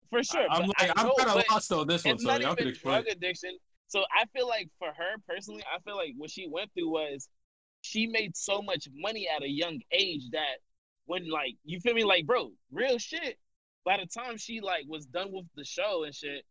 [0.09, 0.47] for sure.
[0.49, 2.55] I'm like, I I'm kind of but lost on this one, it's so not y'all
[2.55, 3.03] can explain.
[3.03, 3.55] drug addiction.
[3.89, 7.29] So I feel like for her personally, I feel like what she went through was
[7.81, 10.57] she made so much money at a young age that
[11.05, 13.37] when like you feel me, like bro, real shit.
[13.85, 16.43] By the time she like was done with the show and shit,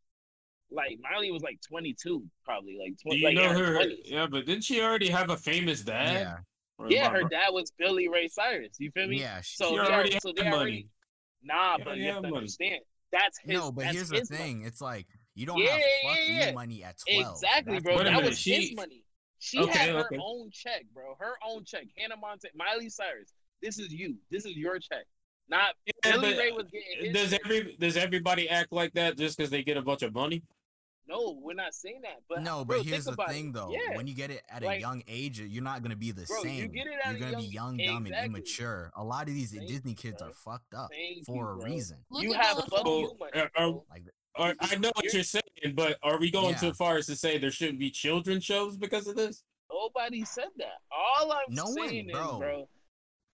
[0.71, 3.19] like Miley was like 22, probably like Do 20.
[3.19, 3.87] you like, know her her?
[3.87, 3.97] 20s.
[4.05, 6.13] Yeah, but didn't she already have a famous dad?
[6.13, 6.37] Yeah,
[6.79, 8.77] Or Yeah, her dad was Billy Ray Cyrus.
[8.79, 9.21] You feel me?
[9.21, 9.41] yeah.
[9.41, 10.55] she- So She they already are, so had they money.
[10.55, 10.89] already
[11.43, 12.37] nah, She but you have to money.
[12.37, 12.81] understand
[13.11, 13.55] that's his.
[13.55, 14.43] no, but here's the his money.
[14.43, 15.81] thing: it's like you don't Yeah, have
[16.29, 16.53] yeah, yeah.
[16.53, 17.37] money at twelve.
[17.43, 17.95] Exactly, That's bro.
[17.95, 18.45] what Wait a That minute, was is.
[18.45, 19.05] his money.
[19.39, 20.19] She Okay, had her okay.
[20.21, 21.15] own check, bro.
[21.19, 21.85] Her own check.
[21.97, 23.33] Hannah Montana, Miley Cyrus.
[23.63, 24.17] This is you.
[24.31, 25.07] This is your check.
[25.49, 27.41] Not Yeah, Billy Ray was getting his Does check.
[27.47, 30.43] every does everybody act like that just because they get a bunch of money?
[31.09, 32.19] No, we're not saying that.
[32.29, 33.53] But no, bro, but here's the thing, it.
[33.55, 33.71] though.
[33.73, 33.97] Yeah.
[33.97, 36.37] When you get it at Like- a young age, you're not gonna be the Bro,
[36.39, 36.71] you same.
[36.71, 38.93] get it at you're gonna be young- young, dumb, and immature.
[38.95, 40.29] A lot of these Thank Disney you, kids bro.
[40.29, 41.65] are fucked up Thank for you, a bro.
[41.65, 42.05] reason.
[42.11, 43.33] Look you have the fuck you money.
[43.35, 43.73] Uh, uh.
[43.91, 44.03] Like,
[44.35, 46.59] Or, I know what You're- you're saying, but are we going Yeah.
[46.61, 49.43] too far as to say there shouldn't be children shows because of this?
[49.69, 50.81] Nobody said that.
[50.93, 52.33] All I'm No one, saying bro.
[52.35, 52.69] is, bro,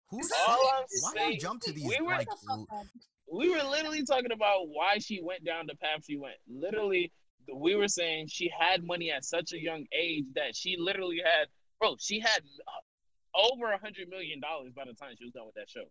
[0.09, 0.37] who Is said?
[0.39, 2.27] that- all I'm Why saying, you jump to these we were- like?
[2.27, 2.87] The l- fuck up.
[3.31, 6.37] we were literally talking about why she went down the path she went.
[6.49, 7.13] Literally,
[7.53, 11.49] we were saying she had money at such a young age that she literally had,
[11.81, 15.47] bro, she had uh, over a hundred million dollars by the time she was done
[15.47, 15.85] with that show.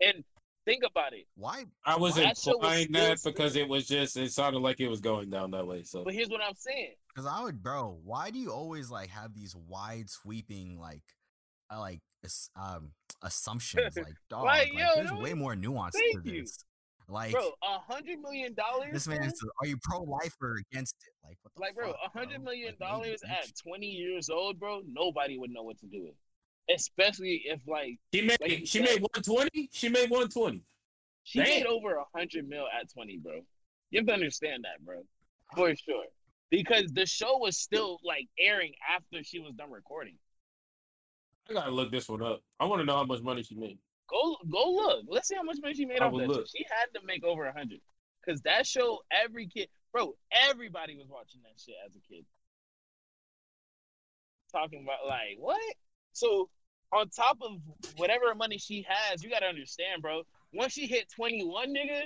[0.00, 0.24] And
[0.64, 1.26] think about it.
[1.36, 1.64] Why?
[1.84, 5.00] I was That show was that because it was just it sounded like it was
[5.00, 5.82] going down that way.
[5.84, 6.94] So But here's what I'm saying.
[7.14, 7.98] Because I would, bro.
[8.04, 11.02] Why do you always like have these wide sweeping like,
[11.70, 12.00] uh, like
[12.56, 13.96] um assumptions?
[13.96, 16.44] Like, dog, Like, like, yo, there's way more nuance to thank you.
[17.08, 17.14] This.
[17.14, 18.92] Like, Bro, a hundred million dollars.
[18.92, 19.26] this man bro?
[19.26, 19.44] is.
[19.62, 21.12] Are you pro life or against it?
[21.26, 24.82] Like, what the Like, bro, a hundred million dollars each- at 20 years old, bro,
[24.90, 26.14] nobody would know what to do with.
[26.74, 28.84] Especially if like she made Like you she said.
[28.84, 29.70] made one twenty.
[29.72, 30.62] She made one twenty.
[31.24, 33.40] she made over a hundred mil at 20, bro.
[33.90, 35.02] You have to understand that, bro.
[35.56, 36.04] For sure.
[36.50, 40.16] because the show was still like airing after she was done recording.
[41.48, 42.42] I gotta look this one up.
[42.60, 43.78] I want to know how much money she made.
[44.08, 45.04] Go go look.
[45.08, 46.28] Let's see how much money she made I off that.
[46.28, 46.46] look.
[46.48, 46.50] Shit.
[46.56, 47.80] She had to make over a hundred.
[48.26, 52.24] Cause that show, every kid, bro, everybody was watching that shit as a kid.
[54.52, 55.60] Talking about like what?
[56.12, 56.48] So
[56.92, 57.58] on top of
[57.96, 60.22] whatever money she has, you gotta understand, bro.
[60.54, 62.04] Once she hit twenty one, nigga,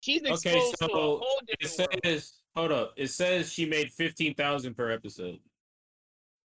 [0.00, 2.22] she's exposed Okay, to a so whole It different world.
[2.54, 2.92] hold up.
[2.96, 5.38] It says she made fifteen thousand per episode.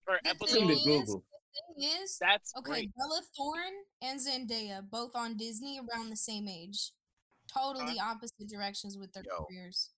[0.07, 1.25] Per episode, Listen to thing is- Google.
[1.55, 2.91] Thing is, that's okay, great.
[2.97, 6.91] Bella Thorne and Zendaya both on Disney around the same age.
[7.53, 8.13] Totally uh-huh.
[8.13, 9.45] opposite directions with their Yo.
[9.45, 9.91] careers.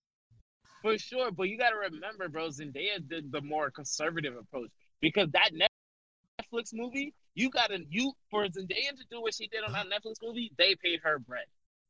[0.81, 2.49] For sure, but you got to remember, bro.
[2.49, 4.69] Zendaya did the more conservative approach
[5.01, 9.63] because that Netflix movie, you got to you for Zendaya to do what she did
[9.63, 10.51] on that Netflix movie.
[10.57, 11.45] They paid her bread.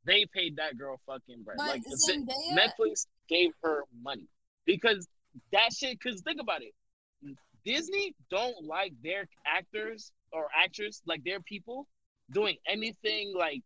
[0.06, 1.57] They paid that girl fucking bread.
[1.57, 4.30] But like Zendaya, Netflix gave her money
[4.65, 5.07] because
[5.52, 5.99] that shit.
[5.99, 6.73] Because think about it,
[7.68, 11.88] Disney don't like their actors or actors, like their people,
[12.31, 13.61] doing anything like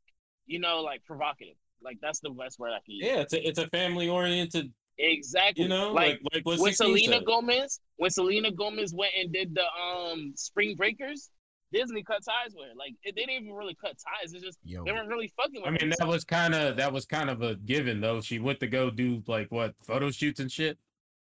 [0.47, 1.55] you know, like provocative.
[1.83, 3.05] Like that's the best word I can use.
[3.05, 4.71] Yeah, it's a it's a family oriented.
[4.97, 5.63] Exactly.
[5.63, 7.25] You know, like like like when Selena said.
[7.25, 11.29] Gomez, when Selena Gomez went and did the um Spring Breakers,
[11.71, 12.75] Disney cut ties with her.
[12.77, 14.33] Like they didn't even really cut ties.
[14.33, 15.77] It's just Yo, they weren't really fucking with I her.
[15.79, 18.21] mean, that was kind of that was kind of a given though.
[18.21, 20.77] She went to go do like what photo shoots and shit.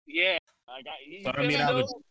[0.06, 0.38] yeah.
[0.68, 2.02] Like I, you So, I mean, I would- though?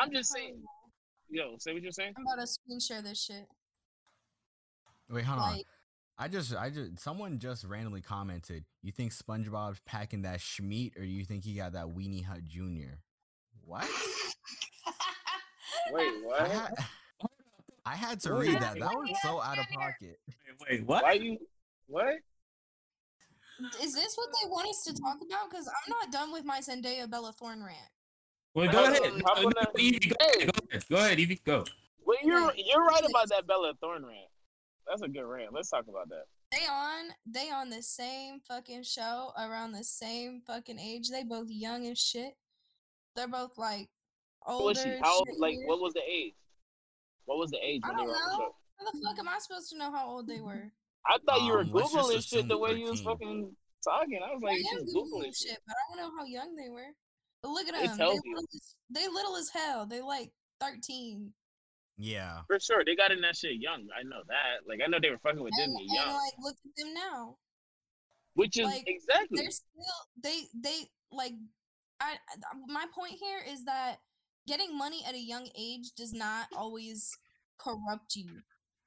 [0.00, 0.56] I'm just saying.
[0.62, 0.90] Oh.
[1.28, 2.14] Yo, say what you're saying.
[2.16, 3.46] I'm about to screen share this shit.
[5.10, 5.60] wait, hold on.
[6.18, 8.64] I just, I just, someone just randomly commented.
[8.82, 13.00] You think SpongeBob's packing that schmeat, or you think he got that Weenie Hut Junior?
[13.64, 13.84] What?
[15.92, 16.50] Wait, I what?
[16.50, 16.74] had,
[17.86, 18.78] I had to read that.
[18.78, 20.18] That was so out of pocket.
[20.68, 21.04] Wait, what?
[21.04, 21.38] Why you?
[21.86, 22.16] What?
[23.82, 25.50] is this what they want us to talk about?
[25.50, 27.78] Because I'm not done with my Zendaya Bella Thorne rant.
[28.54, 29.02] Well, go ahead.
[29.04, 30.42] I'm No, gonna- no, Evie, go Hey.
[30.42, 30.52] ahead.
[30.54, 30.88] Go ahead.
[30.88, 31.36] Go ahead, Evie.
[31.44, 31.64] Go.
[32.04, 34.28] Well, you're you're right about that Bella Thorne rant.
[34.86, 35.52] That's a good rant.
[35.52, 36.24] Let's talk about that.
[36.50, 41.10] They on they on the same fucking show around the same fucking age.
[41.10, 42.34] They both young as shit.
[43.14, 43.88] They're both like
[44.40, 44.64] What older.
[44.66, 44.88] was she?
[45.00, 45.28] How old?
[45.28, 46.34] shit Like, what was the age?
[47.26, 48.44] What was the age I when they don't were on the know.
[48.46, 48.54] show?
[48.78, 50.72] How the fuck am I supposed to know how old they were?
[51.06, 53.56] I thought you were Um, let's just googling shit the assume way you was fucking
[53.84, 54.20] talking.
[54.22, 55.58] I was I like, am she's googling googling shit, shit.
[55.66, 56.90] but I don't know how young they were.
[57.42, 57.98] But look at It them.
[57.98, 59.86] They little, as, they little as hell.
[59.86, 60.30] They like
[60.60, 61.32] thirteen.
[61.96, 62.40] Yeah.
[62.46, 63.86] For sure, they got in that shit young.
[63.98, 64.66] I know that.
[64.66, 66.94] Like, I know they were fucking with And, Disney and young, like look at them
[66.94, 67.36] now.
[68.34, 69.38] which is like, exactly.
[69.40, 71.32] they're still they they like
[72.00, 73.96] I I- my point here is that
[74.46, 77.16] getting money at a young age does not always
[77.58, 78.28] corrupt you.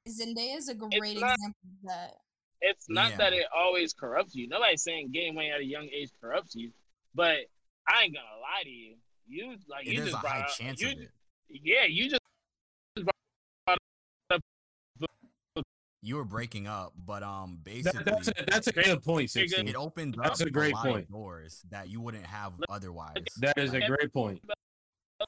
[0.08, 2.14] Zendaya is a great not- example of that.
[2.60, 4.48] It's not that it always corrupts you.
[4.48, 6.72] Nobody's saying getting money at a young age corrupts you,
[7.14, 7.40] but
[7.88, 8.96] I ain't gonna lie to you.
[9.26, 11.10] You like It you is a just brought high up- chance you, of it.
[11.48, 12.20] Yeah, you just
[16.02, 19.32] You were breaking up, but um, That, basically, that's a that's a good point.
[19.32, 19.48] Good.
[19.48, 19.68] Sixteen.
[19.68, 21.10] it opened That's up a great lot of point.
[21.10, 23.24] doors that you wouldn't have otherwise.
[23.38, 24.42] That is a great point.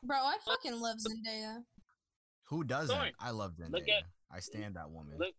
[0.05, 1.62] Bro, I fucking love Zendaya.
[2.49, 2.95] Who doesn't?
[2.95, 3.12] Sorry.
[3.19, 3.99] I love Look Zendaya.
[3.99, 5.16] at- I stand that woman.
[5.19, 5.35] look.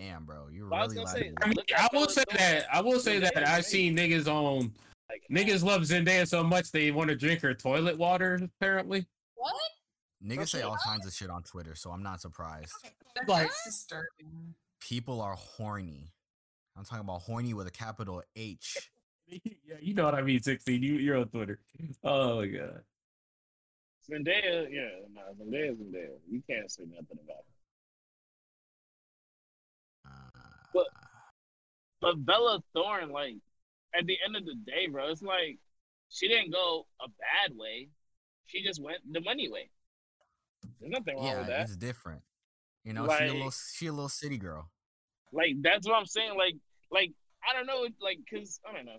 [0.00, 1.24] Damn, bro, you Well, I was really gonna like.
[1.26, 3.64] say, I mean, I will say that I will say that I've great.
[3.66, 4.72] seen niggas on
[5.10, 8.40] like, niggas love Zendaya so much they want to drink her toilet water.
[8.60, 9.04] Apparently,
[9.34, 9.52] What?
[10.24, 12.72] Niggas say all kinds of shit on Twitter, so I'm not surprised.
[13.26, 14.54] Like- That's disturbing.
[14.80, 16.12] People are horny.
[16.78, 18.90] I'm talking about horny with a capital H.
[19.28, 20.40] yeah, you know what I mean.
[20.40, 20.82] Sixteen.
[20.82, 21.58] You you're on Twitter.
[22.02, 22.80] Oh my god.
[24.10, 26.08] Zendaya, yeah, no, Zendaya, Zendaya.
[26.30, 27.44] You can't say nothing about it.
[30.72, 30.88] But-
[32.00, 33.36] But Bella Thorne, like,
[33.94, 35.58] at the end of the day, bro, it's like
[36.08, 37.88] she didn't go a bad way.
[38.46, 39.70] She just went the money way.
[40.80, 41.60] There's nothing wrong yeah, with that.
[41.62, 42.22] it's different.
[42.84, 44.70] You know, she a little she a little city girl.
[45.32, 46.36] Like, that's what I'm saying.
[46.36, 46.54] Like,
[46.90, 47.12] like
[47.48, 48.98] I don't know, like, cause I don't know.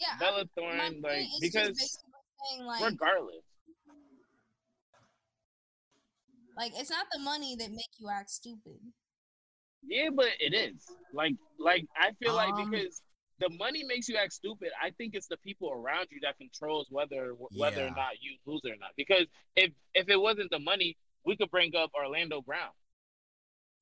[0.00, 2.12] Yeah, Bella my Thorne, point like, is because basically
[2.50, 3.44] saying like regardless,
[6.56, 8.80] like it's not the money that make you act stupid.
[9.90, 10.86] Yeah, but it is.
[11.12, 13.02] Like, like I feel like Um, because
[13.40, 14.70] the money makes you act stupid.
[14.80, 18.60] I think it's the people around you that controls whether whether or not you lose
[18.64, 18.90] it or not.
[18.96, 19.26] Because
[19.56, 22.70] if if it wasn't the money, we could bring up Orlando Brown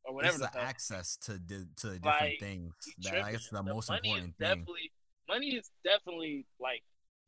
[0.04, 2.72] or whatever it's the the access to to different Like, things.
[3.02, 4.48] That guess the, The most money important is thing.
[4.48, 4.92] definitely
[5.28, 6.82] money is definitely like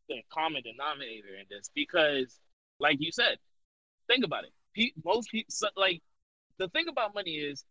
[0.08, 2.40] the common denominator in this because,
[2.78, 3.38] like you said,
[4.08, 4.92] think about it.
[5.04, 6.00] Most people like
[6.58, 7.64] the thing about money is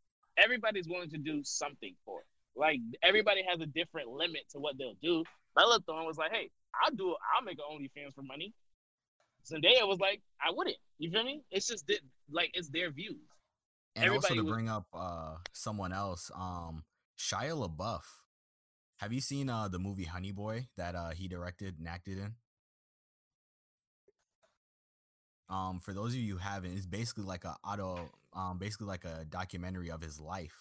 [0.44, 2.28] everybody's willing to do something for it.
[2.56, 5.24] Like everybody has a different limit to what they'll do.
[5.56, 6.49] Bella Thorne was like, "Hey,
[6.84, 7.18] I'll do it.
[7.36, 8.53] I'll make an OnlyFans for money."
[9.49, 11.41] Zendaya was like, "I wouldn't." You feel me?
[11.52, 11.99] It's just that,
[12.32, 13.18] like it's their views.
[13.95, 16.84] And also to was- bring up uh someone else, um
[17.18, 18.03] Shia LaBeouf.
[18.98, 22.36] Have you seen uh the movie Honey Boy that uh he directed and acted in?
[25.49, 29.06] Um for those of you who haven't, it's basically like a auto um basically like
[29.06, 30.56] a documentary of his life.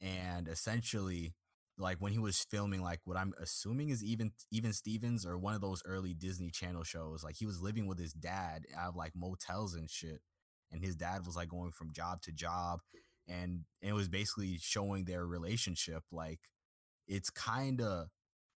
[0.00, 1.34] And essentially
[1.78, 5.54] like when he was filming like what I'm assuming is even even Stevens or one
[5.54, 8.96] of those early Disney Channel shows, like he was living with his dad out of
[8.96, 10.20] like motels and shit.
[10.72, 12.80] And his dad was like going from job to job.
[13.28, 16.40] And it was basically showing their relationship like
[17.08, 18.08] it's kind of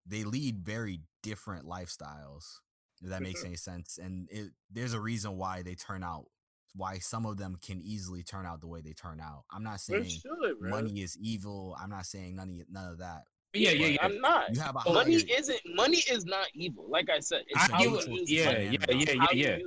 [0.07, 2.61] they lead very different lifestyles
[3.03, 3.99] if that makes any sense.
[4.03, 6.27] And it there's a reason why they turn out
[6.75, 9.81] why some of them can easily turn out the way they turn out i'm not
[9.81, 10.71] saying sure, bro.
[10.71, 13.23] money is evil i'm not saying none of, none of that
[13.55, 13.99] Yeah, yeah, yeah.
[14.05, 14.55] I'm not.
[14.55, 16.85] you have a Money higher- isn't money is not evil.
[16.89, 19.59] Like I said, it's I how you what- use yeah, yeah, yeah, yeah, yeah.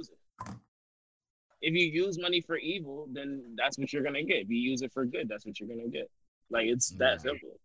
[1.62, 4.38] If you use money for evil, then that's what you're gonna get.
[4.44, 6.10] If you use it for good, that's what you're gonna get.
[6.50, 7.32] Like it's that Yeah.
[7.32, 7.60] simple.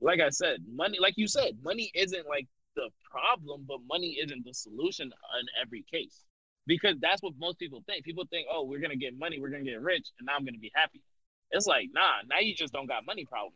[0.00, 2.46] Like I said, money, like you said, money isn't like
[2.76, 5.06] the problem, but money isn't the solution
[5.40, 6.24] in every case.
[6.68, 8.04] Because that's what most people think.
[8.04, 10.58] People think, oh, we're gonna get money, we're gonna get rich, and now I'm gonna
[10.58, 11.02] be happy.
[11.50, 13.54] It's like, nah, now you just don't got money problem.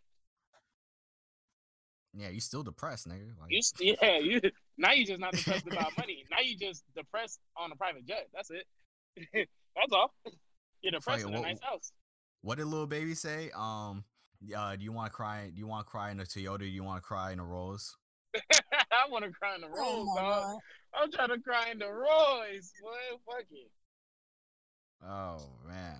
[2.14, 4.40] yeah you still depressed nigga like, You s- yeah, you
[4.78, 6.24] now you just not depressed about money.
[6.30, 8.28] Now you just depressed on a private jet.
[8.34, 8.66] That's it.
[9.76, 10.14] That's all.
[10.82, 11.92] You're depressed Fuck in it, a what- nice house.
[12.42, 14.04] what did little baby say um
[14.56, 16.64] uh, do you want to cry do you want to cry in a toyota do
[16.66, 17.96] you want to cry in a rolls
[18.34, 20.58] I want to cry in the Oh Rolls, my dog.
[20.92, 21.02] God.
[21.02, 23.18] I'm trying to cry in the Royce, boy.
[23.26, 23.70] Fuck it.
[25.04, 25.96] oh man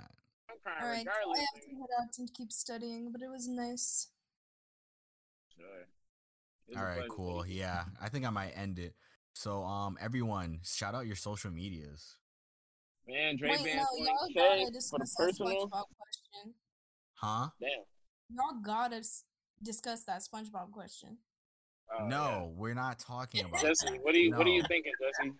[0.50, 1.38] I'm crying All right, I regardless.
[1.54, 4.08] have to head out and keep studying, but it was nice.
[5.56, 5.64] Sure.
[6.68, 7.36] It was All a right, pleasure cool.
[7.42, 7.60] meeting you.
[7.62, 8.94] Yeah, I think I might end it.
[9.34, 12.16] So, um, everyone, shout out your social medias,
[13.08, 15.66] Man, Dre Wait, Band no, y'all gotta for the discuss that personal.
[15.68, 16.54] SpongeBob question.
[17.14, 17.48] huh?
[17.60, 17.70] Damn.
[18.36, 19.02] Y'all gotta
[19.62, 21.16] discuss that SpongeBob question.
[22.00, 24.02] Oh, no, we're not talking about Jesse, that.
[24.02, 25.32] what are you what are you thinking, Jesse?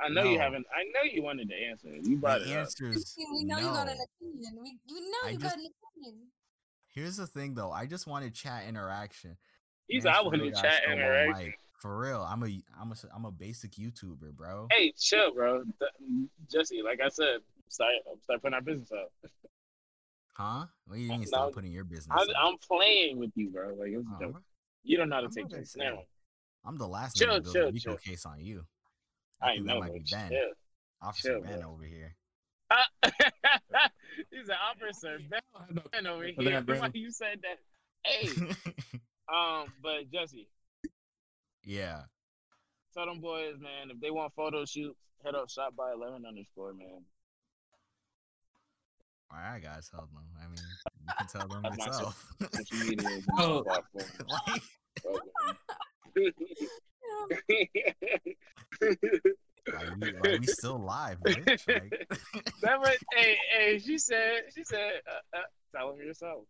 [0.00, 0.66] I know you haven't.
[0.74, 1.88] I know you wanted to answer.
[2.02, 2.68] You brought The it up.
[2.68, 4.58] is we know you got an opinion.
[4.62, 6.26] We, we know I you just- got an opinion.
[6.94, 7.70] Here's the thing, though.
[7.70, 9.36] I just wanted chat interaction.
[9.86, 11.46] He Man, said I for wanted real, chat interaction.
[11.46, 11.58] mic.
[11.78, 14.68] For real, I'm a I'm a I'm a basic YouTuber, bro.
[14.70, 15.62] Hey, chill, bro.
[15.78, 15.90] Th-
[16.50, 17.38] Jesse, like I said,
[17.68, 17.92] start
[18.22, 19.10] start putting our business out.
[20.34, 20.66] Huh?
[20.88, 22.08] Well, you need to No, putting your business.
[22.10, 22.36] I'm, out.
[22.52, 23.68] I'm playing with you, bro.
[23.74, 24.32] Like it's a Oh, joke.
[24.32, 24.40] bro,
[24.84, 25.76] You don't know how to I'm take about to jokes.
[25.76, 25.98] Never.
[26.64, 27.96] I'm the last Chill, nigga to build chill, a chill.
[27.96, 28.64] case on you.
[29.40, 30.28] I, I think know, that might be Ben.
[30.30, 30.38] Chill.
[31.02, 31.70] Officer chill, Ben bro.
[31.72, 32.14] over here.
[34.30, 35.18] He's an officer.
[35.30, 36.34] Ben Ben over here.
[36.50, 36.78] that, bro.
[36.78, 37.58] Why you said that?
[38.04, 38.28] Hey,
[39.32, 40.48] um, but Jesse,
[41.64, 42.00] yeah.
[42.94, 46.72] tell them boys, man, if they want photo shoots, head up shop by eleven underscore,
[46.72, 47.02] man.
[49.32, 50.24] All right, guys, tell them.
[50.40, 50.58] I mean,
[51.00, 52.26] you can tell them yourself.
[52.52, 53.64] Social media is Oh.
[59.72, 61.66] like, we, like, we still live, bitch.
[61.68, 62.08] Like,
[62.62, 65.42] That was, hey, hey, she said, she said, uh, uh,
[65.74, 66.44] tell them yourself.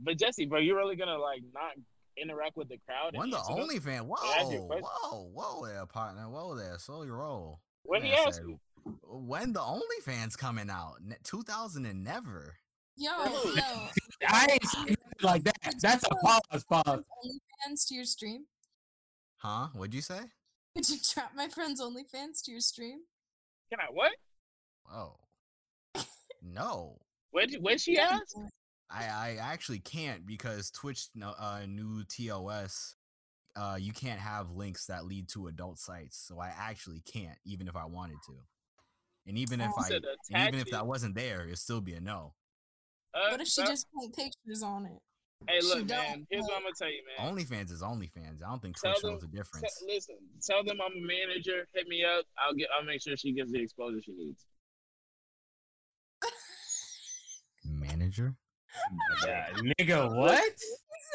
[0.00, 1.72] but Jesse, bro, you really gonna like not
[2.16, 3.16] interact with the crowd?
[3.16, 4.06] one the only fan.
[4.06, 6.28] Whoa, whoa, whoa there, partner.
[6.28, 6.78] Whoa there.
[6.78, 7.60] Slow your roll.
[7.84, 8.60] What he asked you?
[9.02, 10.96] When the OnlyFans coming out?
[11.02, 12.56] Ne- 2000 and never.
[12.96, 13.62] Yo, yo.
[14.28, 15.74] I ain't saying like that.
[15.80, 16.64] That's a pause.
[16.68, 16.86] Pause.
[16.86, 18.44] OnlyFans to your stream?
[19.38, 19.68] Huh?
[19.74, 20.20] What'd you say?
[20.74, 23.00] Would you trap my friend's OnlyFans to your stream?
[23.70, 24.12] Can I what?
[24.92, 25.16] Oh.
[26.42, 26.98] No.
[27.30, 27.50] What?
[27.60, 28.36] What she asked?
[28.90, 32.94] I, I actually can't because Twitch no- uh, new TOS,
[33.56, 36.22] uh, you can't have links that lead to adult sites.
[36.26, 38.34] So I actually can't, even if I wanted to.
[39.26, 39.70] And even if.
[39.78, 39.88] I,
[40.48, 40.70] even if it.
[40.72, 42.34] that wasn't there, it'd still be a no.
[43.14, 44.98] Uh, What if she uh, just put pictures on it?
[45.48, 46.26] Hey, look, don't man.
[46.30, 46.54] Here's what.
[46.54, 47.34] I'm gonna tell you, man.
[47.34, 48.42] OnlyFans is OnlyFans.
[48.44, 49.82] I don't think Tell Twitch them- knows the Te- difference.
[49.86, 51.66] listen, tell them I'm a manager.
[51.74, 52.24] Hit me up.
[52.38, 52.68] I'll get.
[52.78, 54.44] I'll make sure she gets the exposure she needs.
[57.64, 58.34] Manager?
[59.26, 59.46] Yeah,
[59.80, 60.42] nigga, what?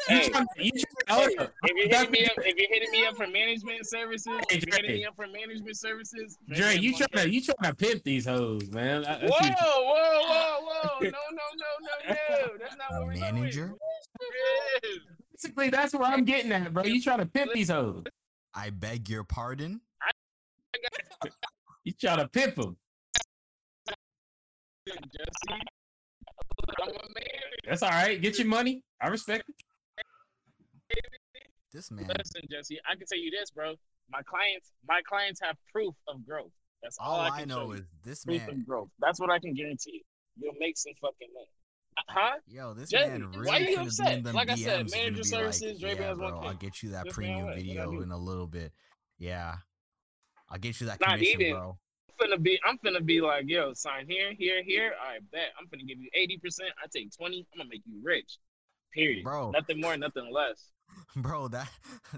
[0.08, 2.90] You Hey, trying, you Hey, trying, oh, if you're hitting me up, if you're hitting
[2.92, 6.76] me up for management services, Hey, if you're hitting me up for management services, Dre,
[6.76, 9.04] you trying to you trying to pimp these hoes, man?
[9.04, 10.98] I- I Whoa, whoa, whoa, whoa!
[11.00, 12.58] No, no, no, no, no!
[12.58, 13.66] That's not what we're Manager?
[13.66, 13.78] doing.
[14.82, 14.92] Yes.
[15.32, 16.84] Basically, that's where I'm getting at, bro.
[16.84, 18.04] You trying to pimp these hoes?
[18.54, 19.80] I beg your pardon?
[21.84, 22.76] You trying to pimp them?
[24.86, 25.60] Jesse,
[26.82, 27.24] I'm a man.
[27.68, 28.20] That's all right.
[28.20, 28.82] Get your money.
[29.00, 29.54] I respect it.
[31.72, 32.06] This man.
[32.18, 33.74] Listen, Jesse, I can tell you this, bro.
[34.10, 36.50] My clients, my clients have proof of growth.
[36.82, 38.50] That's all, All I I know is this Proof man.
[38.50, 38.88] of growth.
[39.00, 40.00] That's what I can guarantee you.
[40.40, 41.46] You'll make some fucking money.
[41.98, 42.36] Uh, Huh?
[42.46, 44.24] Yo, this Jesse, man why really you upset?
[44.24, 46.46] Like I said, DMs manager services, like, yeah, bro, 1K.
[46.46, 47.50] I'll get you that Just premium man, what?
[47.56, 48.72] What I video in a little bit.
[49.18, 49.56] Yeah,
[50.48, 51.52] I'll get you that Not commission, even.
[51.54, 51.78] bro.
[52.20, 54.92] I'm finna be, I'm finna be like, yo, sign here, here, here.
[55.02, 56.60] I bet I'm finna give you 80%.
[56.82, 57.46] I take 20.
[57.52, 58.38] I'm gonna make you rich.
[58.94, 59.24] Period.
[59.24, 59.50] Bro.
[59.50, 60.70] Nothing more, nothing less.
[61.16, 61.68] Bro, that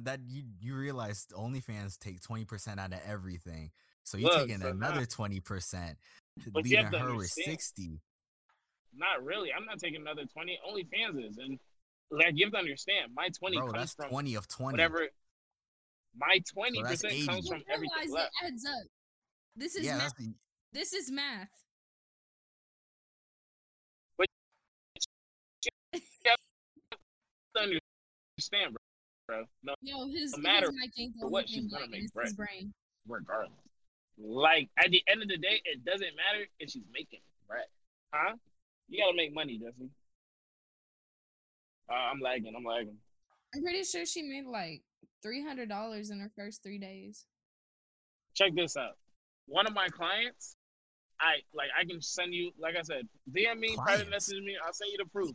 [0.00, 3.70] that you you realize OnlyFans take twenty percent out of everything,
[4.04, 5.96] so you Look, taking so now- another twenty percent,
[6.52, 8.00] But you leaving have to her with sixty.
[8.96, 9.50] Not really.
[9.56, 10.58] I'm not taking another 20.
[10.66, 11.38] Only fans is.
[11.38, 11.60] And
[12.10, 14.72] like you have to understand, my 20 Bro, comes that's from twenty of twenty.
[14.74, 15.08] whatever.
[16.16, 17.26] My 20% that's 80.
[17.26, 18.32] comes You from everything realize left.
[18.42, 18.86] it adds up.
[19.54, 20.14] This is Yeah, math.
[20.18, 20.28] that's
[20.72, 21.50] This is math.
[28.40, 28.76] Understand,
[29.28, 29.36] bro.
[29.36, 29.44] bro.
[29.62, 32.36] No, Yo, his, No matter his mic what, only she's gonna black, make it's bread.
[32.36, 32.72] brain.
[33.06, 33.52] regardless.
[34.18, 37.64] Like at the end of the day, it doesn't matter if she's making bread,
[38.12, 38.34] huh?
[38.88, 39.90] You gotta make money, Jesse.
[41.90, 42.52] Uh, I'm lagging.
[42.56, 42.96] I'm lagging.
[43.54, 44.82] I'm pretty sure she made like
[45.22, 47.24] three hundred dollars in her first three days.
[48.34, 48.96] Check this out.
[49.46, 50.56] One of my clients,
[51.20, 51.68] I like.
[51.78, 52.52] I can send you.
[52.58, 54.56] Like I said, DM me, private message me.
[54.64, 55.30] I'll send you the proof.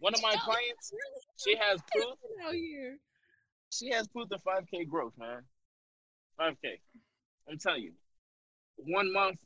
[0.00, 0.92] One of my Yo, clients,
[1.36, 2.06] she has proof.
[2.44, 2.98] out here.
[3.70, 5.42] She has proof of 5K growth, man.
[6.40, 6.80] 5K.
[7.48, 7.92] I'm telling you.
[8.76, 9.38] One month,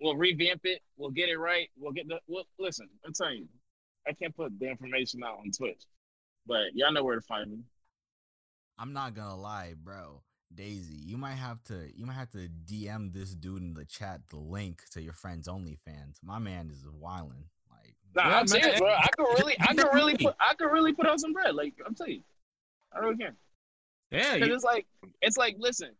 [0.00, 0.80] we'll revamp it.
[0.96, 1.68] We'll get it right.
[1.78, 2.18] We'll get the.
[2.26, 3.48] We'll, listen, I'm telling you.
[4.08, 5.82] I can't put the information out on Twitch,
[6.46, 7.58] but y'all know where to find me.
[8.78, 10.22] I'm not gonna lie, bro.
[10.52, 14.22] Daisy, you might have to you might have to DM this dude in the chat
[14.30, 16.16] the link to your friend's OnlyFans.
[16.24, 17.44] My man is wilding.
[18.14, 18.88] Nah, Yeah, I'm serious, bro.
[18.88, 21.54] I could really, I could really put, I could really put out some bread.
[21.54, 22.22] Like I'm telling you,
[22.94, 23.36] I really can.
[24.10, 24.86] Yeah, Cause it's like,
[25.22, 25.90] it's like, listen,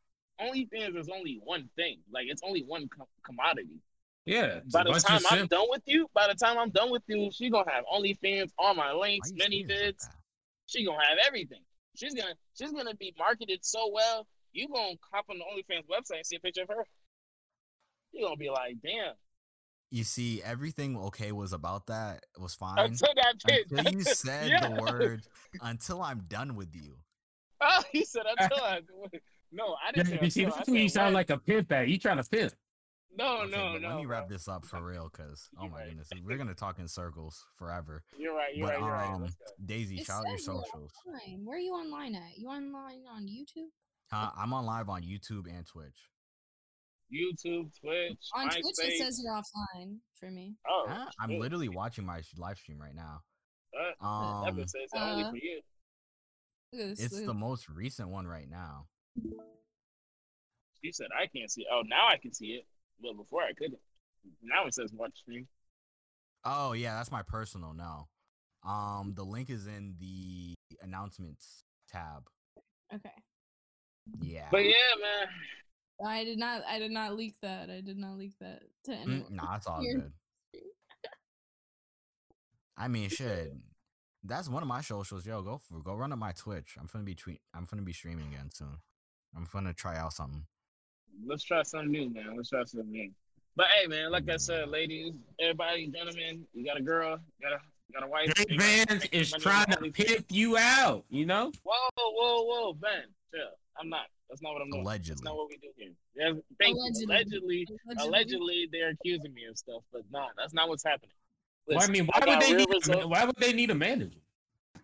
[0.40, 1.98] OnlyFans is only one thing.
[2.12, 3.78] Like it's only one com- commodity.
[4.26, 4.60] yeah.
[4.72, 7.30] By the time I'm simp- done with you, by the time I'm done with you,
[7.32, 10.04] she gonna have OnlyFans, all my links, many like vids.
[10.66, 11.60] She gonna have everything.
[11.94, 14.26] She's gonna she's gonna be marketed so well.
[14.52, 16.84] You gonna hop on the OnlyFans website and see a picture of her.
[18.12, 19.14] You gonna be like, damn.
[19.90, 23.66] You see, everything okay was about that was fine Until that pitch.
[23.70, 24.68] until you said Yeah.
[24.68, 25.22] the word
[25.62, 26.96] until I'm done with you.
[27.60, 28.80] Oh, he said until I.
[29.52, 30.06] No, I didn't.
[30.08, 30.54] say you see, until.
[30.54, 31.88] I that's when you sound like a pimp at.
[31.88, 32.52] You trying to pimp.
[33.18, 33.88] No, Okay, no, no.
[33.88, 34.36] let me wrap bro.
[34.36, 35.88] this up for real, cause oh my right.
[35.88, 38.04] goodness, we're gonna talk in circles forever.
[38.16, 38.54] You're right.
[38.54, 38.80] You're but right.
[38.80, 39.12] You're right.
[39.12, 39.34] um, Let's.
[39.66, 40.92] Daisy, It shout out your socials.
[41.04, 41.44] online.
[41.44, 42.38] Where are you online at?
[42.38, 43.66] You online on YouTube?
[44.12, 44.30] Huh?
[44.36, 46.06] I'm on live on YouTube and Twitch.
[47.12, 48.60] YouTube, Twitch, On MySpace.
[48.62, 50.54] Twitch, it says you're offline for me.
[50.68, 51.06] oh, Huh?
[51.20, 53.20] I'm literally watching my live stream right now.
[54.02, 55.60] Uh, Um, Evan says it's only uh, for you.
[56.72, 58.86] Look it's look the most recent one right now.
[60.84, 61.66] She said I can't see.
[61.70, 62.66] Oh, now I can see it.
[63.02, 63.80] Well, before I couldn't.
[64.42, 65.46] Now it says watch stream.
[66.44, 68.08] Oh yeah, that's my personal now.
[68.66, 72.28] Um, the link is in the announcements tab.
[72.94, 73.10] Okay.
[74.20, 74.48] Yeah.
[74.50, 75.28] But yeah, man.
[76.06, 76.62] I did not.
[76.68, 77.68] I did not leak that.
[77.70, 79.26] I did not leak that to Mm, anyone.
[79.34, 80.12] nah, it's all good.
[82.76, 83.52] I mean, shit.
[84.22, 85.26] That's one of my socials.
[85.26, 86.76] Yo, go for go run up my Twitch.
[86.78, 87.40] I'm gonna be tweet.
[87.54, 88.76] I'm gonna be streaming again soon.
[89.36, 90.44] I'm gonna try out something.
[91.26, 92.36] Let's try something new, man.
[92.36, 93.10] Let's try something new.
[93.56, 97.56] But hey, man, like I said, ladies, everybody, gentlemen, you got a girl, you got
[97.58, 97.60] a,
[97.92, 98.32] got a wife.
[98.34, 99.94] Jay you gotta Vans make is trying to OnlyFans.
[99.94, 101.04] pimp you out.
[101.10, 101.50] You know.
[101.64, 103.04] Whoa, whoa, whoa, Ben,
[103.34, 103.40] chill.
[103.80, 104.06] I'm not.
[104.28, 104.84] That's not what I'm doing.
[104.84, 105.90] That's not what we do here.
[106.14, 107.00] Yeah, thank Allegedly.
[107.00, 107.06] you.
[107.08, 108.06] Allegedly, Allegedly.
[108.08, 111.14] allegedly, they're accusing me of stuff, but nah, that's not what's happening.
[111.66, 112.68] Well, I mean, why got would they need?
[112.68, 113.06] results.
[113.06, 114.18] Why would they need a manager?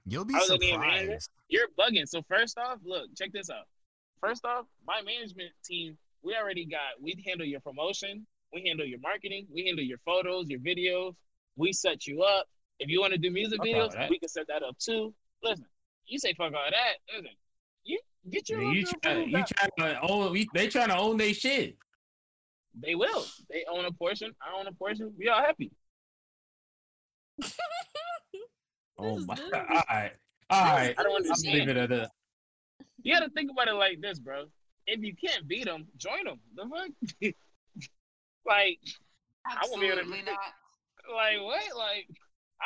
[0.07, 1.01] You'll be I was in the manager.
[1.01, 1.31] surprised.
[1.49, 2.09] You're bugging.
[2.09, 3.67] So first off, look, check this out.
[4.21, 7.01] First off, my management team, we already got.
[7.01, 8.27] We handle your promotion.
[8.53, 9.47] We handle your marketing.
[9.53, 11.15] We handle your photos, your videos.
[11.57, 12.47] We set you up.
[12.79, 15.13] If you want to do music Fuck all videos, we can set that up too.
[15.43, 15.67] Listen,
[16.07, 16.95] you say fuck all that.
[17.11, 17.46] Listen, you
[18.31, 20.45] get your You, little you, try, you trying to own?
[20.55, 21.77] They trying to own their shit.
[22.81, 23.25] They will.
[23.51, 24.33] They own a portion.
[24.41, 25.13] I own a portion.
[25.19, 25.71] We all happy.
[28.99, 29.35] Oh my!
[29.35, 29.53] good.
[29.53, 30.13] All right,
[30.49, 30.95] all right.
[30.97, 31.55] I don't I'm understand.
[31.55, 32.11] leaving it at that.
[33.03, 34.45] You got to think about it like this, bro.
[34.87, 36.41] If you can't beat them, join them.
[36.55, 36.89] The fuck?
[38.47, 38.79] like,
[39.47, 41.15] I won't be able to Absolutely do not.
[41.15, 41.77] like what?
[41.77, 42.09] Like,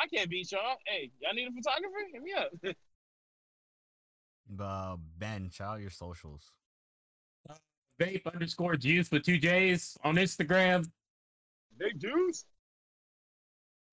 [0.01, 0.77] I can't beat y'all.
[0.87, 1.97] Hey, y'all need a photographer?
[2.13, 2.75] Hit me up.
[4.53, 6.43] But Ben, shout out your socials.
[7.99, 10.89] Vape underscore juice with two J's on Instagram.
[11.77, 12.45] Big juice.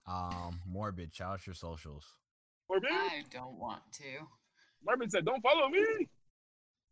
[0.07, 1.15] Um, morbid.
[1.15, 2.05] Shout out your socials.
[2.69, 4.27] Morbid, I don't want to.
[4.85, 5.85] Morbid said, "Don't follow me."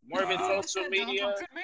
[0.07, 1.25] Morbid No, social don't media.
[1.25, 1.61] look at me.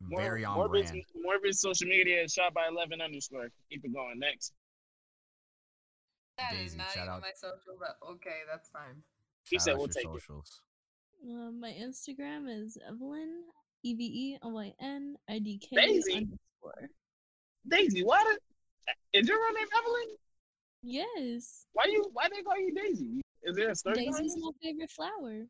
[0.00, 1.04] Mor- Very on Morbid's, brand.
[1.14, 3.48] Morbid's social media is shot by eleven underscore.
[3.70, 4.18] Keep it going.
[4.18, 4.52] Next,
[6.38, 9.02] That is Daisy, not even out- my social, but okay, that's fine.
[9.48, 10.22] He Shout said out we'll your take it.
[10.22, 10.62] socials.
[11.24, 13.44] Uh, my Instagram is Evelyn
[13.82, 16.16] E V E L Y N I D K Daisy.
[16.16, 16.90] underscore.
[17.66, 18.38] Daisy, why did,
[19.22, 20.16] is your real name Evelyn?
[20.82, 22.10] Yes, Why you?
[22.12, 23.22] Why they call you Daisy?
[23.42, 24.42] Is there a story Daisy's this?
[24.42, 25.46] my favorite flower.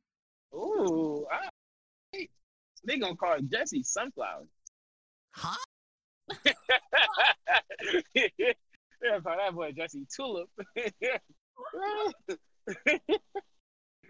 [0.55, 1.49] Ooh, I,
[2.85, 4.47] they gonna call Jesse Sunflower.
[5.33, 5.57] Huh?
[8.15, 8.31] they
[9.03, 10.49] gonna call that boy Jesse Tulip.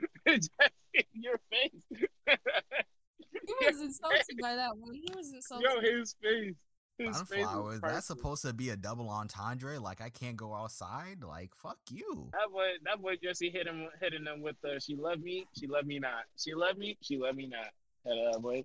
[0.26, 1.82] Jesse, your face.
[2.28, 4.94] He was insulted by that one.
[4.94, 5.68] He was insulted.
[5.68, 6.54] Yo, his face.
[6.98, 7.80] His face was Sunflowers.
[7.82, 9.80] That's supposed to be a double entendre.
[9.80, 11.22] Like I can't go outside.
[11.26, 12.28] Like fuck you.
[12.32, 15.66] That boy, that boy Jesse hit him, hitting them with the "She love me, she
[15.66, 17.66] love me not, she love me, she love me not."
[18.04, 18.64] Hit that boy.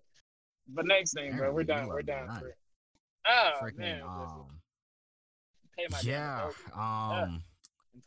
[0.71, 1.87] But next thing, bro, we're done.
[1.87, 2.27] We're done.
[2.39, 2.55] for-
[3.27, 4.45] Oh Freaking man, um.
[5.77, 6.41] pay my Yeah.
[6.41, 6.55] bills.
[6.75, 7.43] Um.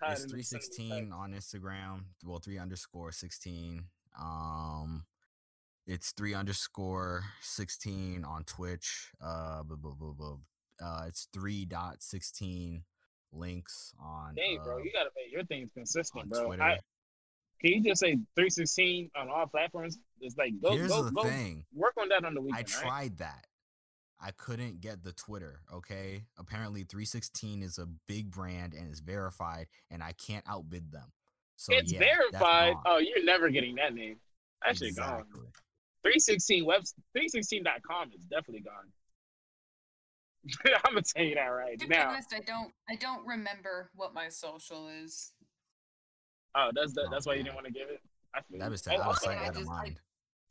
[0.09, 2.05] It's three sixteen on Instagram.
[2.25, 3.85] Well, three underscore sixteen.
[4.21, 5.05] Um,
[5.87, 9.11] it's three underscore sixteen on Twitch.
[9.21, 12.85] Uh, bu- bu- bu- bu- uh, it's three dot sixteen
[13.33, 14.35] Lynx on.
[14.35, 16.45] Bro, uh, you gotta make your things consistent, bro.
[16.47, 16.63] Twitter.
[16.63, 16.79] I,
[17.61, 19.97] can you just say 316 on all platforms?
[20.21, 21.65] It's like go Here's go the go thing.
[21.73, 22.71] work on that on the I weekend.
[22.75, 22.83] right?
[22.83, 23.47] tried that.
[24.25, 25.61] I couldn't get the Twitter.
[25.73, 26.25] Okay.
[26.39, 31.11] Apparently, 316 is a big brand and it's verified, and I can't outbid them.
[31.57, 32.75] So it's yeah, verified.
[32.87, 34.17] Oh, you're never getting that name.
[34.65, 35.21] That shit gone.
[35.23, 35.43] exactly.
[36.05, 36.83] 316 web
[37.17, 38.91] 316.com is definitely gone.
[40.85, 42.11] I'm gonna tell you that right To be now.
[42.11, 42.73] honest, I don't.
[42.91, 45.33] I don't remember what my social is.
[46.57, 48.01] Oh, that's the, Oh, that's why you didn't want to give it.
[48.35, 49.27] I feel That was out of okay.
[49.27, 50.01] sight, I out of just- I- mind.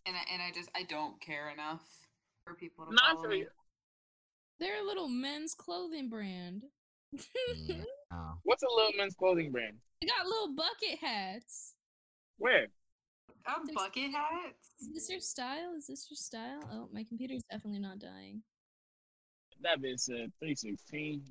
[0.06, 1.82] and I, and I just I don't care enough
[2.46, 3.40] for people to Not follow for me.
[3.40, 3.48] you.
[4.62, 6.64] They're a little men's clothing brand.
[7.12, 7.76] Yeah.
[8.14, 8.34] Oh.
[8.44, 9.78] What's a little men's clothing brand?
[10.02, 11.76] They got little bucket hats.
[12.38, 12.68] Where?
[13.48, 14.68] Oh, There's- bucket hats.
[14.82, 15.74] Is this your style?
[15.78, 16.60] Is this your style?
[16.74, 18.42] Oh, my computer's definitely not dying.
[19.62, 21.22] That bitch said 316.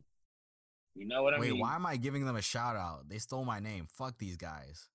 [0.94, 1.54] You know what I Wait, mean?
[1.56, 3.10] Wait, why am I giving them a shout out?
[3.10, 3.86] They stole my name.
[3.92, 4.88] Fuck these guys.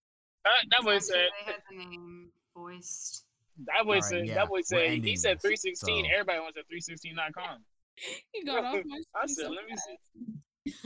[0.44, 1.28] Uh, that boy said.
[1.46, 3.26] they had the name voiced.
[3.68, 4.26] That boy Alright, said.
[4.28, 4.80] yeah, that boy said.
[4.90, 6.06] He ending said this, 316.
[6.06, 7.60] so- Everybody wants at 316.com.
[8.34, 10.80] He got off my I said, so let me see.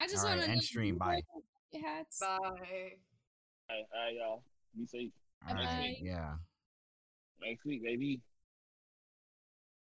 [0.00, 1.20] I just Alright, want to end stream, bye.
[1.82, 2.18] Hats.
[2.20, 2.26] Bye.
[2.40, 2.94] All right,
[3.70, 4.42] all right, y'all.
[4.76, 5.10] Be safe.
[5.48, 5.64] All right.
[5.64, 5.96] Bye.
[6.00, 6.34] Yeah.
[7.42, 8.20] Next week, baby.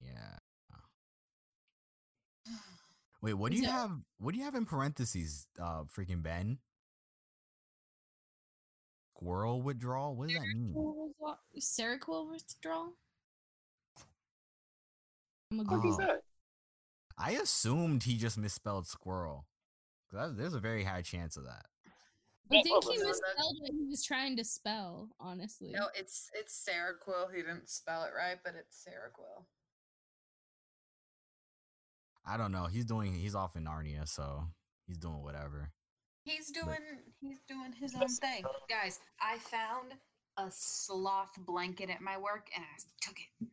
[0.01, 0.37] Yeah.
[3.21, 3.91] Wait, what do you it- have?
[4.19, 5.47] What do you have in parentheses?
[5.59, 6.59] Uh, freaking Ben.
[9.15, 10.15] Squirrel withdrawal.
[10.15, 10.73] What does that mean?
[11.59, 12.93] Seroquel withdrawal?
[15.51, 15.91] I'm a What Google.
[15.91, 16.05] is Oh.
[16.05, 16.23] that?
[17.17, 19.47] I assumed he just misspelled squirrel.
[20.11, 21.65] that- There's a very high chance of that.
[22.49, 25.71] I think he misspelled what he was trying to spell, honestly.
[25.71, 27.29] No, it's it's Seroquel.
[27.35, 29.45] He didn't spell it right, but it's Seroquel.
[32.23, 32.67] I don't know.
[32.67, 33.15] He's doing.
[33.15, 34.53] He's off in Narnia, so
[34.85, 35.73] he's doing whatever.
[36.23, 38.45] He's But- doing he's doing his own thing.
[38.69, 39.99] Guys, I found
[40.37, 43.49] a sloth blanket at my work and I took it.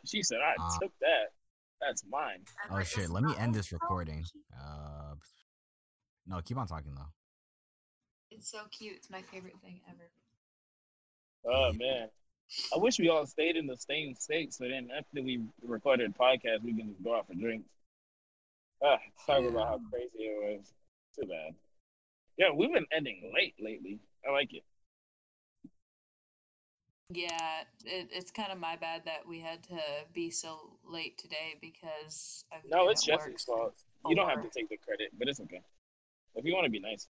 [0.06, 1.32] She said, I Uh, took that.
[1.80, 2.40] That's mine.
[2.70, 3.08] Oh shit!
[3.08, 4.24] Let me end this recording.
[4.60, 5.14] Uh,
[6.26, 7.12] no, keep on talking though.
[8.32, 8.96] It's so cute.
[8.96, 10.10] It's my favorite thing ever.
[11.44, 12.08] Oh man.
[12.74, 16.18] I wish we all stayed in the same state so then after we recorded the
[16.18, 17.68] podcast we can just go out for drinks.
[18.82, 20.72] Ah, talk about how crazy it was.
[21.14, 21.54] Too bad.
[22.38, 23.98] Yeah, we've been ending late lately.
[24.26, 24.62] I like it.
[27.10, 29.78] Yeah, it, it's kind of my bad that we had to
[30.12, 33.72] be so late today because I've No, it's Jesse's fault.
[34.04, 35.62] Oh, you don't have to take the credit, but it's okay.
[36.34, 37.08] If you want to be nice.